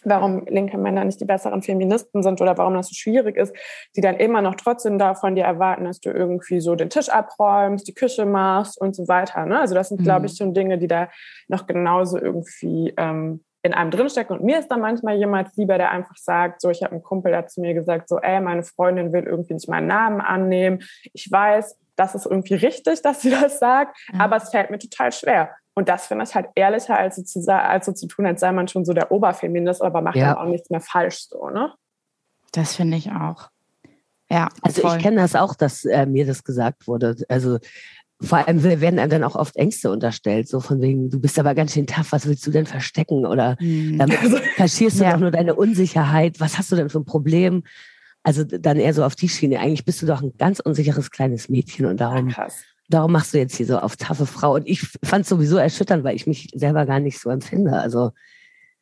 warum 0.03 0.45
linke 0.45 0.77
Männer 0.77 1.03
nicht 1.03 1.19
die 1.19 1.25
besseren 1.25 1.63
Feministen 1.63 2.23
sind 2.23 2.39
oder 2.39 2.57
warum 2.57 2.75
das 2.75 2.89
so 2.89 2.93
schwierig 2.93 3.35
ist, 3.35 3.55
die 3.95 4.01
dann 4.01 4.17
immer 4.17 4.41
noch 4.41 4.55
trotzdem 4.55 4.99
davon 4.99 5.35
dir 5.35 5.45
erwarten, 5.45 5.85
dass 5.85 5.99
du 5.99 6.11
irgendwie 6.11 6.59
so 6.61 6.75
den 6.75 6.89
Tisch 6.89 7.09
abräumst, 7.09 7.87
die 7.87 7.93
Küche 7.93 8.25
machst 8.25 8.79
und 8.79 8.95
so 8.95 9.07
weiter. 9.07 9.45
Ne? 9.45 9.59
Also 9.59 9.73
das 9.73 9.89
sind, 9.89 10.01
mhm. 10.01 10.05
glaube 10.05 10.27
ich, 10.27 10.37
schon 10.37 10.53
Dinge, 10.53 10.77
die 10.77 10.87
da 10.87 11.09
noch 11.47 11.65
genauso 11.65 12.19
irgendwie 12.19 12.93
ähm, 12.97 13.43
in 13.63 13.73
einem 13.73 13.91
drinstecken. 13.91 14.37
Und 14.37 14.45
mir 14.45 14.59
ist 14.59 14.69
da 14.69 14.77
manchmal 14.77 15.17
jemand 15.17 15.49
lieber, 15.57 15.77
der 15.77 15.91
einfach 15.91 16.15
sagt, 16.15 16.61
so, 16.61 16.69
ich 16.69 16.83
habe 16.83 16.93
einen 16.93 17.03
Kumpel, 17.03 17.31
der 17.31 17.39
hat 17.39 17.51
zu 17.51 17.61
mir 17.61 17.73
gesagt, 17.73 18.07
so, 18.07 18.19
ey, 18.19 18.39
meine 18.39 18.63
Freundin 18.63 19.11
will 19.11 19.23
irgendwie 19.23 19.55
nicht 19.55 19.67
meinen 19.67 19.87
Namen 19.87 20.21
annehmen. 20.21 20.83
Ich 21.13 21.29
weiß, 21.31 21.77
das 21.97 22.15
ist 22.15 22.25
irgendwie 22.25 22.55
richtig, 22.55 23.01
dass 23.01 23.21
sie 23.21 23.31
das 23.31 23.59
sagt, 23.59 23.97
mhm. 24.13 24.21
aber 24.21 24.37
es 24.37 24.49
fällt 24.49 24.69
mir 24.69 24.79
total 24.79 25.11
schwer. 25.11 25.51
Und 25.73 25.89
das 25.89 26.07
finde 26.07 26.25
ich 26.25 26.33
halt 26.33 26.47
ehrlicher, 26.55 26.97
als 26.97 27.17
so, 27.17 27.23
zu, 27.23 27.53
als 27.53 27.85
so 27.85 27.91
zu 27.91 28.07
tun, 28.07 28.25
als 28.25 28.39
sei 28.39 28.51
man 28.51 28.67
schon 28.67 28.85
so 28.85 28.93
der 28.93 29.11
Oberfeminist, 29.11 29.81
aber 29.81 30.01
macht 30.01 30.15
ja. 30.15 30.33
dann 30.33 30.37
auch 30.37 30.49
nichts 30.49 30.69
mehr 30.69 30.81
falsch 30.81 31.27
so, 31.29 31.49
ne? 31.49 31.73
Das 32.51 32.75
finde 32.75 32.97
ich 32.97 33.11
auch. 33.11 33.49
Ja. 34.29 34.49
Also 34.61 34.81
voll. 34.81 34.97
ich 34.97 35.03
kenne 35.03 35.17
das 35.17 35.35
auch, 35.35 35.53
dass 35.53 35.85
äh, 35.85 36.05
mir 36.05 36.25
das 36.25 36.43
gesagt 36.43 36.87
wurde. 36.87 37.15
Also 37.29 37.59
vor 38.19 38.39
allem 38.39 38.63
werden 38.63 38.97
einem 38.97 39.11
dann 39.11 39.23
auch 39.23 39.35
oft 39.35 39.55
Ängste 39.55 39.91
unterstellt, 39.91 40.49
so 40.49 40.59
von 40.59 40.81
wegen, 40.81 41.11
du 41.11 41.19
bist 41.19 41.37
aber 41.37 41.53
ganz 41.53 41.73
schön 41.73 41.85
tough, 41.85 42.11
was 42.11 42.25
willst 42.25 42.45
du 42.47 42.51
denn 42.51 42.65
verstecken? 42.65 43.25
Oder 43.25 43.57
mhm. 43.59 43.99
damit 43.99 44.17
kaschierst 44.55 44.99
du 44.99 45.03
ja. 45.03 45.11
doch 45.13 45.19
nur 45.19 45.31
deine 45.31 45.53
Unsicherheit, 45.53 46.39
was 46.39 46.57
hast 46.57 46.71
du 46.71 46.75
denn 46.75 46.89
für 46.89 46.99
ein 46.99 47.05
Problem? 47.05 47.63
Also 48.27 48.43
dann 48.43 48.75
eher 48.75 48.93
so 48.93 49.05
auf 49.05 49.15
die 49.15 49.29
Schiene. 49.29 49.61
Eigentlich 49.61 49.85
bist 49.85 50.01
du 50.01 50.05
doch 50.05 50.21
ein 50.21 50.33
ganz 50.37 50.59
unsicheres 50.59 51.11
kleines 51.11 51.47
Mädchen 51.47 51.85
und 51.85 52.01
darum, 52.01 52.27
ja, 52.27 52.49
darum 52.89 53.13
machst 53.13 53.33
du 53.33 53.37
jetzt 53.37 53.55
hier 53.55 53.65
so 53.65 53.79
auf 53.79 53.95
taffe 53.95 54.25
Frau. 54.25 54.55
Und 54.55 54.67
ich 54.67 54.81
fand 54.81 55.23
es 55.23 55.29
sowieso 55.29 55.55
erschütternd, 55.55 56.03
weil 56.03 56.17
ich 56.17 56.27
mich 56.27 56.49
selber 56.53 56.85
gar 56.85 56.99
nicht 56.99 57.21
so 57.21 57.29
empfinde. 57.29 57.71
Also 57.71 58.11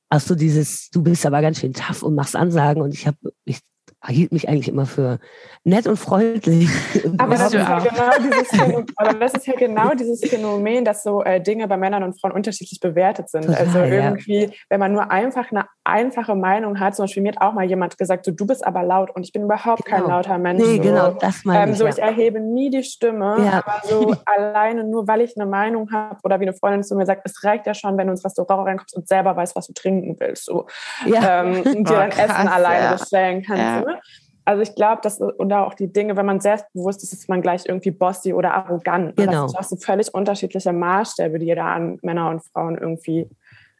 hast 0.09 0.27
du 0.31 0.33
dieses, 0.33 0.89
du 0.89 1.03
bist 1.03 1.27
aber 1.27 1.43
ganz 1.43 1.59
schön 1.59 1.73
tough 1.73 2.01
und 2.01 2.15
machst 2.15 2.35
Ansagen 2.35 2.81
und 2.81 2.95
ich 2.95 3.05
habe, 3.05 3.17
ich 3.43 3.59
hielt 4.07 4.31
mich 4.31 4.49
eigentlich 4.49 4.69
immer 4.69 4.85
für 4.85 5.19
nett 5.63 5.87
und 5.87 5.97
freundlich. 5.97 6.69
Aber 7.17 7.35
das, 7.35 7.47
ist 7.47 7.53
ja 7.53 7.79
genau 7.79 8.11
dieses 8.23 8.47
Phänomen, 8.49 8.85
aber 8.97 9.13
das 9.13 9.33
ist 9.33 9.47
ja 9.47 9.55
genau 9.55 9.93
dieses 9.93 10.29
Phänomen, 10.29 10.85
dass 10.85 11.03
so 11.03 11.23
äh, 11.23 11.41
Dinge 11.41 11.67
bei 11.67 11.75
Männern 11.75 12.03
und 12.03 12.19
Frauen 12.19 12.33
unterschiedlich 12.33 12.79
bewertet 12.79 13.29
sind. 13.29 13.45
Total, 13.45 13.65
also 13.65 13.79
irgendwie, 13.79 14.45
ja. 14.45 14.49
wenn 14.69 14.79
man 14.79 14.93
nur 14.93 15.09
einfach 15.11 15.51
eine 15.51 15.65
einfache 15.83 16.35
Meinung 16.35 16.79
hat, 16.79 16.95
zum 16.95 17.03
Beispiel 17.03 17.23
mir 17.23 17.33
hat 17.33 17.41
auch 17.41 17.53
mal 17.53 17.65
jemand 17.65 17.97
gesagt, 17.97 18.25
so, 18.25 18.31
du 18.31 18.45
bist 18.45 18.65
aber 18.65 18.83
laut 18.83 19.15
und 19.15 19.23
ich 19.23 19.33
bin 19.33 19.43
überhaupt 19.43 19.85
genau. 19.85 19.97
kein 19.97 20.07
lauter 20.07 20.37
Mensch. 20.37 20.63
Nee, 20.63 20.77
so. 20.77 20.81
genau, 20.81 21.11
das 21.11 21.43
meine 21.43 21.63
ähm, 21.63 21.71
ich. 21.71 21.77
So, 21.77 21.87
ich 21.87 21.99
erhebe 21.99 22.39
nie 22.39 22.69
die 22.69 22.83
Stimme, 22.83 23.37
ja. 23.39 23.63
aber 23.65 23.81
so 23.83 24.15
alleine 24.25 24.83
nur, 24.83 25.07
weil 25.07 25.21
ich 25.21 25.35
eine 25.35 25.49
Meinung 25.49 25.91
habe 25.91 26.19
oder 26.23 26.39
wie 26.39 26.45
eine 26.45 26.53
Freundin 26.53 26.83
zu 26.83 26.95
mir 26.95 27.05
sagt, 27.05 27.21
es 27.25 27.43
reicht 27.43 27.65
ja 27.65 27.73
schon, 27.73 27.97
wenn 27.97 28.07
du 28.07 28.11
ins 28.11 28.23
Restaurant 28.23 28.67
reinkommst 28.67 28.95
und 28.95 29.07
selber 29.07 29.35
weißt, 29.35 29.55
was 29.55 29.67
du 29.67 29.73
trinken 29.73 30.15
willst. 30.19 30.45
So. 30.45 30.67
Ja. 31.05 31.41
Ähm, 31.41 31.61
und 31.63 31.89
dir 31.89 31.93
oh, 31.93 31.97
dein 31.97 32.09
krass, 32.11 32.29
Essen 32.29 32.47
alleine 32.47 32.85
ja. 32.85 32.91
bestellen 32.93 33.43
kannst. 33.43 33.94
Ne? 33.95 34.01
Also 34.45 34.61
ich 34.61 34.75
glaube, 34.75 35.01
dass 35.01 35.19
und 35.19 35.51
auch 35.51 35.73
die 35.73 35.91
Dinge, 35.91 36.15
wenn 36.15 36.25
man 36.25 36.39
selbstbewusst 36.39 37.01
ist, 37.01 37.13
ist 37.13 37.27
man 37.27 37.41
gleich 37.41 37.63
irgendwie 37.65 37.89
bossy 37.89 38.31
oder 38.31 38.53
arrogant. 38.53 39.15
Genau. 39.15 39.31
Das 39.31 39.51
sind 39.51 39.59
auch 39.59 39.63
so 39.63 39.75
völlig 39.77 40.13
unterschiedliche 40.13 40.71
Maßstäbe, 40.71 41.39
die 41.39 41.53
da 41.55 41.73
an 41.73 41.97
Männer 42.03 42.29
und 42.29 42.45
Frauen 42.45 42.77
irgendwie 42.77 43.27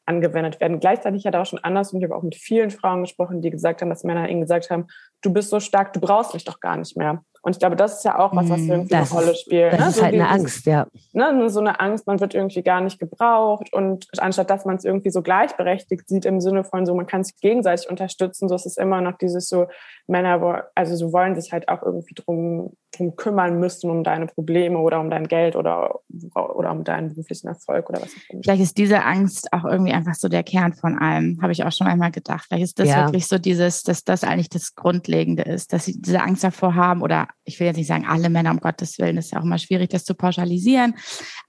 angewendet 0.08 0.60
werden. 0.60 0.80
Gleichzeitig 0.80 1.26
hat 1.26 1.36
auch 1.36 1.46
schon 1.46 1.60
anders 1.60 1.94
und 1.94 2.00
ich 2.00 2.04
habe 2.04 2.16
auch 2.16 2.24
mit 2.24 2.36
vielen 2.36 2.72
Frauen 2.72 3.02
gesprochen, 3.02 3.42
die 3.42 3.50
gesagt 3.50 3.82
haben, 3.82 3.90
dass 3.90 4.04
Männer 4.04 4.28
ihnen 4.30 4.42
gesagt 4.42 4.70
haben, 4.70 4.88
du 5.22 5.32
bist 5.32 5.50
so 5.50 5.60
stark, 5.60 5.94
du 5.94 6.00
brauchst 6.00 6.34
mich 6.34 6.44
doch 6.44 6.60
gar 6.60 6.78
nicht 6.78 6.98
mehr. 6.98 7.24
Und 7.46 7.52
ich 7.52 7.60
glaube, 7.60 7.76
das 7.76 7.98
ist 7.98 8.04
ja 8.04 8.18
auch 8.18 8.36
was, 8.36 8.50
was 8.50 8.60
mhm. 8.62 8.72
irgendwie 8.72 8.90
das 8.90 9.12
eine 9.12 9.22
Rolle 9.22 9.36
spielt. 9.36 9.74
Das 9.74 9.80
ne? 9.80 9.88
ist 9.90 9.96
so 9.98 10.02
halt 10.02 10.16
eine 10.16 10.30
Angst, 10.30 10.66
ja. 10.66 10.88
Ne? 11.14 11.48
So 11.52 11.60
eine 11.60 11.80
Angst, 11.80 12.08
man 12.08 12.20
wird 12.20 12.34
irgendwie 12.34 12.64
gar 12.64 12.82
nicht 12.82 12.98
gebraucht. 12.98 13.72
Und 13.72 14.08
anstatt 14.18 14.50
dass 14.50 14.66
man 14.66 14.78
es 14.78 14.84
irgendwie 14.84 15.12
so 15.12 15.22
gleichberechtigt 15.22 16.10
sieht 16.10 16.26
im 16.26 16.42
Sinne 16.42 16.64
von 16.64 16.88
so, 16.88 16.96
man 16.96 17.06
kann 17.06 17.24
sich 17.24 17.40
gegenseitig 17.40 17.88
unterstützen, 17.88 18.50
so 18.50 18.56
ist 18.56 18.66
es 18.66 18.78
immer 18.78 19.00
noch 19.00 19.20
dieses 19.20 19.48
so, 19.48 19.68
Männer, 20.08 20.64
also 20.74 20.96
so 20.96 21.14
wollen 21.14 21.40
sich 21.40 21.52
halt 21.52 21.70
auch 21.70 21.84
irgendwie 21.84 22.16
drum, 22.16 22.74
drum 22.98 23.16
kümmern 23.16 23.60
müssen, 23.60 23.90
um 23.90 24.04
deine 24.04 24.28
Probleme 24.28 24.78
oder 24.78 25.00
um 25.00 25.10
dein 25.10 25.28
Geld 25.28 25.56
oder, 25.56 26.00
oder 26.34 26.72
um 26.72 26.84
deinen 26.84 27.10
beruflichen 27.10 27.48
Erfolg 27.48 27.90
oder 27.90 28.02
was 28.02 28.10
auch 28.10 28.34
immer. 28.34 28.44
Vielleicht 28.44 28.62
ist 28.62 28.78
diese 28.78 29.04
Angst 29.04 29.52
auch 29.54 29.66
irgendwie 29.66 29.94
einfach 29.94 30.16
so 30.16 30.28
der 30.28 30.44
Kern 30.44 30.74
von 30.74 30.98
allem, 30.98 31.40
habe 31.42 31.52
ich 31.52 31.64
auch 31.64 31.72
schon 31.72 31.88
einmal 31.88 32.12
gedacht. 32.12 32.46
Vielleicht 32.48 32.64
ist 32.64 32.80
das 32.80 32.90
ja. 32.90 33.06
wirklich 33.06 33.28
so 33.28 33.38
dieses, 33.38 33.84
dass 33.84 34.04
das 34.04 34.24
eigentlich 34.24 34.50
das 34.50 34.76
Grundlegende 34.76 35.44
ist, 35.44 35.74
dass 35.74 35.86
sie 35.86 36.02
diese 36.02 36.22
Angst 36.22 36.44
davor 36.44 36.76
haben 36.76 37.02
oder 37.02 37.28
ich 37.44 37.60
will 37.60 37.68
jetzt 37.68 37.78
nicht 37.78 37.88
sagen, 37.88 38.06
alle 38.08 38.30
Männer, 38.30 38.52
um 38.52 38.60
Gottes 38.60 39.00
Willen, 39.00 39.18
ist 39.18 39.32
ja 39.32 39.40
auch 39.40 39.44
immer 39.44 39.58
schwierig, 39.58 39.90
das 39.90 40.06
zu 40.06 40.16
pauschalisieren. 40.16 40.96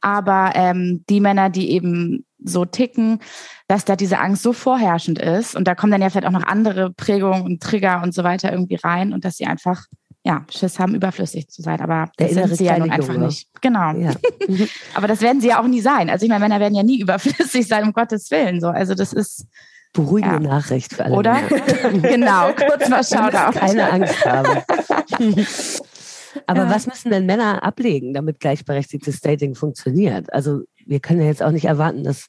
Aber 0.00 0.52
ähm, 0.54 1.04
die 1.08 1.20
Männer, 1.20 1.50
die 1.50 1.70
eben 1.70 2.24
so 2.42 2.64
ticken, 2.64 3.20
dass 3.68 3.84
da 3.84 3.96
diese 3.96 4.18
Angst 4.18 4.42
so 4.42 4.52
vorherrschend 4.52 5.18
ist 5.18 5.56
und 5.56 5.66
da 5.66 5.74
kommen 5.74 5.90
dann 5.90 6.02
ja 6.02 6.10
vielleicht 6.10 6.26
auch 6.26 6.32
noch 6.32 6.46
andere 6.46 6.92
Prägungen 6.92 7.42
und 7.42 7.62
Trigger 7.62 8.02
und 8.02 8.14
so 8.14 8.24
weiter 8.24 8.52
irgendwie 8.52 8.76
rein 8.76 9.12
und 9.12 9.24
dass 9.24 9.36
sie 9.36 9.46
einfach 9.46 9.86
ja, 10.26 10.44
Schiss 10.50 10.80
haben, 10.80 10.96
überflüssig 10.96 11.48
zu 11.48 11.62
sein. 11.62 11.80
Aber 11.80 12.10
das 12.16 12.32
sind 12.32 12.56
sie 12.56 12.64
ja 12.64 12.78
nun 12.78 12.90
einfach 12.90 13.14
Junge. 13.14 13.26
nicht. 13.26 13.48
Genau. 13.60 13.92
Ja. 13.92 14.12
aber 14.94 15.06
das 15.06 15.20
werden 15.20 15.40
sie 15.40 15.48
ja 15.48 15.60
auch 15.60 15.68
nie 15.68 15.80
sein. 15.80 16.10
Also 16.10 16.24
ich 16.24 16.28
meine, 16.28 16.40
Männer 16.40 16.58
werden 16.58 16.74
ja 16.74 16.82
nie 16.82 17.00
überflüssig 17.02 17.68
sein, 17.68 17.84
um 17.84 17.92
Gottes 17.92 18.28
Willen. 18.32 18.60
So. 18.60 18.66
Also 18.66 18.94
das 18.94 19.12
ist 19.12 19.46
beruhigende 19.92 20.42
ja. 20.42 20.54
Nachricht 20.54 20.94
für 20.94 21.04
alle. 21.04 21.14
Oder? 21.14 21.40
genau, 22.02 22.52
kurz 22.54 22.88
mal 22.88 23.04
Shoutout. 23.04 23.56
Keine 23.56 23.90
Angst 23.92 24.26
haben. 24.26 24.62
Aber 26.48 26.64
ja. 26.64 26.70
was 26.70 26.88
müssen 26.88 27.10
denn 27.10 27.24
Männer 27.24 27.62
ablegen, 27.62 28.12
damit 28.12 28.40
gleichberechtigtes 28.40 29.20
Dating 29.20 29.54
funktioniert? 29.54 30.32
Also 30.32 30.62
wir 30.84 30.98
können 30.98 31.20
ja 31.20 31.28
jetzt 31.28 31.42
auch 31.42 31.52
nicht 31.52 31.66
erwarten, 31.66 32.02
dass, 32.02 32.26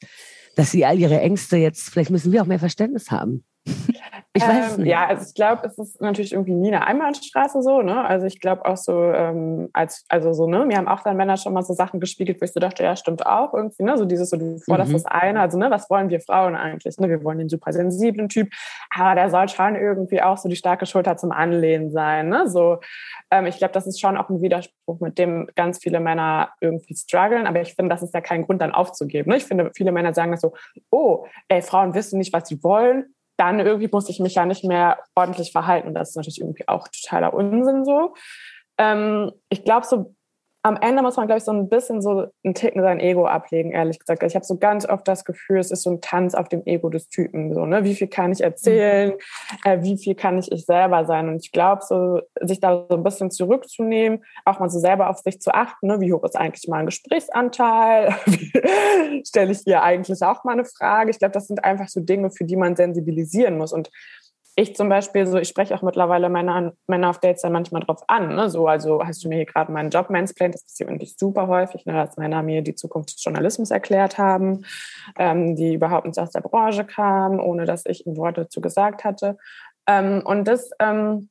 dass 0.54 0.70
sie 0.70 0.86
all 0.86 1.00
ihre 1.00 1.20
Ängste 1.20 1.56
jetzt, 1.56 1.90
vielleicht 1.90 2.10
müssen 2.10 2.30
wir 2.30 2.42
auch 2.42 2.46
mehr 2.46 2.60
Verständnis 2.60 3.10
haben. 3.10 3.44
Ich 4.34 4.46
weiß 4.46 4.74
ähm, 4.74 4.84
nicht. 4.84 4.90
Ja, 4.90 5.06
also 5.06 5.24
ich 5.26 5.34
glaube, 5.34 5.66
es 5.66 5.78
ist 5.78 6.00
natürlich 6.00 6.32
irgendwie 6.32 6.54
nie 6.54 6.68
eine 6.68 6.86
Einbahnstraße 6.86 7.62
so, 7.62 7.82
ne? 7.82 8.04
Also 8.04 8.26
ich 8.26 8.40
glaube 8.40 8.66
auch 8.66 8.76
so, 8.76 9.02
ähm, 9.12 9.68
als, 9.72 10.04
also 10.08 10.32
so, 10.32 10.46
ne, 10.46 10.64
mir 10.64 10.76
haben 10.76 10.86
auch 10.86 11.02
dann 11.02 11.16
Männer 11.16 11.36
schon 11.36 11.54
mal 11.54 11.62
so 11.62 11.72
Sachen 11.74 11.98
gespiegelt, 11.98 12.40
wo 12.40 12.44
ich 12.44 12.52
so 12.52 12.60
dachte, 12.60 12.84
ja, 12.84 12.94
stimmt 12.94 13.26
auch 13.26 13.52
irgendwie, 13.54 13.82
ne? 13.82 13.96
So 13.96 14.04
dieses 14.04 14.30
so, 14.30 14.36
du 14.36 14.58
forderst 14.58 14.90
Mhm. 14.90 14.94
das 14.94 15.06
eine, 15.06 15.40
also 15.40 15.58
ne, 15.58 15.70
was 15.70 15.90
wollen 15.90 16.08
wir 16.10 16.20
Frauen 16.20 16.54
eigentlich? 16.54 16.98
Ne? 16.98 17.08
Wir 17.08 17.24
wollen 17.24 17.38
den 17.38 17.48
super 17.48 17.72
sensiblen 17.72 18.28
Typ, 18.28 18.52
aber 18.94 19.14
der 19.14 19.30
soll 19.30 19.48
schon 19.48 19.74
irgendwie 19.74 20.22
auch 20.22 20.36
so 20.36 20.48
die 20.48 20.56
starke 20.56 20.86
Schulter 20.86 21.16
zum 21.16 21.32
Anlehnen 21.32 21.90
sein, 21.90 22.28
ne? 22.28 22.48
So, 22.48 22.78
ähm, 23.30 23.46
ich 23.46 23.58
glaube, 23.58 23.72
das 23.72 23.86
ist 23.86 24.00
schon 24.00 24.16
auch 24.16 24.28
ein 24.28 24.40
Widerspruch, 24.40 25.00
mit 25.00 25.18
dem 25.18 25.48
ganz 25.56 25.78
viele 25.78 26.00
Männer 26.00 26.50
irgendwie 26.60 26.94
strugglen, 26.94 27.46
aber 27.46 27.60
ich 27.60 27.74
finde, 27.74 27.92
das 27.94 28.02
ist 28.02 28.14
ja 28.14 28.20
kein 28.20 28.42
Grund, 28.42 28.62
dann 28.62 28.72
aufzugeben. 28.72 29.30
Ne? 29.30 29.36
Ich 29.36 29.44
finde, 29.44 29.70
viele 29.74 29.90
Männer 29.90 30.14
sagen 30.14 30.30
das 30.30 30.42
so, 30.42 30.54
oh, 30.90 31.26
ey, 31.48 31.62
Frauen 31.62 31.94
wissen 31.94 32.18
nicht, 32.18 32.32
was 32.32 32.48
sie 32.48 32.62
wollen, 32.62 33.14
dann 33.38 33.60
irgendwie 33.60 33.88
muss 33.90 34.08
ich 34.08 34.20
mich 34.20 34.34
ja 34.34 34.44
nicht 34.44 34.64
mehr 34.64 34.98
ordentlich 35.14 35.52
verhalten. 35.52 35.88
Und 35.88 35.94
das 35.94 36.10
ist 36.10 36.16
natürlich 36.16 36.40
irgendwie 36.40 36.68
auch 36.68 36.88
totaler 36.88 37.32
Unsinn 37.32 37.84
so. 37.84 38.14
Ähm, 38.76 39.32
ich 39.48 39.64
glaube, 39.64 39.86
so 39.86 40.14
am 40.62 40.76
Ende 40.76 41.02
muss 41.02 41.16
man, 41.16 41.26
glaube 41.26 41.38
ich, 41.38 41.44
so 41.44 41.52
ein 41.52 41.68
bisschen 41.68 42.02
so 42.02 42.26
einen 42.44 42.54
Ticken 42.54 42.82
sein 42.82 42.98
Ego 42.98 43.26
ablegen, 43.26 43.70
ehrlich 43.70 43.98
gesagt. 43.98 44.22
Ich 44.24 44.34
habe 44.34 44.44
so 44.44 44.56
ganz 44.56 44.88
oft 44.88 45.06
das 45.06 45.24
Gefühl, 45.24 45.58
es 45.58 45.70
ist 45.70 45.82
so 45.82 45.90
ein 45.90 46.00
Tanz 46.00 46.34
auf 46.34 46.48
dem 46.48 46.66
Ego 46.66 46.88
des 46.88 47.08
Typen. 47.08 47.54
So, 47.54 47.64
ne? 47.64 47.84
Wie 47.84 47.94
viel 47.94 48.08
kann 48.08 48.32
ich 48.32 48.40
erzählen? 48.40 49.14
Äh, 49.64 49.82
wie 49.82 49.96
viel 49.96 50.16
kann 50.16 50.38
ich 50.38 50.50
ich 50.50 50.66
selber 50.66 51.04
sein? 51.04 51.28
Und 51.28 51.44
ich 51.44 51.52
glaube, 51.52 51.82
so, 51.84 52.20
sich 52.40 52.58
da 52.58 52.86
so 52.88 52.96
ein 52.96 53.04
bisschen 53.04 53.30
zurückzunehmen, 53.30 54.24
auch 54.44 54.58
mal 54.58 54.68
so 54.68 54.80
selber 54.80 55.10
auf 55.10 55.18
sich 55.18 55.40
zu 55.40 55.54
achten, 55.54 55.86
ne? 55.86 56.00
wie 56.00 56.12
hoch 56.12 56.24
ist 56.24 56.36
eigentlich 56.36 56.68
mein 56.68 56.86
Gesprächsanteil? 56.86 58.14
Stelle 59.26 59.52
ich 59.52 59.66
ihr 59.66 59.82
eigentlich 59.82 60.22
auch 60.22 60.42
mal 60.42 60.52
eine 60.52 60.64
Frage? 60.64 61.10
Ich 61.10 61.18
glaube, 61.18 61.32
das 61.32 61.46
sind 61.46 61.64
einfach 61.64 61.88
so 61.88 62.00
Dinge, 62.00 62.30
für 62.30 62.44
die 62.44 62.56
man 62.56 62.74
sensibilisieren 62.74 63.58
muss. 63.58 63.72
Und 63.72 63.90
ich 64.58 64.74
zum 64.74 64.88
Beispiel, 64.88 65.24
so 65.24 65.38
ich 65.38 65.46
spreche 65.46 65.72
auch 65.72 65.82
mittlerweile 65.82 66.28
Männer, 66.28 66.72
Männer 66.88 67.10
auf 67.10 67.20
Dates 67.20 67.42
dann 67.42 67.52
manchmal 67.52 67.80
drauf 67.80 68.02
an. 68.08 68.34
Ne? 68.34 68.50
So, 68.50 68.66
also 68.66 69.04
hast 69.04 69.22
du 69.22 69.28
mir 69.28 69.36
hier 69.36 69.46
gerade 69.46 69.70
meinen 69.70 69.90
Job 69.90 70.10
mansplained, 70.10 70.54
das 70.54 70.64
passiert 70.64 70.90
wirklich 70.90 71.16
super 71.16 71.46
häufig, 71.46 71.86
ne? 71.86 71.92
dass 71.92 72.16
Männer 72.16 72.42
mir 72.42 72.62
die 72.62 72.74
Zukunft 72.74 73.14
des 73.14 73.22
Journalismus 73.22 73.70
erklärt 73.70 74.18
haben, 74.18 74.64
ähm, 75.16 75.54
die 75.54 75.74
überhaupt 75.74 76.06
nicht 76.06 76.18
aus 76.18 76.32
der 76.32 76.40
Branche 76.40 76.84
kamen, 76.84 77.38
ohne 77.38 77.66
dass 77.66 77.86
ich 77.86 78.04
ein 78.04 78.16
Wort 78.16 78.36
dazu 78.36 78.60
gesagt 78.60 79.04
hatte. 79.04 79.38
Ähm, 79.86 80.22
und 80.24 80.48
das 80.48 80.70
ähm, 80.80 81.28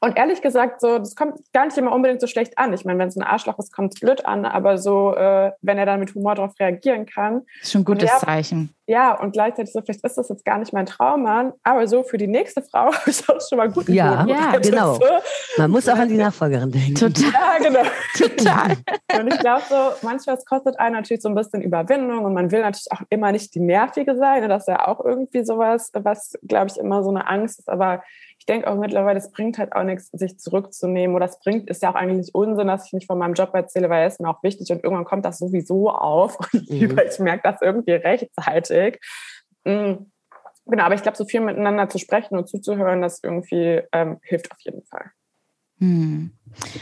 und 0.00 0.16
ehrlich 0.16 0.40
gesagt, 0.40 0.80
so, 0.80 0.98
das 0.98 1.14
kommt 1.14 1.34
gar 1.52 1.66
nicht 1.66 1.76
immer 1.76 1.92
unbedingt 1.92 2.20
so 2.20 2.26
schlecht 2.26 2.56
an. 2.58 2.72
Ich 2.72 2.84
meine, 2.84 2.98
wenn 2.98 3.08
es 3.08 3.16
ein 3.16 3.22
Arschloch 3.22 3.58
ist, 3.58 3.72
kommt 3.72 3.94
es 3.94 4.00
blöd 4.00 4.24
an, 4.24 4.46
aber 4.46 4.78
so, 4.78 5.14
äh, 5.14 5.52
wenn 5.60 5.78
er 5.78 5.86
dann 5.86 6.00
mit 6.00 6.14
Humor 6.14 6.34
darauf 6.34 6.58
reagieren 6.58 7.06
kann. 7.06 7.42
Das 7.58 7.66
ist 7.68 7.72
schon 7.72 7.82
ein 7.82 7.84
gutes 7.84 8.08
Ja. 8.08 8.18
Zeichen. 8.18 8.74
Ja, 8.86 9.14
und 9.20 9.32
gleichzeitig 9.32 9.72
so, 9.72 9.80
vielleicht 9.82 10.04
ist 10.04 10.18
das 10.18 10.28
jetzt 10.30 10.44
gar 10.44 10.58
nicht 10.58 10.72
mein 10.72 10.84
Traummann, 10.84 11.52
aber 11.62 11.86
so 11.86 12.02
für 12.02 12.18
die 12.18 12.26
nächste 12.26 12.60
Frau 12.60 12.86
habe 12.92 13.08
ich 13.10 13.28
auch 13.28 13.40
schon 13.46 13.58
mal 13.58 13.70
gut 13.70 13.88
Ja, 13.88 14.26
Ja, 14.26 14.56
genau. 14.58 14.94
So. 14.94 15.00
Man 15.58 15.70
muss 15.70 15.88
auch 15.88 15.96
an 15.96 16.08
die 16.08 16.16
Nachfolgerin 16.16 16.72
denken. 16.72 16.94
Total. 16.96 17.30
Ja, 17.32 17.58
genau. 17.58 17.88
Total. 18.16 18.76
Und 19.20 19.32
ich 19.32 19.38
glaube 19.38 19.62
so, 19.68 19.76
manchmal 20.02 20.36
es 20.36 20.44
kostet 20.44 20.80
einen 20.80 20.96
natürlich 20.96 21.22
so 21.22 21.28
ein 21.28 21.34
bisschen 21.34 21.62
Überwindung 21.62 22.24
und 22.24 22.32
man 22.32 22.50
will 22.50 22.62
natürlich 22.62 22.90
auch 22.90 23.02
immer 23.10 23.32
nicht 23.32 23.54
die 23.54 23.60
Nervige 23.60 24.16
sein. 24.16 24.48
Das 24.48 24.62
ist 24.62 24.68
ja 24.68 24.86
auch 24.88 25.04
irgendwie 25.04 25.44
sowas, 25.44 25.90
was, 25.92 26.38
glaube 26.46 26.68
ich, 26.68 26.76
immer 26.78 27.02
so 27.02 27.10
eine 27.10 27.28
Angst 27.28 27.58
ist. 27.58 27.68
Aber 27.68 28.02
denke 28.50 28.68
auch 28.68 28.76
mittlerweile, 28.76 29.18
es 29.18 29.30
bringt 29.30 29.58
halt 29.58 29.72
auch 29.72 29.84
nichts, 29.84 30.10
sich 30.12 30.38
zurückzunehmen. 30.38 31.14
Oder 31.14 31.26
es 31.26 31.38
bringt, 31.38 31.70
ist 31.70 31.82
ja 31.82 31.90
auch 31.90 31.94
eigentlich 31.94 32.34
Unsinn, 32.34 32.66
dass 32.66 32.86
ich 32.86 32.92
nicht 32.92 33.06
von 33.06 33.16
meinem 33.16 33.34
Job 33.34 33.54
erzähle, 33.54 33.88
weil 33.88 34.02
er 34.02 34.08
ist 34.08 34.20
mir 34.20 34.28
auch 34.28 34.42
wichtig 34.42 34.70
und 34.70 34.82
irgendwann 34.82 35.04
kommt 35.04 35.24
das 35.24 35.38
sowieso 35.38 35.90
auf. 35.90 36.36
Und 36.52 36.70
Mhm. 36.70 37.00
ich 37.08 37.18
merke 37.18 37.42
das 37.44 37.62
irgendwie 37.62 37.92
rechtzeitig. 37.92 39.00
Mm. 39.64 39.94
Genau, 40.66 40.84
aber 40.84 40.94
ich 40.94 41.02
glaube, 41.02 41.16
so 41.16 41.24
viel 41.24 41.40
miteinander 41.40 41.88
zu 41.88 41.98
sprechen 41.98 42.36
und 42.36 42.48
zuzuhören, 42.48 43.02
das 43.02 43.20
irgendwie 43.22 43.82
ähm, 43.92 44.18
hilft 44.22 44.52
auf 44.52 44.58
jeden 44.60 44.84
Fall. 44.84 45.10
Hm. 45.78 46.32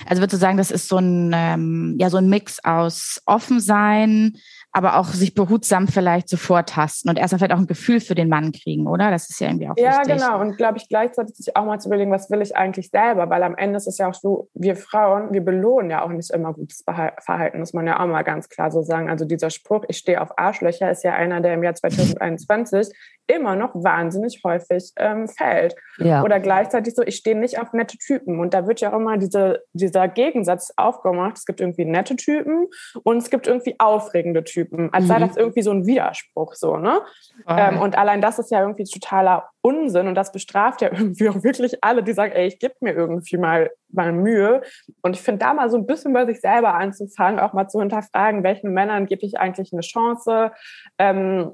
Also 0.07 0.23
würdest 0.23 0.35
du 0.35 0.39
sagen, 0.39 0.57
das 0.57 0.71
ist 0.71 0.89
so 0.89 0.99
ein, 0.99 1.33
ähm, 1.35 1.97
ja, 1.99 2.11
so 2.11 2.17
ein 2.19 2.29
Mix 2.29 2.63
aus 2.65 3.21
offen 3.27 3.61
sein, 3.61 4.37
aber 4.73 4.99
auch 4.99 5.07
sich 5.07 5.35
behutsam 5.35 5.89
vielleicht 5.89 6.29
so 6.29 6.37
vortasten 6.37 7.09
und 7.09 7.17
erstmal 7.17 7.39
vielleicht 7.39 7.53
auch 7.53 7.59
ein 7.59 7.67
Gefühl 7.67 8.01
für 8.01 8.15
den 8.15 8.29
Mann 8.29 8.53
kriegen, 8.53 8.87
oder? 8.87 9.11
Das 9.11 9.31
ist 9.31 9.41
ja 9.41 9.49
irgendwie 9.49 9.69
auch 9.69 9.77
Ja, 9.77 10.01
wichtig. 10.01 10.17
genau. 10.17 10.41
Und 10.41 10.57
glaube 10.57 10.79
ich, 10.79 10.89
gleichzeitig 10.89 11.37
sich 11.37 11.57
auch 11.57 11.65
mal 11.65 11.81
zu 11.81 11.89
überlegen, 11.89 12.11
was 12.11 12.31
will 12.31 12.43
ich 12.43 12.55
eigentlich 12.57 12.91
selber? 12.91 13.31
Weil 13.31 13.43
am 13.43 13.57
Ende 13.57 13.79
ist 13.79 13.87
es 13.87 13.99
ja 13.99 14.09
auch 14.09 14.15
so, 14.15 14.49
wir 14.55 14.77
Frauen, 14.77 15.33
wir 15.33 15.41
belohnen 15.45 15.91
ja 15.91 16.03
auch 16.03 16.11
nicht 16.11 16.31
immer 16.31 16.53
gutes 16.53 16.85
Verhalten, 16.85 17.61
muss 17.61 17.73
man 17.73 17.87
ja 17.87 17.99
auch 17.99 18.07
mal 18.07 18.23
ganz 18.23 18.49
klar 18.49 18.71
so 18.71 18.83
sagen. 18.83 19.09
Also 19.09 19.25
dieser 19.25 19.51
Spruch, 19.51 19.85
ich 19.89 19.99
stehe 19.99 20.21
auf 20.21 20.39
Arschlöcher, 20.39 20.91
ist 20.91 21.03
ja 21.03 21.15
einer, 21.15 21.41
der 21.41 21.55
im 21.55 21.63
Jahr 21.63 21.75
2021 21.75 22.89
immer 23.27 23.57
noch 23.57 23.75
wahnsinnig 23.75 24.41
häufig 24.45 24.93
ähm, 24.97 25.29
fällt. 25.29 25.75
Ja. 25.99 26.23
Oder 26.23 26.41
gleichzeitig 26.41 26.95
so, 26.95 27.03
ich 27.03 27.17
stehe 27.17 27.39
nicht 27.39 27.61
auf 27.61 27.73
nette 27.73 27.99
Typen. 27.99 28.41
Und 28.41 28.55
da 28.55 28.67
wird 28.67 28.81
ja 28.81 28.93
auch 28.93 28.97
immer 28.97 29.19
diese, 29.19 29.58
dieser 29.73 30.09
Gegensatz 30.09 30.73
aufgemacht. 30.77 31.37
Es 31.39 31.47
gibt 31.47 31.61
irgendwie 31.61 31.85
nette 31.85 32.17
Typen 32.17 32.67
und 33.03 33.19
es 33.19 33.31
gibt 33.31 33.47
irgendwie 33.47 33.75
aufregende 33.79 34.45
Typen. 34.45 34.93
Als 34.93 35.07
sei 35.09 35.19
Mhm. 35.19 35.27
das 35.29 35.37
irgendwie 35.37 35.63
so 35.63 35.71
ein 35.71 35.87
Widerspruch, 35.87 36.55
so, 36.55 36.77
ne? 36.77 37.01
Voll. 37.47 37.57
Ähm, 37.59 37.81
und 37.81 37.97
allein 37.99 38.21
das 38.21 38.39
ist 38.39 38.51
ja 38.51 38.61
irgendwie 38.61 38.85
totaler 38.85 39.49
Unsinn 39.61 40.09
und 40.09 40.15
das 40.15 40.33
bestraft 40.33 40.83
ja 40.83 40.91
irgendwie 40.93 41.29
auch 41.29 41.43
wirklich 41.43 41.83
alle, 41.83 42.03
die 42.03 42.13
sagen, 42.13 42.33
ey, 42.33 42.47
ich 42.47 42.59
gebe 42.59 42.75
mir 42.81 42.93
irgendwie 42.93 43.37
mal, 43.37 43.71
mal 43.91 44.13
Mühe. 44.13 44.63
Und 45.03 45.17
ich 45.17 45.23
finde 45.23 45.45
da 45.45 45.55
mal 45.55 45.71
so 45.71 45.77
ein 45.77 45.87
bisschen 45.87 46.13
bei 46.13 46.27
sich 46.27 46.41
selber 46.41 46.75
anzufangen, 46.75 47.41
auch 47.41 47.53
mal 47.53 47.69
zu 47.69 47.81
hinterfragen, 47.81 48.43
welchen 48.45 48.73
Männern 48.73 49.07
gebe 49.07 49.25
ich 49.27 49.39
eigentlich 49.39 49.73
eine 49.73 49.83
Chance. 49.83 50.53
Ähm, 50.99 51.53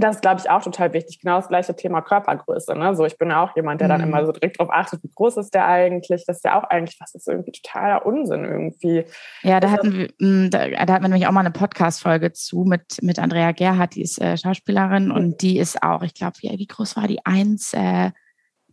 das 0.00 0.16
ist, 0.16 0.22
glaube 0.22 0.40
ich, 0.40 0.50
auch 0.50 0.62
total 0.62 0.92
wichtig. 0.92 1.20
Genau 1.20 1.36
das 1.36 1.48
gleiche 1.48 1.74
Thema 1.76 2.00
Körpergröße. 2.02 2.74
Ne? 2.74 2.94
So, 2.94 3.04
ich 3.04 3.16
bin 3.18 3.30
ja 3.30 3.42
auch 3.44 3.54
jemand, 3.56 3.80
der 3.80 3.88
dann 3.88 4.00
Mhm. 4.00 4.08
immer 4.08 4.26
so 4.26 4.32
direkt 4.32 4.58
darauf 4.60 4.72
achtet, 4.72 5.02
wie 5.02 5.10
groß 5.14 5.36
ist 5.38 5.54
der 5.54 5.66
eigentlich. 5.66 6.24
Das 6.26 6.38
ist 6.38 6.44
ja 6.44 6.58
auch 6.58 6.64
eigentlich, 6.64 6.98
was 7.00 7.14
ist 7.14 7.28
irgendwie 7.28 7.52
totaler 7.52 8.04
Unsinn 8.06 8.44
irgendwie. 8.44 9.04
Ja, 9.42 9.60
da 9.60 9.68
Also- 9.68 9.78
hatten 9.78 9.92
wir, 9.94 10.08
mh, 10.18 10.48
da, 10.50 10.68
da 10.68 10.92
hatten 10.94 11.04
wir 11.04 11.08
nämlich 11.08 11.26
auch 11.26 11.32
mal 11.32 11.40
eine 11.40 11.50
Podcast-Folge 11.50 12.32
zu 12.32 12.64
mit, 12.64 13.02
mit 13.02 13.18
Andrea 13.18 13.52
Gerhardt, 13.52 13.94
die 13.94 14.02
ist 14.02 14.20
äh, 14.20 14.36
Schauspielerin 14.36 15.10
und 15.10 15.42
die 15.42 15.58
ist 15.58 15.82
auch, 15.82 16.02
ich 16.02 16.14
glaube, 16.14 16.34
wie, 16.40 16.50
wie 16.58 16.66
groß 16.66 16.96
war 16.96 17.06
die? 17.06 17.24
1, 17.24 17.72
äh, 17.74 18.10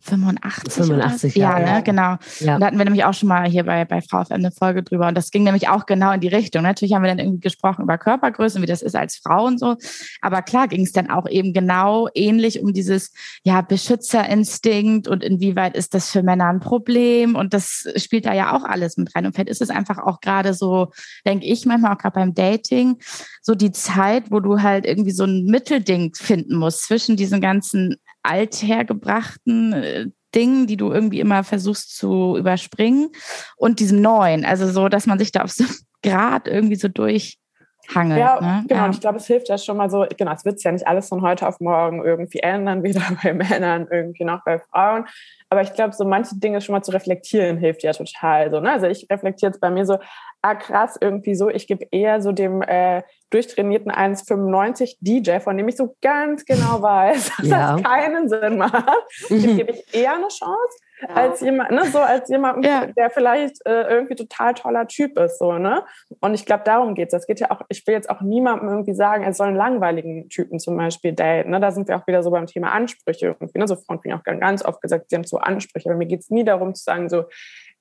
85? 0.00 0.72
85, 0.72 1.36
oder? 1.36 1.42
ja. 1.42 1.58
ja. 1.58 1.74
ne, 1.74 1.82
genau. 1.82 2.16
Ja. 2.40 2.54
Und 2.54 2.60
da 2.60 2.66
hatten 2.66 2.78
wir 2.78 2.84
nämlich 2.84 3.04
auch 3.04 3.14
schon 3.14 3.28
mal 3.28 3.48
hier 3.48 3.64
bei, 3.64 3.84
bei 3.84 4.00
Frau 4.00 4.24
FM 4.24 4.34
eine 4.34 4.52
Folge 4.52 4.82
drüber. 4.82 5.08
Und 5.08 5.16
das 5.16 5.30
ging 5.30 5.44
nämlich 5.44 5.68
auch 5.68 5.86
genau 5.86 6.12
in 6.12 6.20
die 6.20 6.28
Richtung. 6.28 6.62
Natürlich 6.62 6.94
haben 6.94 7.02
wir 7.02 7.08
dann 7.08 7.18
irgendwie 7.18 7.40
gesprochen 7.40 7.82
über 7.82 7.98
Körpergröße 7.98 8.58
und 8.58 8.62
wie 8.62 8.66
das 8.66 8.82
ist 8.82 8.96
als 8.96 9.16
Frau 9.16 9.46
und 9.46 9.58
so. 9.58 9.76
Aber 10.20 10.42
klar 10.42 10.68
ging 10.68 10.82
es 10.82 10.92
dann 10.92 11.10
auch 11.10 11.28
eben 11.28 11.52
genau 11.52 12.08
ähnlich 12.14 12.60
um 12.60 12.72
dieses, 12.72 13.12
ja, 13.44 13.60
Beschützerinstinkt 13.60 15.08
und 15.08 15.22
inwieweit 15.22 15.76
ist 15.76 15.94
das 15.94 16.10
für 16.10 16.22
Männer 16.22 16.48
ein 16.48 16.60
Problem. 16.60 17.34
Und 17.34 17.54
das 17.54 17.86
spielt 17.96 18.26
da 18.26 18.32
ja 18.34 18.56
auch 18.56 18.64
alles 18.64 18.96
mit 18.96 19.14
rein. 19.14 19.26
Und 19.26 19.34
vielleicht 19.34 19.50
ist 19.50 19.62
es 19.62 19.70
einfach 19.70 19.98
auch 19.98 20.20
gerade 20.20 20.54
so, 20.54 20.92
denke 21.26 21.46
ich 21.46 21.66
manchmal 21.66 21.94
auch 21.94 21.98
gerade 21.98 22.14
beim 22.14 22.34
Dating, 22.34 22.98
so 23.42 23.54
die 23.54 23.72
Zeit, 23.72 24.30
wo 24.30 24.40
du 24.40 24.62
halt 24.62 24.86
irgendwie 24.86 25.12
so 25.12 25.24
ein 25.24 25.44
Mittelding 25.44 26.14
finden 26.14 26.56
musst 26.56 26.84
zwischen 26.84 27.16
diesen 27.16 27.40
ganzen 27.40 27.96
althergebrachten 28.28 29.72
äh, 29.72 30.06
Dingen, 30.34 30.66
die 30.66 30.76
du 30.76 30.92
irgendwie 30.92 31.20
immer 31.20 31.44
versuchst 31.44 31.96
zu 31.96 32.36
überspringen 32.36 33.10
und 33.56 33.80
diesem 33.80 34.00
Neuen. 34.00 34.44
Also 34.44 34.68
so, 34.68 34.88
dass 34.88 35.06
man 35.06 35.18
sich 35.18 35.32
da 35.32 35.42
auf 35.42 35.50
so 35.50 35.64
einem 35.64 35.74
Grad 36.02 36.46
irgendwie 36.46 36.76
so 36.76 36.88
durchhangelt. 36.88 38.20
Ja, 38.20 38.40
ne? 38.40 38.64
genau. 38.68 38.80
Ja. 38.80 38.84
Und 38.86 38.94
ich 38.94 39.00
glaube, 39.00 39.16
es 39.16 39.26
hilft 39.26 39.48
ja 39.48 39.58
schon 39.58 39.76
mal 39.76 39.90
so, 39.90 40.06
genau, 40.16 40.32
es 40.32 40.44
wird 40.44 40.62
ja 40.62 40.70
nicht 40.70 40.86
alles 40.86 41.08
von 41.08 41.22
heute 41.22 41.48
auf 41.48 41.60
morgen 41.60 42.04
irgendwie 42.04 42.40
ändern, 42.40 42.82
weder 42.84 43.02
bei 43.22 43.32
Männern 43.32 43.88
irgendwie 43.90 44.24
noch 44.24 44.44
bei 44.44 44.58
Frauen. 44.58 45.06
Aber 45.48 45.62
ich 45.62 45.72
glaube, 45.72 45.94
so 45.94 46.04
manche 46.04 46.36
Dinge 46.36 46.60
schon 46.60 46.74
mal 46.74 46.82
zu 46.82 46.92
reflektieren 46.92 47.56
hilft 47.56 47.82
ja 47.82 47.92
total. 47.92 48.50
So, 48.50 48.60
ne? 48.60 48.72
Also 48.72 48.86
ich 48.86 49.06
reflektiere 49.10 49.50
jetzt 49.50 49.60
bei 49.60 49.70
mir 49.70 49.86
so, 49.86 49.98
ah 50.42 50.54
krass, 50.54 50.96
irgendwie 51.00 51.34
so, 51.34 51.48
ich 51.50 51.66
gebe 51.66 51.86
eher 51.90 52.20
so 52.22 52.32
dem 52.32 52.62
äh, 52.62 53.02
durchtrainierten 53.30 53.90
1,95 53.90 54.96
DJ, 55.00 55.40
von 55.40 55.56
dem 55.56 55.68
ich 55.68 55.76
so 55.76 55.96
ganz 56.00 56.44
genau 56.44 56.80
weiß, 56.82 57.32
dass 57.38 57.48
Ja. 57.48 57.72
das 57.74 57.82
keinen 57.82 58.28
Sinn 58.28 58.56
macht. 58.58 58.88
Dem 59.30 59.38
Mhm. 59.52 59.56
gebe 59.56 59.72
ich 59.72 59.94
eher 59.94 60.14
eine 60.14 60.28
Chance 60.28 60.78
als 61.14 61.40
jemand, 61.42 61.70
ne, 61.70 61.84
so 61.86 61.98
als 62.00 62.28
jemand, 62.28 62.64
Ja. 62.64 62.86
der 62.86 63.08
vielleicht 63.10 63.64
äh, 63.66 63.82
irgendwie 63.82 64.16
total 64.16 64.54
toller 64.54 64.86
Typ 64.88 65.16
ist, 65.18 65.38
so, 65.38 65.52
ne? 65.52 65.84
Und 66.20 66.34
ich 66.34 66.44
glaube, 66.44 66.64
darum 66.64 66.94
geht's. 66.96 67.14
Es 67.14 67.26
geht 67.26 67.38
ja 67.38 67.52
auch, 67.52 67.60
ich 67.68 67.86
will 67.86 67.94
jetzt 67.94 68.10
auch 68.10 68.20
niemandem 68.20 68.68
irgendwie 68.68 68.94
sagen, 68.94 69.22
er 69.22 69.32
soll 69.32 69.46
einen 69.48 69.56
langweiligen 69.56 70.28
Typen 70.28 70.58
zum 70.58 70.76
Beispiel 70.76 71.12
daten, 71.12 71.50
ne? 71.50 71.60
Da 71.60 71.70
sind 71.70 71.86
wir 71.86 71.96
auch 71.96 72.06
wieder 72.08 72.22
so 72.24 72.30
beim 72.32 72.46
Thema 72.46 72.72
Ansprüche 72.72 73.26
irgendwie, 73.38 73.58
ne? 73.58 73.68
So 73.68 73.76
Frauen 73.76 74.00
kriegen 74.00 74.14
auch 74.14 74.24
ganz 74.24 74.64
oft 74.64 74.80
gesagt, 74.82 75.10
sie 75.10 75.14
haben 75.16 75.24
so 75.24 75.36
Ansprüche, 75.38 75.88
aber 75.88 75.98
mir 75.98 76.06
geht's 76.06 76.30
nie 76.30 76.44
darum 76.44 76.74
zu 76.74 76.82
sagen, 76.82 77.08
so, 77.08 77.24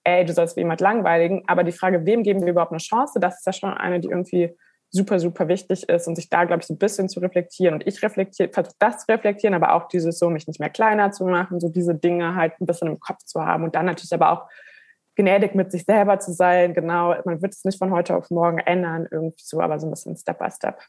ey, 0.07 0.23
du 0.23 0.31
sollst 0.31 0.55
wie 0.55 0.61
jemand 0.61 0.79
langweiligen, 0.79 1.43
aber 1.47 1.65
die 1.65 1.73
Frage, 1.73 2.05
wem 2.05 2.23
geben 2.23 2.41
wir 2.41 2.51
überhaupt 2.51 2.71
eine 2.71 2.79
Chance, 2.79 3.19
das 3.19 3.39
ist 3.39 3.45
ja 3.45 3.51
schon 3.51 3.73
eine, 3.73 3.99
die 3.99 4.07
irgendwie 4.07 4.55
super, 4.89 5.19
super 5.19 5.49
wichtig 5.49 5.89
ist 5.89 6.07
und 6.07 6.15
sich 6.15 6.29
da, 6.29 6.45
glaube 6.45 6.61
ich, 6.61 6.67
so 6.67 6.73
ein 6.73 6.77
bisschen 6.77 7.09
zu 7.09 7.19
reflektieren. 7.19 7.73
Und 7.73 7.85
ich 7.85 8.01
reflektiere, 8.01 8.49
versuche 8.49 8.75
das 8.79 8.99
zu 8.99 9.11
reflektieren, 9.11 9.53
aber 9.53 9.73
auch 9.73 9.89
dieses 9.89 10.17
so, 10.17 10.29
mich 10.29 10.47
nicht 10.47 10.61
mehr 10.61 10.69
kleiner 10.69 11.11
zu 11.11 11.25
machen, 11.25 11.59
so 11.59 11.67
diese 11.67 11.93
Dinge 11.93 12.35
halt 12.35 12.53
ein 12.61 12.65
bisschen 12.65 12.87
im 12.87 13.01
Kopf 13.01 13.25
zu 13.25 13.45
haben 13.45 13.65
und 13.65 13.75
dann 13.75 13.85
natürlich 13.85 14.13
aber 14.13 14.31
auch 14.31 14.49
gnädig 15.17 15.55
mit 15.55 15.73
sich 15.73 15.83
selber 15.83 16.19
zu 16.19 16.31
sein. 16.31 16.73
Genau, 16.73 17.13
man 17.25 17.41
wird 17.41 17.53
es 17.53 17.65
nicht 17.65 17.77
von 17.77 17.91
heute 17.91 18.15
auf 18.15 18.29
morgen 18.29 18.59
ändern, 18.59 19.09
irgendwie 19.11 19.43
so, 19.43 19.59
aber 19.59 19.77
so 19.77 19.87
ein 19.87 19.89
bisschen 19.89 20.15
Step 20.15 20.39
by 20.39 20.49
Step. 20.49 20.79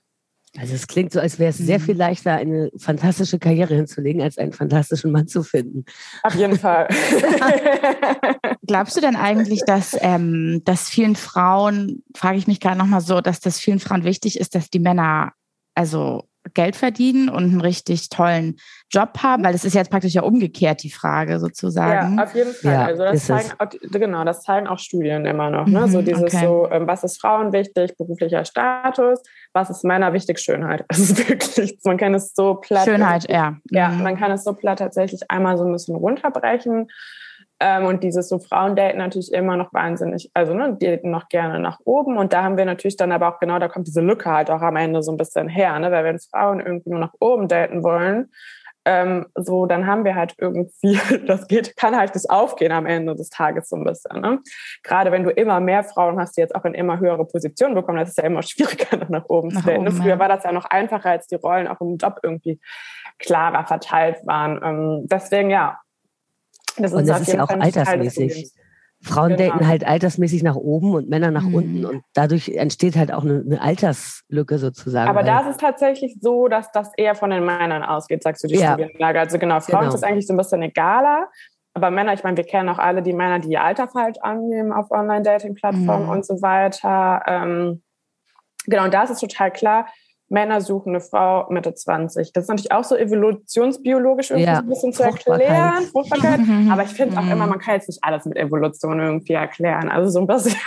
Also 0.57 0.75
es 0.75 0.87
klingt 0.87 1.13
so, 1.13 1.21
als 1.21 1.39
wäre 1.39 1.51
es 1.51 1.59
sehr 1.59 1.79
mhm. 1.79 1.83
viel 1.83 1.97
leichter, 1.97 2.33
eine 2.33 2.71
fantastische 2.77 3.39
Karriere 3.39 3.75
hinzulegen, 3.75 4.23
als 4.23 4.39
einen 4.39 4.53
fantastischen 4.53 5.13
Mann 5.13 5.29
zu 5.29 5.43
finden. 5.43 5.85
Auf 6.23 6.35
jeden 6.35 6.59
Fall. 6.59 6.89
Glaubst 8.67 8.97
du 8.97 9.01
denn 9.01 9.17
eigentlich, 9.17 9.63
dass, 9.67 9.97
ähm, 10.01 10.63
dass 10.65 10.89
vielen 10.89 11.17
Frauen, 11.17 12.03
frage 12.17 12.39
ich 12.39 12.47
mich 12.47 12.61
gerade 12.61 12.79
nochmal 12.79 13.01
so, 13.01 13.21
dass 13.21 13.41
das 13.41 13.59
vielen 13.59 13.81
Frauen 13.81 14.05
wichtig 14.05 14.41
ist, 14.41 14.55
dass 14.55 14.71
die 14.71 14.81
Männer 14.81 15.33
also 15.75 16.28
Geld 16.55 16.77
verdienen 16.77 17.29
und 17.29 17.45
einen 17.45 17.61
richtig 17.61 18.09
tollen 18.09 18.57
Job 18.91 19.19
haben? 19.23 19.45
Weil 19.45 19.55
es 19.55 19.65
ist 19.65 19.75
jetzt 19.75 19.91
praktisch 19.91 20.15
ja 20.15 20.23
umgekehrt 20.23 20.83
die 20.83 20.91
Frage 20.91 21.39
sozusagen. 21.39 22.17
Ja, 22.17 22.25
auf 22.25 22.35
jeden 22.35 22.53
Fall. 22.53 22.73
Ja, 22.73 22.85
also 22.85 23.05
das 23.05 23.27
zeigen 23.27 23.51
auch, 23.59 23.69
genau, 23.91 24.25
das 24.25 24.43
zeigen 24.43 24.67
auch 24.67 24.79
Studien 24.79 25.25
immer 25.27 25.51
noch. 25.51 25.67
Ne? 25.67 25.81
Mhm, 25.81 25.89
so 25.89 26.03
dieses 26.03 26.23
okay. 26.23 26.45
so, 26.45 26.69
ähm, 26.71 26.87
was 26.87 27.05
ist 27.05 27.21
Frauen 27.21 27.53
wichtig, 27.53 27.97
beruflicher 27.97 28.45
Status, 28.45 29.21
was 29.53 29.71
ist 29.71 29.85
Männer 29.85 30.13
wichtig, 30.13 30.39
Schönheit. 30.39 30.85
Das 30.99 30.99
ist 30.99 31.29
wirklich, 31.29 31.79
man 31.85 31.97
kann 31.97 32.15
es 32.15 32.35
so 32.35 32.55
platt. 32.55 32.85
Schönheit, 32.85 33.31
ja. 33.31 33.57
Ja, 33.71 33.89
mhm. 33.89 34.03
man 34.03 34.19
kann 34.19 34.33
es 34.33 34.45
so 34.45 34.53
platt 34.53 34.79
tatsächlich 34.81 35.31
einmal 35.31 35.57
so 35.57 35.65
ein 35.65 35.73
bisschen 35.73 35.95
runterbrechen. 35.95 36.89
Ähm, 37.61 37.87
und 37.87 38.05
dieses 38.05 38.29
so 38.29 38.39
Frauen 38.39 38.77
daten 38.77 38.99
natürlich 38.99 39.33
immer 39.33 39.57
noch 39.57 39.73
wahnsinnig, 39.73 40.31
also 40.33 40.55
ne, 40.55 40.77
die 40.81 40.87
daten 40.87 41.11
noch 41.11 41.29
gerne 41.29 41.59
nach 41.59 41.81
oben. 41.85 42.17
Und 42.17 42.33
da 42.33 42.45
haben 42.45 42.57
wir 42.57 42.65
natürlich 42.65 42.97
dann 42.97 43.11
aber 43.11 43.29
auch 43.29 43.41
genau, 43.41 43.59
da 43.59 43.69
kommt 43.69 43.87
diese 43.87 44.01
Lücke 44.01 44.31
halt 44.31 44.51
auch 44.51 44.63
am 44.63 44.77
Ende 44.77 45.03
so 45.03 45.11
ein 45.11 45.17
bisschen 45.17 45.49
her, 45.49 45.79
ne? 45.79 45.91
Weil 45.91 46.05
wenn 46.05 46.19
Frauen 46.19 46.61
irgendwie 46.61 46.91
nur 46.91 47.01
nach 47.01 47.15
oben 47.19 47.49
daten 47.49 47.83
wollen, 47.83 48.31
ähm, 48.89 49.27
so, 49.35 49.67
dann 49.67 49.87
haben 49.87 50.05
wir 50.07 50.15
halt 50.15 50.35
irgendwie, 50.39 50.99
das 51.27 51.47
geht, 51.47 51.77
kann 51.77 51.95
halt 51.95 52.15
das 52.15 52.29
aufgehen 52.31 52.73
am 52.73 52.87
Ende 52.87 53.15
des 53.15 53.29
Tages 53.29 53.69
so 53.69 53.77
ein 53.77 53.85
bisschen. 53.85 54.21
Ne? 54.23 54.41
Gerade 54.83 55.13
wenn 55.13 55.25
du 55.25 55.31
immer 55.31 55.61
mehr 55.61 55.85
Frauen 55.85 56.19
hast, 56.19 56.39
die 56.39 56.41
jetzt 56.41 56.55
auch 56.55 56.65
in 56.65 56.73
immer 56.73 56.99
höhere 56.99 57.27
Positionen 57.27 57.75
bekommen, 57.75 57.99
das 57.99 58.11
ist 58.11 58.19
ja 58.19 58.25
immer 58.25 58.43
schwieriger, 58.43 59.05
nach 59.11 59.27
oben 59.29 59.49
nach 59.49 59.61
zu 59.61 59.67
daten. 59.67 59.87
Oben, 59.87 59.97
Früher 59.97 60.11
ja. 60.11 60.19
war 60.19 60.29
das 60.29 60.45
ja 60.45 60.53
noch 60.53 60.65
einfacher, 60.65 61.11
als 61.11 61.27
die 61.27 61.35
Rollen 61.35 61.69
auch 61.69 61.83
im 61.83 61.99
Job 61.99 62.21
irgendwie 62.23 62.61
klarer 63.19 63.67
verteilt 63.67 64.27
waren. 64.27 64.59
Ähm, 64.63 65.07
deswegen, 65.07 65.51
ja, 65.51 65.79
das 66.83 66.93
und 66.93 67.09
das 67.09 67.23
ist 67.23 67.33
ja 67.33 67.45
auch 67.45 67.49
altersmäßig. 67.49 68.53
Frauen 69.01 69.37
genau. 69.37 69.53
daten 69.53 69.69
halt 69.69 69.87
altersmäßig 69.87 70.43
nach 70.43 70.57
oben 70.57 70.95
und 70.95 71.09
Männer 71.09 71.31
nach 71.31 71.45
mhm. 71.45 71.55
unten 71.55 71.85
und 71.85 72.03
dadurch 72.15 72.49
entsteht 72.49 72.97
halt 72.97 73.13
auch 73.13 73.23
eine, 73.23 73.45
eine 73.47 73.61
Alterslücke 73.61 74.59
sozusagen. 74.59 75.09
Aber 75.09 75.23
da 75.23 75.41
ist 75.41 75.51
es 75.51 75.57
tatsächlich 75.57 76.17
so, 76.21 76.49
dass 76.49 76.73
das 76.73 76.91
eher 76.97 77.15
von 77.15 77.31
den 77.31 77.45
Männern 77.45 77.85
ausgeht, 77.85 78.25
sagst 78.25 78.43
du 78.43 78.49
die 78.49 78.57
ja. 78.57 78.73
Studienlage. 78.73 79.21
Also 79.21 79.39
genau, 79.39 79.61
Frauen 79.61 79.81
genau. 79.81 79.89
ist 79.91 79.95
es 79.95 80.03
eigentlich 80.03 80.27
so 80.27 80.35
ein 80.35 80.37
bisschen 80.37 80.63
egaler. 80.63 81.29
Aber 81.75 81.93
Männer, 81.93 82.13
ich 82.13 82.25
meine, 82.25 82.37
wir 82.37 82.45
kennen 82.45 82.69
auch 82.69 82.79
alle 82.79 83.03
die 83.03 83.13
Männer, 83.13 83.39
die 83.39 83.51
ihr 83.51 83.63
Alter 83.63 83.87
falsch 83.87 84.19
annehmen 84.21 84.73
auf 84.73 84.91
Online-Dating-Plattformen 84.91 86.07
mhm. 86.07 86.11
und 86.11 86.27
so 86.27 86.43
weiter. 86.43 87.23
Ähm, 87.27 87.83
genau, 88.67 88.85
und 88.85 88.95
da 88.95 89.05
ist 89.05 89.11
es 89.11 89.21
total 89.21 89.53
klar, 89.53 89.87
Männer 90.31 90.61
suchen 90.61 90.91
eine 90.91 91.01
Frau 91.01 91.47
Mitte 91.51 91.75
20. 91.75 92.33
Das 92.33 92.45
ist 92.45 92.49
natürlich 92.49 92.73
auch 92.73 92.85
so 92.85 92.97
evolutionsbiologisch 92.97 94.31
irgendwie 94.31 94.49
ja. 94.49 94.57
so 94.57 94.63
ein 94.63 94.69
bisschen 94.69 94.93
zu 94.93 95.03
erklären, 95.03 95.85
Fruchtbarkeit. 95.85 96.41
Aber 96.71 96.83
ich 96.83 96.91
finde 96.91 97.19
auch 97.19 97.27
immer, 97.27 97.45
mhm. 97.45 97.51
man 97.51 97.59
kann 97.59 97.75
jetzt 97.75 97.89
nicht 97.89 98.03
alles 98.03 98.25
mit 98.27 98.37
Evolution 98.37 99.01
irgendwie 99.01 99.33
erklären. 99.33 99.89
Also 99.89 100.11
so 100.11 100.21
ein 100.21 100.27
bisschen. 100.27 100.55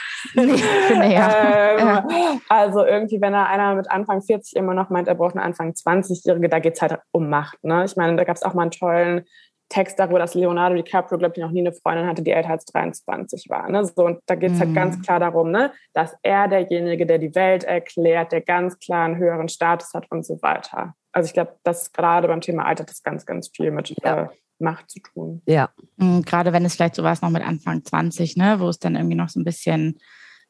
Ja. 1.02 2.04
ähm, 2.04 2.41
also 2.47 2.86
irgendwie, 2.86 3.19
wenn 3.21 3.34
da 3.34 3.45
einer 3.45 3.74
mit 3.74 3.89
Anfang 3.89 4.21
40 4.21 4.56
immer 4.56 4.76
noch 4.76 4.91
meint, 4.91 5.08
er 5.08 5.15
braucht 5.15 5.36
eine 5.36 5.43
Anfang 5.43 5.71
20-Jährige, 5.71 6.47
da 6.47 6.60
geht 6.60 6.76
es 6.76 6.82
halt 6.82 7.00
um 7.12 7.28
Macht. 7.30 7.63
Ne? 7.63 7.84
Ich 7.86 7.95
meine, 7.95 8.15
da 8.17 8.24
gab 8.24 8.36
es 8.36 8.43
auch 8.43 8.54
mal 8.54 8.62
einen 8.62 8.71
tollen 8.71 9.26
Text 9.71 9.97
darüber, 9.97 10.19
dass 10.19 10.36
Leonardo 10.36 10.75
DiCaprio, 10.75 11.17
glaube 11.17 11.34
ich, 11.38 11.41
noch 11.41 11.51
nie 11.51 11.62
eine 11.62 11.71
Freundin 11.71 12.05
hatte, 12.05 12.21
die 12.21 12.31
älter 12.31 12.49
als 12.49 12.65
23 12.65 13.45
war. 13.49 13.69
Ne? 13.69 13.86
So, 13.86 14.05
und 14.05 14.19
da 14.25 14.36
geht 14.36 14.51
es 14.51 14.57
mhm. 14.57 14.60
halt 14.60 14.75
ganz 14.75 14.97
mhm. 14.97 15.01
klar 15.01 15.19
darum, 15.19 15.49
ne, 15.49 15.71
dass 15.93 16.13
er 16.21 16.47
derjenige, 16.47 17.05
der 17.05 17.17
die 17.17 17.34
Welt 17.36 17.63
erklärt, 17.63 18.34
der 18.34 18.41
ganz 18.41 18.77
klar 18.79 19.05
einen 19.05 19.17
höheren 19.17 19.47
Status 19.47 19.93
hat 19.93 20.12
und 20.12 20.25
so 20.25 20.41
weiter. 20.41 20.93
Also 21.13 21.27
ich 21.27 21.34
glaube, 21.34 21.55
dass 21.63 21.91
gerade 21.93 22.27
beim 22.27 22.41
Thema 22.41 22.65
Alter 22.65 22.84
das 22.84 23.01
ganz, 23.01 23.25
ganz 23.25 23.49
viel 23.55 23.71
mit 23.71 23.93
ja. 24.03 24.23
äh, 24.23 24.27
Macht 24.60 24.89
zu 24.91 24.99
tun. 24.99 25.41
Ja. 25.45 25.69
Mhm, 25.97 26.23
gerade 26.23 26.53
wenn 26.53 26.65
es 26.65 26.75
vielleicht 26.75 26.95
so 26.95 27.03
war 27.03 27.17
noch 27.21 27.29
mit 27.29 27.45
Anfang 27.45 27.84
20, 27.84 28.38
ne, 28.38 28.60
wo 28.60 28.67
es 28.67 28.79
dann 28.79 28.95
irgendwie 28.95 29.15
noch 29.15 29.29
so 29.29 29.39
ein 29.39 29.45
bisschen 29.45 29.99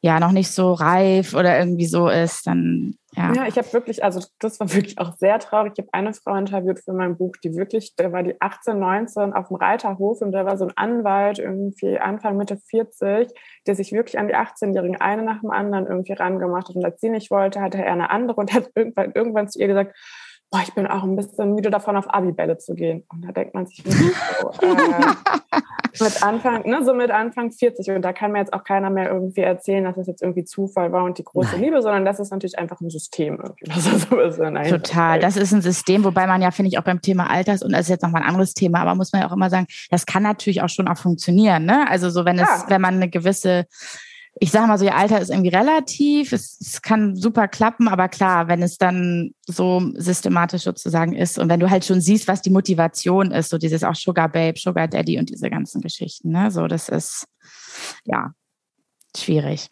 ja 0.02 0.20
noch 0.20 0.32
nicht 0.32 0.50
so 0.50 0.72
reif 0.72 1.34
oder 1.34 1.58
irgendwie 1.58 1.86
so 1.86 2.08
ist, 2.08 2.46
dann 2.46 2.96
ja. 3.14 3.32
Ja, 3.34 3.46
ich 3.46 3.58
habe 3.58 3.70
wirklich, 3.74 4.02
also 4.02 4.24
das 4.38 4.58
war 4.58 4.72
wirklich 4.72 4.98
auch 4.98 5.12
sehr 5.16 5.38
traurig. 5.38 5.74
Ich 5.76 5.82
habe 5.84 5.92
eine 5.92 6.14
Frau 6.14 6.34
interviewt 6.34 6.80
für 6.80 6.94
mein 6.94 7.18
Buch, 7.18 7.34
die 7.44 7.54
wirklich, 7.54 7.94
der 7.96 8.10
war 8.10 8.22
die 8.22 8.40
18, 8.40 8.78
19 8.78 9.34
auf 9.34 9.48
dem 9.48 9.56
Reiterhof 9.56 10.22
und 10.22 10.32
da 10.32 10.46
war 10.46 10.56
so 10.56 10.64
ein 10.64 10.72
Anwalt 10.76 11.38
irgendwie 11.38 11.98
Anfang, 11.98 12.38
Mitte 12.38 12.56
40, 12.56 13.28
der 13.66 13.74
sich 13.74 13.92
wirklich 13.92 14.18
an 14.18 14.28
die 14.28 14.34
18-Jährigen 14.34 14.98
eine 14.98 15.22
nach 15.22 15.40
dem 15.40 15.50
anderen 15.50 15.86
irgendwie 15.86 16.14
rangemacht 16.14 16.70
hat. 16.70 16.76
Und 16.76 16.84
als 16.86 17.00
sie 17.02 17.10
nicht 17.10 17.30
wollte, 17.30 17.60
hatte 17.60 17.84
er 17.84 17.92
eine 17.92 18.08
andere 18.08 18.40
und 18.40 18.54
hat 18.54 18.70
irgendwann, 18.74 19.12
irgendwann 19.12 19.48
zu 19.50 19.60
ihr 19.60 19.68
gesagt, 19.68 19.94
boah, 20.52 20.60
ich 20.62 20.74
bin 20.74 20.86
auch 20.86 21.02
ein 21.02 21.16
bisschen 21.16 21.54
müde 21.54 21.70
davon, 21.70 21.96
auf 21.96 22.12
Abibälle 22.12 22.58
zu 22.58 22.74
gehen. 22.74 23.04
Und 23.08 23.22
da 23.22 23.32
denkt 23.32 23.54
man 23.54 23.66
sich 23.66 23.82
so, 24.40 24.66
äh, 24.66 26.04
mit 26.04 26.22
Anfang, 26.22 26.68
ne, 26.68 26.84
so 26.84 26.92
mit 26.92 27.10
Anfang 27.10 27.50
40. 27.50 27.90
Und 27.90 28.02
da 28.02 28.12
kann 28.12 28.32
mir 28.32 28.40
jetzt 28.40 28.52
auch 28.52 28.62
keiner 28.62 28.90
mehr 28.90 29.10
irgendwie 29.10 29.40
erzählen, 29.40 29.82
dass 29.84 29.96
es 29.96 30.06
jetzt 30.06 30.22
irgendwie 30.22 30.44
Zufall 30.44 30.92
war 30.92 31.04
und 31.04 31.16
die 31.16 31.24
große 31.24 31.52
Nein. 31.52 31.62
Liebe, 31.62 31.80
sondern 31.80 32.04
das 32.04 32.20
ist 32.20 32.30
natürlich 32.30 32.58
einfach 32.58 32.80
ein 32.82 32.90
System. 32.90 33.40
Irgendwie. 33.42 33.64
Das 33.64 33.86
ist 33.86 34.10
so 34.10 34.16
Total. 34.16 35.18
Das 35.20 35.38
ist 35.38 35.52
ein 35.52 35.62
System, 35.62 36.04
wobei 36.04 36.26
man 36.26 36.42
ja, 36.42 36.50
finde 36.50 36.68
ich, 36.68 36.78
auch 36.78 36.84
beim 36.84 37.00
Thema 37.00 37.30
Alters, 37.30 37.62
und 37.62 37.72
das 37.72 37.82
ist 37.82 37.88
jetzt 37.88 38.02
nochmal 38.02 38.22
ein 38.22 38.28
anderes 38.28 38.52
Thema, 38.52 38.80
aber 38.80 38.94
muss 38.94 39.12
man 39.12 39.22
ja 39.22 39.28
auch 39.28 39.32
immer 39.32 39.48
sagen, 39.48 39.66
das 39.90 40.04
kann 40.04 40.22
natürlich 40.22 40.60
auch 40.60 40.68
schon 40.68 40.86
auch 40.86 40.98
funktionieren. 40.98 41.64
Ne? 41.64 41.88
Also 41.88 42.10
so, 42.10 42.26
wenn 42.26 42.38
es, 42.38 42.48
ja. 42.48 42.64
wenn 42.68 42.82
man 42.82 42.96
eine 42.96 43.08
gewisse 43.08 43.64
ich 44.40 44.50
sage 44.50 44.66
mal 44.66 44.78
so, 44.78 44.84
ihr 44.84 44.96
Alter 44.96 45.20
ist 45.20 45.30
irgendwie 45.30 45.54
relativ, 45.54 46.32
es, 46.32 46.58
es, 46.60 46.82
kann 46.82 47.16
super 47.16 47.48
klappen, 47.48 47.86
aber 47.86 48.08
klar, 48.08 48.48
wenn 48.48 48.62
es 48.62 48.78
dann 48.78 49.34
so 49.46 49.92
systematisch 49.94 50.62
sozusagen 50.62 51.14
ist 51.14 51.38
und 51.38 51.48
wenn 51.48 51.60
du 51.60 51.70
halt 51.70 51.84
schon 51.84 52.00
siehst, 52.00 52.28
was 52.28 52.42
die 52.42 52.50
Motivation 52.50 53.30
ist, 53.30 53.50
so 53.50 53.58
dieses 53.58 53.84
auch 53.84 53.94
Sugar 53.94 54.30
Babe, 54.30 54.58
Sugar 54.58 54.88
Daddy 54.88 55.18
und 55.18 55.28
diese 55.30 55.50
ganzen 55.50 55.80
Geschichten, 55.80 56.30
ne? 56.30 56.50
so 56.50 56.66
das 56.66 56.88
ist, 56.88 57.26
ja, 58.04 58.32
schwierig. 59.16 59.68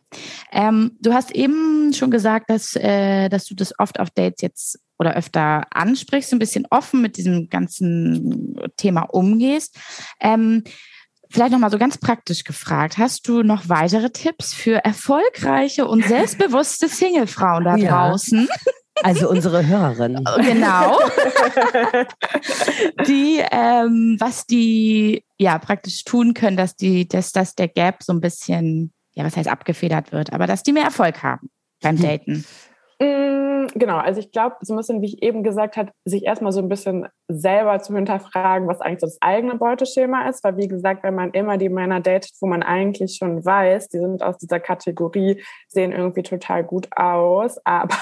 Ähm, 0.52 0.92
du 1.00 1.14
hast 1.14 1.30
eben 1.30 1.92
schon 1.94 2.10
gesagt, 2.10 2.50
dass, 2.50 2.76
äh, 2.76 3.28
dass 3.30 3.46
du 3.46 3.54
das 3.54 3.72
oft 3.78 3.98
auf 3.98 4.10
Dates 4.10 4.42
jetzt 4.42 4.78
oder 4.98 5.14
öfter 5.14 5.64
ansprichst, 5.70 6.32
ein 6.32 6.38
bisschen 6.38 6.66
offen 6.68 7.00
mit 7.00 7.16
diesem 7.16 7.48
ganzen 7.48 8.60
Thema 8.76 9.02
umgehst. 9.02 9.78
Ähm, 10.20 10.64
Vielleicht 11.30 11.52
nochmal 11.52 11.70
so 11.70 11.78
ganz 11.78 11.96
praktisch 11.96 12.42
gefragt. 12.42 12.98
Hast 12.98 13.28
du 13.28 13.42
noch 13.42 13.68
weitere 13.68 14.10
Tipps 14.10 14.52
für 14.52 14.84
erfolgreiche 14.84 15.86
und 15.86 16.04
selbstbewusste 16.04 16.88
Singlefrauen 16.88 17.64
da 17.64 17.76
ja. 17.76 18.08
draußen? 18.08 18.48
Also 19.02 19.30
unsere 19.30 19.66
Hörerin. 19.66 20.24
Genau. 20.40 20.98
die, 23.06 23.42
ähm, 23.50 24.16
was 24.18 24.46
die 24.46 25.24
ja 25.38 25.58
praktisch 25.58 26.04
tun 26.04 26.34
können, 26.34 26.56
dass 26.56 26.76
die, 26.76 27.06
dass, 27.06 27.32
dass 27.32 27.54
der 27.54 27.68
Gap 27.68 28.02
so 28.02 28.12
ein 28.12 28.20
bisschen, 28.20 28.92
ja, 29.12 29.24
was 29.24 29.36
heißt 29.36 29.48
abgefedert 29.48 30.12
wird, 30.12 30.32
aber 30.32 30.46
dass 30.46 30.62
die 30.62 30.72
mehr 30.72 30.84
Erfolg 30.84 31.22
haben 31.22 31.50
beim 31.80 31.96
hm. 31.96 32.02
Daten. 32.02 32.44
Mm, 33.00 33.68
genau, 33.74 33.98
also 33.98 34.20
ich 34.20 34.32
glaube, 34.32 34.56
so 34.60 34.74
ein 34.74 34.76
bisschen, 34.76 35.00
wie 35.00 35.06
ich 35.06 35.22
eben 35.22 35.42
gesagt 35.42 35.76
habe, 35.76 35.92
sich 36.04 36.24
erstmal 36.24 36.52
so 36.52 36.60
ein 36.60 36.68
bisschen 36.68 37.06
selber 37.32 37.78
zu 37.80 37.94
hinterfragen, 37.94 38.68
was 38.68 38.80
eigentlich 38.80 39.00
so 39.00 39.06
das 39.06 39.20
eigene 39.20 39.56
Beuteschema 39.56 40.28
ist. 40.28 40.42
Weil, 40.44 40.56
wie 40.56 40.68
gesagt, 40.68 41.02
wenn 41.02 41.14
man 41.14 41.30
immer 41.30 41.56
die 41.56 41.68
Männer 41.68 42.00
datet, 42.00 42.32
wo 42.40 42.46
man 42.46 42.62
eigentlich 42.62 43.16
schon 43.16 43.44
weiß, 43.44 43.88
die 43.88 43.98
sind 43.98 44.22
aus 44.22 44.38
dieser 44.38 44.60
Kategorie, 44.60 45.42
sehen 45.68 45.92
irgendwie 45.92 46.22
total 46.22 46.64
gut 46.64 46.88
aus, 46.96 47.58
aber 47.64 47.96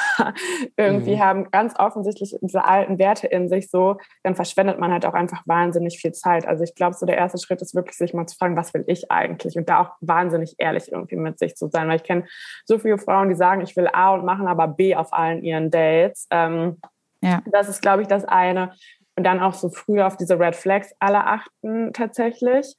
irgendwie 0.77 1.17
mhm. 1.17 1.21
haben 1.21 1.51
ganz 1.51 1.75
offensichtlich 1.79 2.37
diese 2.41 2.65
alten 2.65 2.99
Werte 2.99 3.27
in 3.27 3.49
sich 3.49 3.71
so, 3.71 3.97
dann 4.23 4.35
verschwendet 4.35 4.79
man 4.79 4.93
halt 4.93 5.07
auch 5.07 5.15
einfach 5.15 5.43
wahnsinnig 5.47 5.99
viel 5.99 6.13
Zeit. 6.13 6.47
Also 6.47 6.65
ich 6.65 6.75
glaube, 6.75 6.95
so 6.95 7.07
der 7.07 7.19
erste 7.19 7.39
Schritt 7.39 7.63
ist 7.63 7.75
wirklich, 7.75 7.97
sich 7.97 8.15
mal 8.15 8.27
zu 8.27 8.37
fragen, 8.37 8.57
was 8.57 8.75
will 8.75 8.85
ich 8.87 9.11
eigentlich? 9.11 9.57
Und 9.57 9.69
da 9.69 9.81
auch 9.81 9.91
wahnsinnig 10.01 10.55
ehrlich 10.59 10.91
irgendwie 10.93 11.17
mit 11.17 11.39
sich 11.39 11.57
zu 11.57 11.69
sein. 11.69 11.89
Weil 11.89 11.97
ich 11.97 12.05
kenne 12.05 12.25
so 12.65 12.79
viele 12.79 12.99
Frauen, 12.99 13.29
die 13.29 13.35
sagen, 13.35 13.61
ich 13.61 13.77
will 13.77 13.89
A 13.93 14.15
und 14.15 14.25
machen 14.25 14.47
aber 14.47 14.69
B 14.69 14.95
auf 14.95 15.13
allen 15.13 15.43
ihren 15.43 15.71
Dates. 15.71 16.27
Ähm, 16.31 16.79
ja. 17.21 17.43
Das 17.51 17.69
ist, 17.69 17.83
glaube 17.83 18.03
ich, 18.03 18.09
das 18.09 18.25
eine. 18.25 18.73
Und 19.19 19.25
dann 19.25 19.41
auch 19.41 19.55
so 19.55 19.69
früh 19.69 20.01
auf 20.01 20.17
diese 20.17 20.39
Red 20.39 20.55
Flags 20.55 20.95
alle 21.01 21.27
achten 21.27 21.93
tatsächlich. 21.93 22.77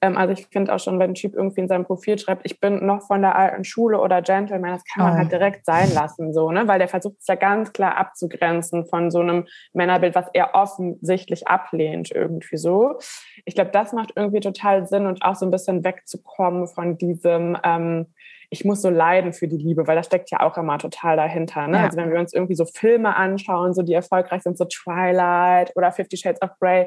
Ähm, 0.00 0.16
also 0.16 0.32
ich 0.32 0.46
finde 0.46 0.74
auch 0.74 0.80
schon, 0.80 0.98
wenn 0.98 1.10
ein 1.10 1.14
Typ 1.14 1.34
irgendwie 1.34 1.60
in 1.60 1.68
seinem 1.68 1.84
Profil 1.84 2.18
schreibt, 2.18 2.46
ich 2.46 2.60
bin 2.60 2.86
noch 2.86 3.02
von 3.06 3.20
der 3.20 3.36
alten 3.36 3.62
Schule 3.62 4.00
oder 4.00 4.22
Gentleman, 4.22 4.72
das 4.72 4.84
kann 4.86 5.04
man 5.04 5.12
oh. 5.12 5.18
halt 5.18 5.30
direkt 5.30 5.66
sein 5.66 5.92
lassen, 5.92 6.32
so, 6.32 6.50
ne? 6.50 6.66
Weil 6.66 6.78
der 6.78 6.88
versucht 6.88 7.18
es 7.20 7.26
ja 7.26 7.34
ganz 7.34 7.74
klar 7.74 7.98
abzugrenzen 7.98 8.86
von 8.86 9.10
so 9.10 9.20
einem 9.20 9.46
Männerbild, 9.74 10.14
was 10.14 10.28
er 10.32 10.54
offensichtlich 10.54 11.46
ablehnt, 11.46 12.10
irgendwie 12.10 12.56
so. 12.56 12.98
Ich 13.44 13.54
glaube, 13.54 13.70
das 13.70 13.92
macht 13.92 14.12
irgendwie 14.16 14.40
total 14.40 14.86
Sinn 14.86 15.04
und 15.04 15.22
auch 15.22 15.34
so 15.34 15.44
ein 15.44 15.50
bisschen 15.50 15.84
wegzukommen 15.84 16.68
von 16.68 16.96
diesem, 16.96 17.58
ähm, 17.62 18.06
ich 18.52 18.66
muss 18.66 18.82
so 18.82 18.90
leiden 18.90 19.32
für 19.32 19.48
die 19.48 19.56
Liebe, 19.56 19.86
weil 19.86 19.96
das 19.96 20.04
steckt 20.04 20.30
ja 20.30 20.40
auch 20.40 20.58
immer 20.58 20.76
total 20.76 21.16
dahinter. 21.16 21.66
Ne? 21.68 21.78
Ja. 21.78 21.84
Also 21.84 21.96
wenn 21.96 22.12
wir 22.12 22.20
uns 22.20 22.34
irgendwie 22.34 22.54
so 22.54 22.66
Filme 22.66 23.16
anschauen, 23.16 23.72
so 23.72 23.80
die 23.80 23.94
erfolgreich 23.94 24.42
sind, 24.42 24.58
so 24.58 24.66
Twilight 24.66 25.74
oder 25.74 25.90
Fifty 25.90 26.18
Shades 26.18 26.42
of 26.42 26.50
Grey, 26.60 26.86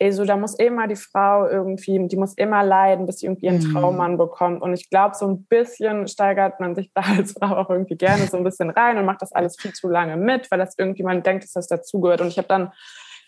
ey, 0.00 0.10
so 0.10 0.24
da 0.24 0.36
muss 0.36 0.56
immer 0.56 0.88
die 0.88 0.96
Frau 0.96 1.46
irgendwie, 1.46 2.04
die 2.08 2.16
muss 2.16 2.34
immer 2.34 2.64
leiden, 2.64 3.06
bis 3.06 3.20
sie 3.20 3.26
irgendwie 3.26 3.46
ihren 3.46 3.58
mhm. 3.58 3.72
Traummann 3.72 4.18
bekommt. 4.18 4.60
Und 4.60 4.74
ich 4.74 4.90
glaube, 4.90 5.14
so 5.14 5.28
ein 5.28 5.44
bisschen 5.44 6.08
steigert 6.08 6.58
man 6.58 6.74
sich 6.74 6.90
da 6.94 7.02
als 7.02 7.34
Frau 7.34 7.58
auch 7.58 7.70
irgendwie 7.70 7.96
gerne 7.96 8.26
so 8.26 8.36
ein 8.36 8.42
bisschen 8.42 8.70
rein 8.70 8.98
und 8.98 9.04
macht 9.04 9.22
das 9.22 9.30
alles 9.30 9.56
viel 9.56 9.72
zu 9.72 9.88
lange 9.88 10.16
mit, 10.16 10.50
weil 10.50 10.58
das 10.58 10.74
irgendwie 10.76 11.04
man 11.04 11.22
denkt, 11.22 11.44
dass 11.44 11.52
das 11.52 11.68
dazugehört. 11.68 12.22
Und 12.22 12.26
ich 12.26 12.38
habe 12.38 12.48
dann 12.48 12.72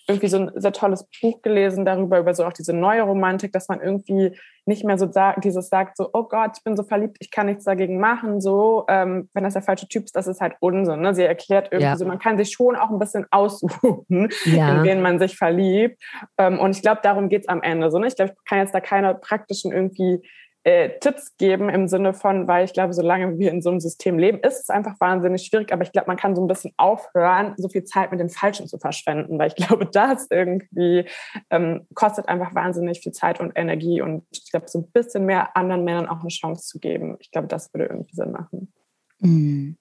irgendwie 0.09 0.29
so 0.29 0.38
ein 0.38 0.51
sehr 0.55 0.73
tolles 0.73 1.09
Buch 1.21 1.42
gelesen 1.42 1.85
darüber, 1.85 2.19
über 2.19 2.33
so 2.33 2.45
auch 2.45 2.53
diese 2.53 2.73
neue 2.73 3.03
Romantik, 3.03 3.53
dass 3.53 3.69
man 3.69 3.81
irgendwie 3.81 4.37
nicht 4.64 4.85
mehr 4.85 4.99
so 4.99 5.11
sagt, 5.11 5.45
dieses 5.45 5.69
sagt 5.69 5.97
so, 5.97 6.11
oh 6.12 6.25
Gott, 6.25 6.53
ich 6.57 6.64
bin 6.64 6.77
so 6.77 6.83
verliebt, 6.83 7.16
ich 7.21 7.31
kann 7.31 7.47
nichts 7.47 7.64
dagegen 7.64 7.99
machen, 7.99 8.40
so, 8.40 8.85
ähm, 8.88 9.29
wenn 9.33 9.45
das 9.45 9.55
der 9.55 9.62
falsche 9.62 9.88
Typ 9.88 10.05
ist, 10.05 10.16
das 10.16 10.27
ist 10.27 10.40
halt 10.40 10.55
Unsinn. 10.61 11.01
Ne? 11.01 11.14
Sie 11.14 11.23
erklärt 11.23 11.69
irgendwie 11.71 11.90
ja. 11.90 11.97
so, 11.97 12.05
man 12.05 12.19
kann 12.19 12.37
sich 12.37 12.53
schon 12.53 12.77
auch 12.77 12.90
ein 12.90 12.99
bisschen 12.99 13.27
aussuchen, 13.31 14.29
ja. 14.45 14.77
in 14.77 14.83
wen 14.85 15.03
man 15.03 15.19
sich 15.19 15.37
verliebt. 15.37 16.03
Ähm, 16.38 16.59
und 16.59 16.77
ich 16.77 16.83
glaube, 16.83 17.01
darum 17.03 17.29
geht's 17.29 17.49
am 17.49 17.62
Ende. 17.62 17.90
So, 17.90 17.99
ne? 17.99 18.07
Ich 18.07 18.16
glaube, 18.16 18.33
ich 18.37 18.45
kann 18.49 18.59
jetzt 18.59 18.75
da 18.75 18.81
keine 18.81 19.14
praktischen 19.14 19.73
irgendwie 19.73 20.23
äh, 20.66 20.98
Tipps 20.98 21.37
geben 21.37 21.68
im 21.68 21.87
Sinne 21.87 22.12
von, 22.12 22.48
weil 22.48 22.64
ich 22.64 22.72
glaube, 22.72 22.92
solange 22.92 23.38
wir 23.38 23.52
in 23.52 23.62
so 23.62 23.70
einem 23.70 23.79
System 23.79 24.18
leben, 24.18 24.40
ist 24.40 24.62
es 24.62 24.68
einfach 24.68 24.98
wahnsinnig 24.98 25.46
schwierig. 25.46 25.72
Aber 25.72 25.85
ich 25.85 25.92
glaube, 25.92 26.09
man 26.09 26.16
kann 26.16 26.35
so 26.35 26.42
ein 26.42 26.48
bisschen 26.48 26.72
aufhören, 26.76 27.55
so 27.57 27.68
viel 27.68 27.85
Zeit 27.85 28.11
mit 28.11 28.18
den 28.18 28.31
Falschen 28.31 28.66
zu 28.66 28.76
verschwenden, 28.76 29.38
weil 29.38 29.46
ich 29.46 29.55
glaube, 29.68 29.87
das 29.87 30.26
irgendwie 30.29 31.09
ähm, 31.50 31.87
kostet 31.94 32.29
einfach 32.29 32.52
wahnsinnig 32.57 32.98
viel 32.98 33.12
Zeit 33.12 33.38
und 33.38 33.52
Energie. 33.55 34.00
Und 34.00 34.26
ich 34.33 34.50
glaube, 34.50 34.66
so 34.68 34.81
ein 34.81 34.90
bisschen 34.90 35.24
mehr 35.24 35.57
anderen 35.57 35.85
Männern 35.85 36.09
auch 36.09 36.18
eine 36.18 36.31
Chance 36.31 36.66
zu 36.66 36.81
geben, 36.81 37.16
ich 37.20 37.31
glaube, 37.31 37.46
das 37.46 37.72
würde 37.72 37.87
irgendwie 37.87 38.16
Sinn 38.16 38.33
machen. 38.33 38.72
Mhm. 39.20 39.76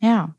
Ja. 0.00 0.34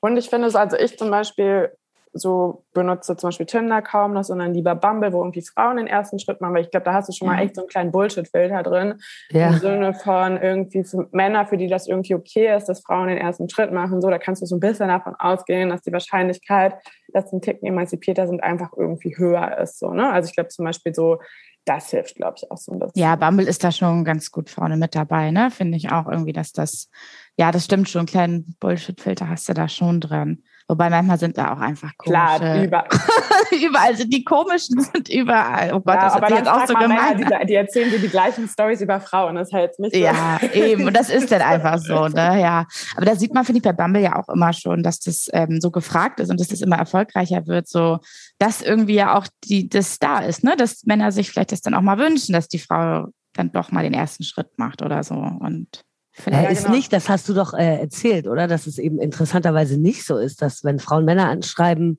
Und 0.00 0.16
ich 0.16 0.28
finde 0.28 0.48
es, 0.48 0.56
also 0.56 0.76
ich 0.76 0.98
zum 0.98 1.12
Beispiel 1.12 1.70
so 2.18 2.64
benutze 2.72 3.16
zum 3.16 3.28
Beispiel 3.28 3.46
Tinder 3.46 3.82
kaum 3.82 4.12
noch, 4.12 4.24
sondern 4.24 4.54
lieber 4.54 4.74
Bumble, 4.74 5.12
wo 5.12 5.18
irgendwie 5.18 5.42
Frauen 5.42 5.76
den 5.76 5.86
ersten 5.86 6.18
Schritt 6.18 6.40
machen, 6.40 6.54
weil 6.54 6.62
ich 6.62 6.70
glaube, 6.70 6.84
da 6.84 6.94
hast 6.94 7.08
du 7.08 7.12
schon 7.12 7.28
mal 7.28 7.40
echt 7.40 7.54
so 7.54 7.62
einen 7.62 7.68
kleinen 7.68 7.92
Bullshit-Filter 7.92 8.62
drin. 8.62 8.94
Ja. 9.30 9.48
Im 9.48 9.58
Sinne 9.58 9.94
von 9.94 10.36
irgendwie 10.36 10.84
für 10.84 11.08
Männer, 11.12 11.46
für 11.46 11.56
die 11.56 11.68
das 11.68 11.86
irgendwie 11.88 12.14
okay 12.14 12.54
ist, 12.56 12.66
dass 12.66 12.80
Frauen 12.80 13.08
den 13.08 13.18
ersten 13.18 13.48
Schritt 13.48 13.72
machen. 13.72 14.00
So, 14.00 14.10
da 14.10 14.18
kannst 14.18 14.42
du 14.42 14.46
so 14.46 14.56
ein 14.56 14.60
bisschen 14.60 14.88
davon 14.88 15.14
ausgehen, 15.16 15.70
dass 15.70 15.82
die 15.82 15.92
Wahrscheinlichkeit, 15.92 16.74
dass 17.12 17.32
ein 17.32 17.40
Ticken 17.40 17.68
emanzipierter 17.68 18.26
sind, 18.26 18.42
einfach 18.42 18.70
irgendwie 18.76 19.16
höher 19.16 19.58
ist. 19.58 19.78
So, 19.78 19.90
ne? 19.90 20.10
Also 20.10 20.28
ich 20.28 20.34
glaube 20.34 20.48
zum 20.48 20.64
Beispiel 20.64 20.94
so, 20.94 21.18
das 21.66 21.90
hilft, 21.90 22.14
glaube 22.14 22.34
ich, 22.36 22.50
auch 22.50 22.56
so 22.56 22.72
ein 22.72 22.78
bisschen. 22.78 23.02
Ja, 23.02 23.16
Bumble 23.16 23.46
ist 23.46 23.64
da 23.64 23.72
schon 23.72 24.04
ganz 24.04 24.30
gut 24.30 24.48
vorne 24.48 24.76
mit 24.76 24.94
dabei, 24.94 25.32
ne? 25.32 25.50
Finde 25.50 25.76
ich 25.76 25.90
auch 25.90 26.06
irgendwie, 26.06 26.32
dass 26.32 26.52
das, 26.52 26.88
ja, 27.36 27.50
das 27.50 27.64
stimmt 27.64 27.88
schon, 27.88 28.00
einen 28.00 28.06
kleinen 28.06 28.56
Bullshit-Filter 28.60 29.28
hast 29.28 29.48
du 29.48 29.52
da 29.52 29.68
schon 29.68 30.00
drin. 30.00 30.44
Wobei 30.68 30.90
manchmal 30.90 31.16
sind 31.16 31.38
da 31.38 31.52
auch 31.52 31.60
einfach 31.60 31.92
komische. 31.96 32.38
Klar, 32.38 32.64
überall. 32.64 32.88
überall 33.52 33.96
sind 33.96 34.12
die 34.12 34.24
komischen 34.24 34.80
sind 34.80 35.08
überall. 35.08 35.72
Oh 35.72 35.80
Gott, 35.80 35.94
ja, 35.94 36.00
das 36.00 36.14
aber 36.14 36.30
jetzt 36.34 36.48
auch 36.48 36.66
so 36.66 36.74
gemein. 36.74 37.18
Die, 37.18 37.46
die, 37.46 37.54
erzählen 37.54 37.88
dir 37.88 38.00
die 38.00 38.08
gleichen 38.08 38.48
Stories 38.48 38.80
über 38.80 39.00
Frauen. 39.00 39.36
Das 39.36 39.48
ist 39.48 39.54
halt 39.54 39.78
nicht 39.78 39.94
so. 39.94 40.00
Ja, 40.00 40.40
eben. 40.52 40.84
Und 40.86 40.96
das 40.96 41.08
ist 41.08 41.30
dann 41.30 41.40
einfach 41.42 41.78
so, 41.78 42.08
ne? 42.08 42.40
Ja. 42.40 42.66
Aber 42.96 43.06
da 43.06 43.14
sieht 43.14 43.32
man, 43.32 43.44
finde 43.44 43.58
ich, 43.58 43.62
bei 43.62 43.72
Bumble 43.72 44.02
ja 44.02 44.16
auch 44.16 44.28
immer 44.28 44.52
schon, 44.52 44.82
dass 44.82 44.98
das 44.98 45.28
ähm, 45.32 45.60
so 45.60 45.70
gefragt 45.70 46.18
ist 46.18 46.30
und 46.30 46.40
dass 46.40 46.48
das 46.48 46.62
immer 46.62 46.76
erfolgreicher 46.76 47.46
wird, 47.46 47.68
so, 47.68 48.00
dass 48.38 48.60
irgendwie 48.60 48.94
ja 48.94 49.16
auch 49.16 49.28
die, 49.44 49.68
das 49.68 50.00
da 50.00 50.18
ist, 50.18 50.42
ne? 50.42 50.56
Dass 50.56 50.84
Männer 50.84 51.12
sich 51.12 51.30
vielleicht 51.30 51.52
das 51.52 51.60
dann 51.60 51.74
auch 51.74 51.80
mal 51.80 51.98
wünschen, 51.98 52.32
dass 52.32 52.48
die 52.48 52.58
Frau 52.58 53.06
dann 53.34 53.52
doch 53.52 53.70
mal 53.70 53.84
den 53.84 53.94
ersten 53.94 54.24
Schritt 54.24 54.58
macht 54.58 54.82
oder 54.82 55.04
so. 55.04 55.14
Und 55.14 55.84
ja, 56.24 56.48
ist 56.48 56.64
genau. 56.64 56.76
nicht, 56.76 56.92
das 56.92 57.08
hast 57.08 57.28
du 57.28 57.34
doch 57.34 57.52
äh, 57.54 57.78
erzählt, 57.78 58.26
oder? 58.26 58.46
Dass 58.48 58.66
es 58.66 58.78
eben 58.78 59.00
interessanterweise 59.00 59.78
nicht 59.78 60.04
so 60.04 60.16
ist, 60.16 60.42
dass 60.42 60.64
wenn 60.64 60.78
Frauen 60.78 61.04
Männer 61.04 61.28
anschreiben, 61.28 61.98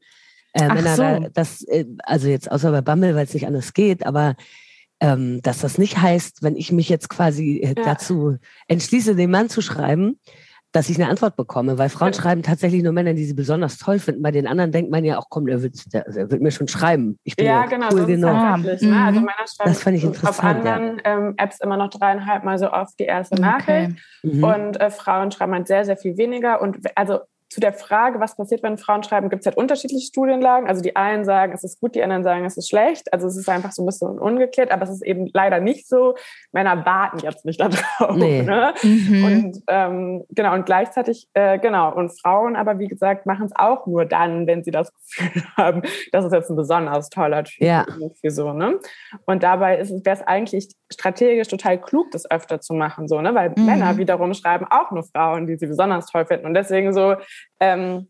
äh, 0.54 0.68
Männer 0.68 0.96
so. 0.96 1.02
da, 1.02 1.20
das, 1.34 1.64
äh, 1.64 1.86
also 2.04 2.28
jetzt 2.28 2.52
außer 2.52 2.72
bei 2.72 2.82
Bumble, 2.82 3.16
weil 3.16 3.26
es 3.26 3.34
nicht 3.34 3.48
anders 3.48 3.74
geht, 3.74 4.06
aber 4.06 4.36
ähm, 5.00 5.42
dass 5.44 5.60
das 5.60 5.78
nicht 5.78 6.02
heißt, 6.02 6.42
wenn 6.42 6.56
ich 6.56 6.72
mich 6.72 6.90
jetzt 6.90 7.10
quasi 7.10 7.58
äh, 7.58 7.76
ja. 7.78 7.86
dazu 7.86 8.38
entschließe, 8.68 9.16
den 9.16 9.30
Mann 9.30 9.50
zu 9.50 9.62
schreiben, 9.62 10.20
dass 10.72 10.90
ich 10.90 10.98
eine 10.98 11.10
Antwort 11.10 11.36
bekomme, 11.36 11.78
weil 11.78 11.90
Frauen 11.90 12.14
schreiben 12.14 12.44
tatsächlich 12.44 12.84
nur 12.84 12.92
Männer, 12.92 13.14
die 13.14 13.24
sie 13.24 13.34
besonders 13.34 13.78
toll 13.78 14.00
finden. 14.00 14.22
Bei 14.22 14.32
den 14.32 14.48
anderen 14.48 14.72
denkt 14.72 14.92
man 14.92 15.06
ja 15.06 15.18
auch, 15.18 15.28
komm, 15.30 15.46
der 15.46 15.62
wird, 15.64 15.94
der, 15.94 16.04
der 16.04 16.30
wird 16.30 16.42
mir 16.42 16.52
schon 16.52 16.68
schreiben. 16.68 17.18
Ich 17.24 17.36
bin 17.36 17.46
ja, 17.46 17.62
ja 17.62 17.66
genau, 17.66 17.88
cool 17.92 18.06
genug. 18.06 18.30
Ah, 18.30 18.58
ne? 18.58 18.68
Also 18.72 19.20
Männer 19.20 19.34
schreiben 19.48 19.72
das 19.72 19.82
fand 19.82 19.98
ich 19.98 20.04
interessant, 20.04 20.30
auf 20.30 20.44
anderen 20.44 21.02
ja. 21.04 21.18
ähm, 21.18 21.34
Apps 21.38 21.60
immer 21.62 21.78
noch 21.78 21.90
dreieinhalb 21.90 22.44
Mal 22.44 22.60
so 22.60 22.72
oft 22.72 23.00
die 23.00 23.06
erste 23.06 23.36
okay. 23.36 23.42
Nachricht. 23.42 23.92
Mhm. 24.24 24.44
Und 24.44 24.82
äh, 24.82 24.90
Frauen 24.90 25.32
schreiben 25.32 25.54
halt 25.54 25.68
sehr, 25.68 25.86
sehr 25.86 25.98
viel 25.98 26.18
weniger. 26.18 26.62
Und 26.62 26.80
also 26.96 27.20
zu 27.50 27.62
der 27.62 27.74
Frage, 27.74 28.20
was 28.20 28.36
passiert, 28.36 28.62
wenn 28.64 28.78
Frauen 28.78 29.04
schreiben, 29.04 29.30
gibt 29.30 29.42
es 29.42 29.46
halt 29.46 29.58
unterschiedliche 29.58 30.06
Studienlagen. 30.06 30.68
Also 30.68 30.82
die 30.82 30.96
einen 30.96 31.24
sagen, 31.24 31.54
es 31.54 31.64
ist 31.64 31.80
gut, 31.80 31.96
die 31.96 32.04
anderen 32.04 32.24
sagen, 32.24 32.46
es 32.46 32.58
ist 32.58 32.70
schlecht. 32.70 33.12
Also 33.14 33.28
es 33.28 33.38
ist 33.38 33.48
einfach 33.48 33.72
so 33.72 33.84
ein 33.84 33.86
bisschen 33.86 34.20
ungeklärt, 34.20 34.72
aber 34.72 34.84
es 34.84 34.90
ist 34.90 35.04
eben 35.04 35.30
leider 35.34 35.60
nicht 35.60 35.88
so. 35.88 36.16
Männer 36.52 36.86
warten 36.86 37.20
jetzt 37.20 37.46
nicht 37.46 37.60
darauf. 38.00 38.16
Nee. 38.16 38.42
Ne? 38.42 38.74
Mhm. 38.84 39.24
Und 39.24 39.64
ähm, 39.68 40.26
genau, 40.30 40.54
und 40.54 40.66
gleichzeitig, 40.66 41.30
äh, 41.34 41.58
genau, 41.60 41.94
und 41.94 42.20
Frauen 42.20 42.56
aber, 42.56 42.80
wie 42.80 42.88
gesagt, 42.88 43.26
machen 43.26 43.46
es 43.46 43.56
auch 43.56 43.88
nur 43.88 44.06
dann, 44.06 44.46
wenn 44.48 44.64
sie 44.64 44.72
das 44.72 44.92
Gefühl 44.94 45.44
haben, 45.58 45.82
das 46.12 46.26
ist 46.26 46.34
jetzt 46.34 46.50
ein 46.50 46.56
besonders 46.56 47.10
toller 47.10 47.44
Typ. 47.46 47.66
Ja. 47.66 47.86
So, 48.24 48.52
ne? 48.52 48.80
Und 49.26 49.44
dabei 49.44 49.78
wäre 49.78 50.16
es 50.16 50.22
eigentlich 50.22 50.70
strategisch 50.92 51.48
total 51.48 51.80
klug, 51.80 52.12
das 52.12 52.30
öfter 52.30 52.62
zu 52.62 52.74
machen, 52.74 53.08
so, 53.08 53.22
ne? 53.22 53.36
Weil 53.36 53.54
mhm. 53.56 53.66
Männer 53.66 53.98
wiederum 53.98 54.34
schreiben 54.34 54.66
auch 54.70 54.92
nur 54.92 55.04
Frauen, 55.04 55.48
die 55.48 55.58
sie 55.58 55.68
besonders 55.68 56.08
toll 56.08 56.26
finden. 56.26 56.46
Und 56.46 56.54
deswegen 56.54 56.94
so, 56.94 57.16
ähm, 57.60 58.08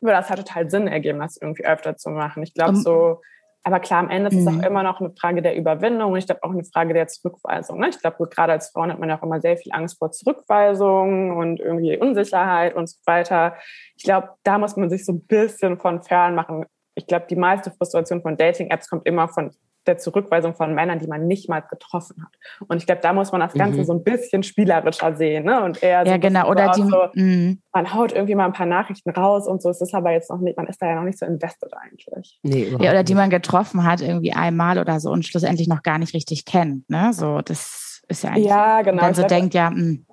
würde 0.00 0.16
das 0.16 0.28
halt 0.30 0.40
total 0.40 0.70
Sinn 0.70 0.88
ergeben, 0.88 1.18
das 1.18 1.36
irgendwie 1.36 1.64
öfter 1.64 1.96
zu 1.96 2.10
machen. 2.10 2.42
Ich 2.42 2.54
glaube 2.54 2.70
um, 2.70 2.76
so, 2.76 3.20
aber 3.62 3.80
klar, 3.80 4.00
am 4.00 4.08
Ende 4.08 4.30
ist 4.30 4.40
es 4.40 4.46
auch 4.46 4.52
mhm. 4.52 4.64
immer 4.64 4.82
noch 4.82 5.00
eine 5.00 5.10
Frage 5.10 5.42
der 5.42 5.54
Überwindung 5.54 6.12
und 6.12 6.18
ich 6.18 6.26
glaube 6.26 6.42
auch 6.42 6.50
eine 6.50 6.64
Frage 6.64 6.94
der 6.94 7.08
Zurückweisung. 7.08 7.78
Ne? 7.78 7.90
Ich 7.90 8.00
glaube, 8.00 8.26
gerade 8.28 8.52
als 8.52 8.70
Frauen 8.70 8.90
hat 8.90 8.98
man 8.98 9.10
ja 9.10 9.18
auch 9.18 9.22
immer 9.22 9.40
sehr 9.40 9.58
viel 9.58 9.72
Angst 9.72 9.98
vor 9.98 10.10
Zurückweisung 10.12 11.36
und 11.36 11.60
irgendwie 11.60 11.98
Unsicherheit 11.98 12.74
und 12.74 12.88
so 12.88 12.96
weiter. 13.04 13.56
Ich 13.96 14.04
glaube, 14.04 14.30
da 14.44 14.58
muss 14.58 14.76
man 14.76 14.88
sich 14.88 15.04
so 15.04 15.12
ein 15.12 15.26
bisschen 15.26 15.78
von 15.78 16.02
fern 16.02 16.34
machen. 16.34 16.64
Ich 16.94 17.06
glaube, 17.06 17.26
die 17.28 17.36
meiste 17.36 17.70
Frustration 17.70 18.22
von 18.22 18.36
Dating-Apps 18.36 18.88
kommt 18.88 19.06
immer 19.06 19.28
von 19.28 19.50
der 19.86 19.98
Zurückweisung 19.98 20.54
von 20.54 20.74
Männern, 20.74 20.98
die 20.98 21.06
man 21.06 21.26
nicht 21.26 21.48
mal 21.48 21.60
getroffen 21.60 22.22
hat. 22.22 22.66
Und 22.68 22.76
ich 22.78 22.86
glaube, 22.86 23.00
da 23.00 23.12
muss 23.12 23.32
man 23.32 23.40
das 23.40 23.54
Ganze 23.54 23.78
mhm. 23.78 23.84
so 23.84 23.92
ein 23.94 24.04
bisschen 24.04 24.42
spielerischer 24.42 25.14
sehen. 25.14 25.44
Ne? 25.44 25.62
Und 25.62 25.82
eher 25.82 26.04
so 26.04 26.10
ja, 26.10 26.18
genau. 26.18 26.48
Oder 26.50 26.70
die, 26.72 26.82
so, 26.82 27.06
mhm. 27.14 27.62
man 27.72 27.94
haut 27.94 28.12
irgendwie 28.12 28.34
mal 28.34 28.44
ein 28.44 28.52
paar 28.52 28.66
Nachrichten 28.66 29.10
raus 29.10 29.46
und 29.46 29.62
so. 29.62 29.70
Es 29.70 29.80
ist 29.80 29.94
aber 29.94 30.12
jetzt 30.12 30.30
noch 30.30 30.40
nicht, 30.40 30.56
man 30.56 30.66
ist 30.66 30.80
da 30.82 30.86
ja 30.86 30.96
noch 30.96 31.04
nicht 31.04 31.18
so 31.18 31.26
invested 31.26 31.72
eigentlich. 31.74 32.38
Nee, 32.42 32.74
ja, 32.78 32.90
oder 32.90 33.04
die 33.04 33.14
man 33.14 33.30
getroffen 33.30 33.84
hat 33.84 34.02
irgendwie 34.02 34.32
einmal 34.32 34.78
oder 34.78 35.00
so 35.00 35.10
und 35.10 35.24
schlussendlich 35.24 35.68
noch 35.68 35.82
gar 35.82 35.98
nicht 35.98 36.14
richtig 36.14 36.44
kennt. 36.44 36.88
Ne? 36.90 37.12
So, 37.12 37.40
das 37.40 38.02
ist 38.08 38.24
ja 38.24 38.30
eigentlich. 38.30 38.46
Ja, 38.46 38.82
genau. 38.82 39.02
Dann 39.02 39.14
so 39.14 39.22
denkt, 39.22 39.54
ja, 39.54 39.70
mh, 39.70 39.76
hm, 39.76 40.06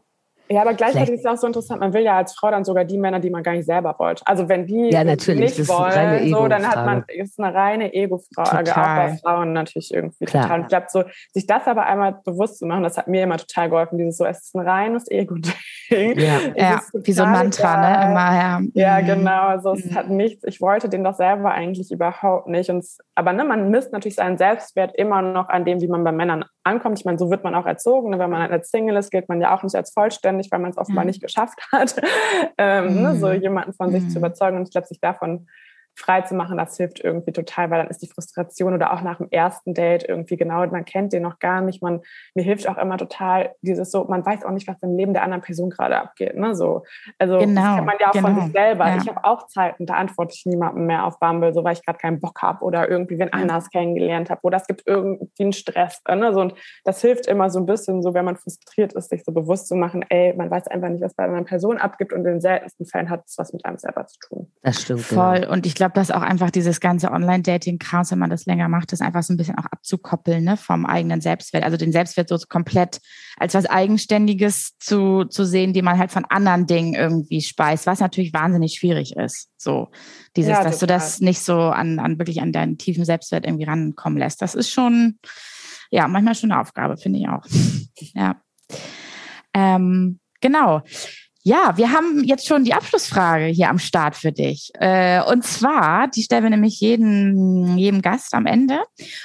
ja, 0.49 0.62
aber 0.62 0.73
gleichzeitig 0.73 1.15
ist 1.15 1.19
es 1.21 1.25
auch 1.25 1.38
so 1.38 1.47
interessant, 1.47 1.79
man 1.79 1.93
will 1.93 2.03
ja 2.03 2.17
als 2.17 2.36
Frau 2.36 2.49
dann 2.51 2.63
sogar 2.63 2.86
die 2.86 2.97
Männer, 2.97 3.19
die 3.19 3.29
man 3.29 3.43
gar 3.43 3.53
nicht 3.53 3.65
selber 3.65 3.95
wollte. 3.97 4.23
Also 4.25 4.47
wenn 4.47 4.65
die 4.65 4.89
ja, 4.89 5.03
nicht 5.03 5.27
wollen, 5.67 6.29
so, 6.29 6.47
dann 6.47 6.67
hat 6.67 6.86
man, 6.86 7.03
ist 7.07 7.39
eine 7.39 7.53
reine 7.53 7.93
Ego-Frage, 7.93 8.71
auch 8.71 8.75
bei 8.75 9.17
Frauen 9.17 9.53
natürlich 9.53 9.93
irgendwie 9.93 10.25
Klar. 10.25 10.43
total. 10.43 10.60
Und 10.60 10.63
ich 10.63 10.69
glaube, 10.69 10.86
so, 10.89 11.03
sich 11.33 11.47
das 11.47 11.67
aber 11.67 11.86
einmal 11.86 12.19
bewusst 12.23 12.60
zu 12.60 12.65
machen, 12.65 12.83
das 12.83 12.97
hat 12.97 13.07
mir 13.07 13.23
immer 13.23 13.38
total 13.38 13.69
geholfen, 13.69 13.97
dieses 13.97 14.17
so, 14.17 14.25
es 14.25 14.39
ist 14.39 14.55
ein 14.55 14.67
reines 14.67 15.10
Ego-Ding. 15.10 16.19
Ja, 16.19 16.39
ja 16.55 16.81
wie 16.93 17.12
so 17.12 17.23
ein 17.23 17.31
Mantra, 17.31 17.77
ne, 17.77 17.88
egal. 17.88 18.05
ne, 18.05 18.12
immer, 18.12 18.36
ja. 18.36 18.62
Ja, 18.73 19.01
mhm. 19.01 19.05
genau, 19.05 19.41
also 19.47 19.73
es 19.73 19.86
mhm. 19.86 19.95
hat 19.95 20.10
nichts, 20.10 20.43
ich 20.45 20.62
wollte 20.62 20.89
den 20.89 21.03
doch 21.03 21.15
selber 21.15 21.51
eigentlich 21.51 21.91
überhaupt 21.91 22.47
nicht. 22.47 22.69
Und, 22.69 22.86
aber 23.15 23.33
ne, 23.33 23.43
man 23.43 23.69
misst 23.69 23.91
natürlich 23.91 24.15
seinen 24.15 24.38
Selbstwert 24.38 24.95
immer 24.95 25.21
noch 25.21 25.49
an 25.49 25.65
dem, 25.65 25.81
wie 25.81 25.88
man 25.88 26.03
bei 26.03 26.12
Männern 26.12 26.45
ankommt. 26.67 26.99
Ich 26.99 27.05
meine, 27.05 27.17
so 27.17 27.31
wird 27.31 27.43
man 27.43 27.55
auch 27.55 27.65
erzogen. 27.65 28.12
Ne? 28.12 28.19
Wenn 28.19 28.29
man 28.29 28.51
als 28.51 28.69
Single 28.69 28.97
ist, 28.97 29.10
gilt 29.10 29.29
man 29.29 29.41
ja 29.41 29.55
auch 29.55 29.63
nicht 29.63 29.75
als 29.75 29.91
vollständig, 29.91 30.37
weil 30.52 30.60
man 30.60 30.71
es 30.71 30.78
offenbar 30.78 31.04
mhm. 31.04 31.10
nicht 31.10 31.21
geschafft 31.21 31.60
hat, 31.71 31.95
ähm, 32.58 32.95
mhm. 32.95 33.02
ne? 33.02 33.15
so 33.17 33.28
mhm. 33.28 33.41
jemanden 33.41 33.73
von 33.73 33.91
sich 33.91 34.04
zu 34.10 34.19
mhm. 34.19 34.26
überzeugen. 34.26 34.58
Und 34.58 34.63
ich 34.63 34.71
glaube, 34.71 34.88
sich 34.88 35.00
davon 35.00 35.47
frei 35.97 36.21
zu 36.21 36.36
machen, 36.36 36.57
das 36.57 36.77
hilft 36.77 37.03
irgendwie 37.03 37.31
total, 37.31 37.71
weil 37.71 37.79
dann 37.79 37.89
ist 37.89 38.01
die 38.01 38.07
Frustration 38.07 38.73
oder 38.73 38.93
auch 38.93 39.01
nach 39.01 39.17
dem 39.17 39.29
ersten 39.31 39.73
Date 39.73 40.07
irgendwie 40.07 40.38
genau, 40.38 40.65
man 40.67 40.86
kennt 40.86 41.12
den 41.12 41.23
noch 41.23 41.39
gar 41.39 41.62
nicht. 41.62 41.81
Man, 41.81 42.01
mir 42.36 42.43
hilft 42.43 42.69
auch 42.69 42.77
immer 42.77 42.97
total 42.97 43.55
dieses 43.62 43.91
so, 43.91 44.05
man 44.05 44.25
weiß 44.25 44.45
auch 44.45 44.51
nicht, 44.51 44.67
was 44.67 44.81
im 44.83 44.95
Leben 44.95 45.13
der 45.13 45.23
anderen 45.23 45.41
Person 45.41 45.71
gerade 45.71 45.97
abgeht. 45.99 46.36
Ne? 46.36 46.55
So, 46.55 46.83
also 47.17 47.39
genau, 47.39 47.62
das 47.62 47.75
kennt 47.75 47.86
man 47.88 47.95
ja 47.99 48.07
auch 48.10 48.12
genau. 48.12 48.27
von 48.27 48.41
sich 48.41 48.51
selber. 48.53 48.88
Ja. 48.88 48.97
Ich 48.97 49.07
habe 49.07 49.23
auch 49.23 49.47
Zeiten, 49.47 49.86
da 49.86 49.95
antworte 49.95 50.33
ich 50.36 50.45
niemandem 50.45 50.86
mehr 50.86 51.05
auf 51.05 51.19
Bumble, 51.19 51.53
so 51.53 51.63
weil 51.63 51.73
ich 51.73 51.83
gerade 51.83 51.97
keinen 51.97 52.19
Bock 52.19 52.41
habe 52.41 52.63
oder 52.63 52.89
irgendwie 52.89 53.17
wen 53.17 53.33
anders 53.33 53.69
kennengelernt 53.71 54.29
habe 54.29 54.41
oder 54.43 54.57
es 54.57 54.67
gibt 54.67 54.83
irgendwie 54.86 55.27
einen 55.39 55.53
Stress. 55.53 56.01
Ne? 56.07 56.33
So, 56.33 56.41
und 56.41 56.53
das 56.83 57.01
hilft 57.01 57.25
immer 57.25 57.49
so 57.49 57.60
ein 57.60 57.65
bisschen, 57.65 58.03
so 58.03 58.13
wenn 58.13 58.25
man 58.25 58.38
frustriert 58.38 58.93
ist, 58.93 59.10
sich 59.10 59.23
so 59.23 59.31
bewusst 59.31 59.67
zu 59.67 59.75
machen, 59.75 60.05
ey, 60.10 60.33
man 60.36 60.51
weiß 60.51 60.67
einfach 60.67 60.89
nicht, 60.89 61.01
was 61.01 61.15
bei 61.15 61.23
einer 61.23 61.43
Person 61.43 61.77
abgibt 61.77 62.13
und 62.13 62.19
in 62.19 62.25
den 62.25 62.41
seltensten 62.41 62.86
Fällen 62.86 63.10
hat 63.10 63.23
es 63.25 63.38
was 63.38 63.51
mit 63.51 63.65
einem 63.65 63.77
selber 63.77 64.05
zu 64.05 64.19
tun. 64.19 64.51
Das 64.62 64.81
stimmt. 64.81 65.01
Voll. 65.01 65.41
Genau. 65.41 65.53
Und 65.53 65.65
ich 65.65 65.75
glaube, 65.75 65.87
glaube, 65.88 66.00
dass 66.00 66.12
auch 66.12 66.21
einfach 66.21 66.52
dieses 66.52 66.80
ganze 66.80 67.12
Online-Dating-Kram, 67.12 68.10
wenn 68.12 68.19
man 68.19 68.30
das 68.30 68.45
länger 68.45 68.67
macht, 68.67 68.91
ist 68.93 69.02
einfach 69.02 69.23
so 69.23 69.34
ein 69.34 69.38
bisschen 69.38 69.58
auch 69.58 69.65
abzukoppeln 69.65 70.43
ne, 70.43 70.58
vom 70.58 70.86
eigenen 70.86 71.21
Selbstwert. 71.21 71.63
Also 71.63 71.78
den 71.78 71.91
Selbstwert 71.91 72.30
so 72.30 72.38
komplett 72.50 73.00
als 73.38 73.54
was 73.54 73.65
Eigenständiges 73.65 74.78
zu, 74.80 75.26
zu 75.26 75.45
sehen, 75.45 75.73
die 75.73 75.82
man 75.82 75.97
halt 75.97 76.12
von 76.12 76.26
anderen 76.26 76.67
Dingen 76.67 76.93
irgendwie 76.93 77.41
speist, 77.41 77.88
was 77.88 78.00
natürlich 78.00 78.34
wahnsinnig 78.34 78.73
schwierig 78.73 79.15
ist. 79.15 79.50
So 79.58 79.89
dieses, 80.36 80.52
ja, 80.52 80.63
dass 80.63 80.80
du 80.80 80.88
das 80.88 81.21
nicht 81.21 81.39
so 81.39 81.58
an, 81.58 82.00
an 82.00 82.19
wirklich 82.19 82.41
an 82.41 82.52
deinen 82.52 82.78
tiefen 82.78 83.06
Selbstwert 83.06 83.45
irgendwie 83.45 83.65
rankommen 83.65 84.19
lässt. 84.19 84.41
Das 84.41 84.56
ist 84.56 84.69
schon, 84.69 85.19
ja, 85.89 86.08
manchmal 86.08 86.36
schon 86.36 86.52
eine 86.52 86.62
Aufgabe, 86.62 86.97
finde 86.97 87.19
ich 87.19 87.30
auch. 87.30 87.45
ja. 88.13 88.41
Ähm, 89.54 90.19
genau. 90.41 90.82
Ja, 91.47 91.77
wir 91.77 91.93
haben 91.93 92.25
jetzt 92.25 92.45
schon 92.45 92.65
die 92.65 92.73
Abschlussfrage 92.73 93.45
hier 93.45 93.69
am 93.69 93.79
Start 93.79 94.17
für 94.17 94.33
dich. 94.33 94.69
Äh, 94.81 95.23
und 95.31 95.45
zwar, 95.45 96.10
die 96.10 96.21
stellen 96.21 96.43
wir 96.43 96.49
nämlich 96.49 96.81
jeden, 96.81 97.77
jedem 97.77 98.01
Gast 98.01 98.33
am 98.33 98.45
Ende. 98.45 98.79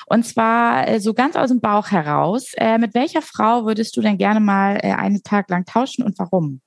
Und 0.06 0.24
zwar 0.24 0.87
äh, 0.87 1.00
so 1.00 1.14
ganz 1.14 1.35
aus 1.35 1.48
dem 1.48 1.61
Bauch 1.61 1.90
heraus. 1.90 2.52
Äh, 2.58 2.78
mit 2.78 2.94
welcher 2.94 3.22
Frau 3.22 3.64
würdest 3.64 3.96
du 3.96 4.02
denn 4.02 4.18
gerne 4.18 4.38
mal 4.38 4.76
einen 4.76 5.24
Tag 5.24 5.50
lang 5.50 5.64
tauschen 5.64 6.04
und 6.04 6.16
warum? 6.20 6.61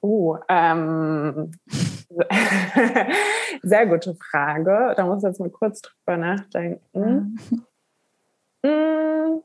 Oh, 0.00 0.36
ähm, 0.48 1.52
sehr 3.62 3.86
gute 3.86 4.16
Frage. 4.16 4.94
Da 4.96 5.06
muss 5.06 5.22
ich 5.22 5.28
jetzt 5.28 5.38
mal 5.38 5.48
kurz 5.48 5.80
drüber 5.80 6.16
nachdenken. 6.16 7.38
Mhm. 8.64 9.44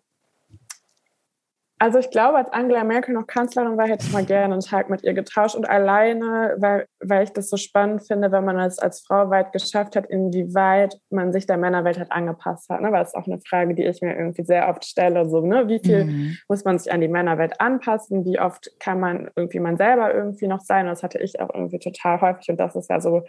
Also 1.82 1.98
ich 1.98 2.12
glaube, 2.12 2.38
als 2.38 2.52
Angela 2.52 2.84
Merkel 2.84 3.13
noch 3.13 3.26
Kanzlerin 3.26 3.78
war, 3.78 3.88
hätte 3.88 4.06
ich 4.06 4.12
mal 4.12 4.26
gerne 4.26 4.54
einen 4.54 4.62
Tag 4.62 4.89
mit 4.89 5.02
ihr 5.04 5.13
getauscht. 5.13 5.56
Und 5.56 5.68
alleine, 5.68 6.58
weil, 6.60 6.88
weil 7.00 7.24
ich 7.24 7.32
das 7.32 7.50
so 7.50 7.56
spannend 7.56 8.06
finde, 8.06 8.34
wenn 8.34 8.44
man 8.44 8.60
es 8.60 8.80
als 8.80 9.00
Frau 9.00 9.30
weit 9.30 9.54
geschafft 9.54 9.96
hat, 9.96 10.06
inwieweit 10.06 11.00
man 11.10 11.32
sich 11.32 11.48
der 11.48 11.58
Männerwelt 11.58 11.98
hat 11.98 12.12
angepasst 12.12 12.70
hat. 12.70 12.82
Ne? 12.82 12.92
Weil 12.92 13.00
das 13.00 13.10
ist 13.10 13.15
auch 13.15 13.28
eine 13.28 13.39
Frage, 13.39 13.76
die 13.76 13.86
ich 13.86 14.02
mir 14.02 14.13
irgendwie 14.13 14.44
sehr 14.44 14.68
oft 14.68 14.84
stelle. 14.84 15.30
So, 15.30 15.39
ne? 15.39 15.70
Wie 15.70 15.80
viel 15.80 16.04
mhm. 16.04 16.38
muss 16.50 16.65
man 16.65 16.78
sich 16.78 16.92
an 16.92 17.00
die 17.00 17.08
Männerwelt 17.08 17.62
anpassen? 17.62 18.26
Wie 18.26 18.42
oft 18.42 18.70
kann 18.82 19.00
man 19.00 19.32
irgendwie 19.38 19.62
man 19.62 19.78
selber 19.78 20.13
irgendwie 20.13 20.48
noch 20.48 20.60
sein? 20.60 20.86
Und 20.86 20.92
das 20.92 21.04
hatte 21.04 21.20
ich 21.20 21.39
auch 21.39 21.50
irgendwie 21.54 21.80
total 21.80 22.20
häufig. 22.20 22.50
Und 22.50 22.60
das 22.60 22.76
ist 22.76 22.89
ja 22.89 23.00
so 23.00 23.24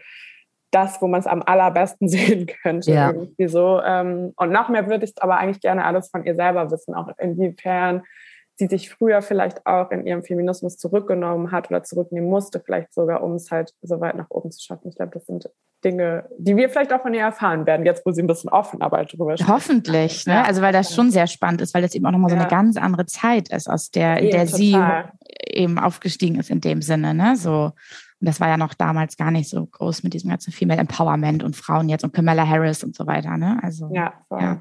das, 0.73 1.01
wo 1.01 1.07
man 1.07 1.21
es 1.21 1.29
am 1.29 1.45
allerbesten 1.47 2.09
sehen 2.09 2.49
könnte. 2.63 2.91
Ja. 2.91 3.13
Irgendwie 3.13 3.47
so. 3.47 3.81
Ähm, 3.81 4.33
und 4.37 4.51
noch 4.51 4.69
mehr 4.69 4.89
würde 4.89 5.05
ich 5.05 5.13
aber 5.21 5.37
eigentlich 5.37 5.61
gerne 5.61 5.85
alles 5.85 6.11
von 6.11 6.25
ihr 6.25 6.35
selber 6.35 6.69
wissen, 6.73 6.95
auch 6.95 7.11
inwiefern 7.17 8.03
sie 8.61 8.67
sich 8.67 8.91
früher 8.91 9.23
vielleicht 9.23 9.67
auch 9.67 9.91
in 9.91 10.07
ihrem 10.07 10.23
Feminismus 10.23 10.77
zurückgenommen 10.77 11.51
hat 11.51 11.71
oder 11.71 11.83
zurücknehmen 11.83 12.29
musste, 12.29 12.61
vielleicht 12.61 12.93
sogar, 12.93 13.23
um 13.23 13.35
es 13.35 13.51
halt 13.51 13.75
so 13.81 14.01
weit 14.01 14.17
nach 14.17 14.27
oben 14.29 14.53
zu 14.53 14.63
schaffen. 14.63 14.89
Ich 14.89 14.97
glaube, 14.97 15.13
das 15.15 15.27
sind 15.27 15.51
Dinge, 15.83 16.29
die 16.37 16.57
wir 16.57 16.69
vielleicht 16.69 16.93
auch 16.93 17.01
von 17.01 17.15
ihr 17.15 17.23
erfahren 17.23 17.65
werden, 17.67 17.87
jetzt 17.87 18.05
wo 18.05 18.13
sie 18.13 18.23
ein 18.23 18.27
bisschen 18.27 18.51
offen 18.51 18.83
aber 18.83 19.03
drüber 19.07 19.37
spricht. 19.39 19.51
Hoffentlich, 19.51 20.27
ne? 20.27 20.45
Also 20.45 20.61
weil 20.61 20.75
das 20.75 20.95
schon 20.95 21.11
sehr 21.11 21.27
spannend 21.27 21.63
ist, 21.63 21.73
weil 21.73 21.81
das 21.81 21.95
eben 21.95 22.05
auch 22.05 22.11
nochmal 22.11 22.29
so 22.29 22.37
eine 22.37 22.49
ganz 22.49 22.77
andere 22.77 23.07
Zeit 23.07 23.49
ist, 23.49 23.69
aus 23.69 23.91
der, 23.91 24.19
in 24.19 24.31
der 24.31 24.47
sie 24.47 24.77
eben 25.47 25.79
aufgestiegen 25.79 26.39
ist 26.39 26.51
in 26.51 26.61
dem 26.61 26.83
Sinne, 26.83 27.15
ne? 27.15 27.37
So. 27.37 27.73
Und 28.21 28.29
das 28.29 28.41
war 28.41 28.49
ja 28.49 28.59
noch 28.59 28.75
damals 28.75 29.17
gar 29.17 29.31
nicht 29.31 29.49
so 29.49 29.65
groß 29.65 30.03
mit 30.03 30.13
diesem 30.13 30.29
ganzen 30.29 30.53
Female 30.53 30.81
Empowerment 30.81 31.43
und 31.43 31.57
Frauen 31.57 31.89
jetzt 31.89 32.05
und 32.05 32.13
Kamala 32.13 32.47
Harris 32.47 32.85
und 32.85 32.95
so 32.95 33.07
weiter, 33.07 33.39
ne? 33.39 33.59
Also. 33.63 33.91
Ja, 33.95 34.13
voll. 34.29 34.43
ja. 34.43 34.61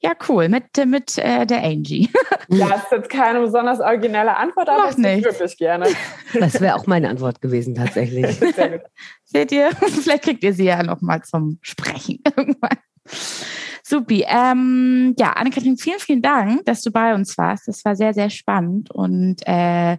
Ja, 0.00 0.12
cool, 0.28 0.48
mit, 0.48 0.64
mit 0.86 1.18
äh, 1.18 1.46
der 1.46 1.62
Angie. 1.62 2.08
Ja, 2.50 2.76
ist 2.76 2.90
jetzt 2.90 3.10
keine 3.10 3.40
besonders 3.40 3.78
originelle 3.78 4.34
Antwort, 4.34 4.70
aber 4.70 4.86
Macht 4.86 4.98
ich 4.98 5.22
wirklich 5.22 5.58
gerne. 5.58 5.86
Das 6.32 6.62
wäre 6.62 6.76
auch 6.76 6.86
meine 6.86 7.10
Antwort 7.10 7.42
gewesen, 7.42 7.74
tatsächlich. 7.74 8.26
Sehr 8.54 8.78
gut. 8.78 8.80
Seht 9.24 9.52
ihr? 9.52 9.70
Vielleicht 9.72 10.24
kriegt 10.24 10.42
ihr 10.42 10.54
sie 10.54 10.64
ja 10.64 10.82
nochmal 10.82 11.22
zum 11.24 11.58
Sprechen 11.60 12.20
irgendwann. 12.24 12.78
Supi. 13.82 14.24
Ähm, 14.26 15.14
ja, 15.18 15.32
Anne-Kathrin, 15.32 15.76
vielen, 15.76 15.98
vielen 15.98 16.22
Dank, 16.22 16.64
dass 16.64 16.80
du 16.80 16.90
bei 16.90 17.14
uns 17.14 17.36
warst. 17.36 17.68
Das 17.68 17.84
war 17.84 17.96
sehr, 17.96 18.14
sehr 18.14 18.30
spannend 18.30 18.90
und 18.90 19.36
äh, 19.46 19.98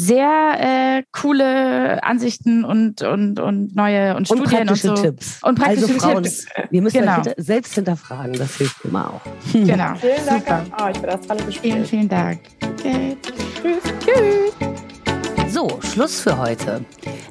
sehr 0.00 0.56
äh, 0.98 1.02
coole 1.12 2.02
Ansichten 2.02 2.64
und, 2.64 3.02
und, 3.02 3.38
und 3.38 3.76
neue 3.76 4.16
und, 4.16 4.30
und 4.30 4.38
Studien 4.38 4.68
und 4.68 4.78
so. 4.78 4.94
Tipps. 4.94 5.40
Und 5.42 5.58
praktische 5.58 5.92
also 5.92 5.98
Frauen, 5.98 6.22
Tipps. 6.22 6.46
Wir 6.70 6.80
müssen 6.82 7.00
genau. 7.00 7.22
selbst 7.36 7.74
hinterfragen, 7.74 8.32
das 8.32 8.56
hilft 8.56 8.84
immer 8.84 9.14
auch. 9.14 9.20
Genau. 9.52 9.94
vielen 9.96 10.26
Dank. 10.26 10.40
Super. 10.40 10.66
Oh, 10.80 10.88
ich 10.90 10.98
bin 10.98 11.10
das 11.10 11.20
tolle 11.26 11.44
Gespräch. 11.44 11.72
Vielen, 11.72 11.84
vielen 11.84 12.08
Dank. 12.08 12.40
Okay. 12.62 13.16
Tschüss. 13.22 13.82
Tschüss. 14.00 15.52
So, 15.52 15.68
Schluss 15.82 16.20
für 16.20 16.38
heute. 16.38 16.84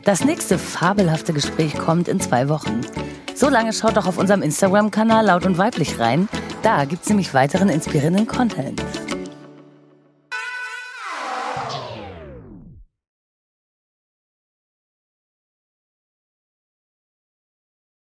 Das 0.03 0.23
nächste 0.23 0.59
fabelhafte 0.59 1.33
Gespräch 1.33 1.73
kommt 1.75 2.07
in 2.07 2.19
zwei 2.19 2.49
Wochen. 2.49 2.81
So 3.33 3.49
lange 3.49 3.73
schaut 3.73 3.97
doch 3.97 4.05
auf 4.05 4.17
unserem 4.17 4.41
Instagram-Kanal 4.41 5.25
Laut 5.25 5.45
und 5.45 5.57
Weiblich 5.57 5.99
rein. 5.99 6.27
Da 6.61 6.85
gibt 6.85 7.03
es 7.03 7.09
nämlich 7.09 7.33
weiteren 7.33 7.69
inspirierenden 7.69 8.27
Content. 8.27 8.83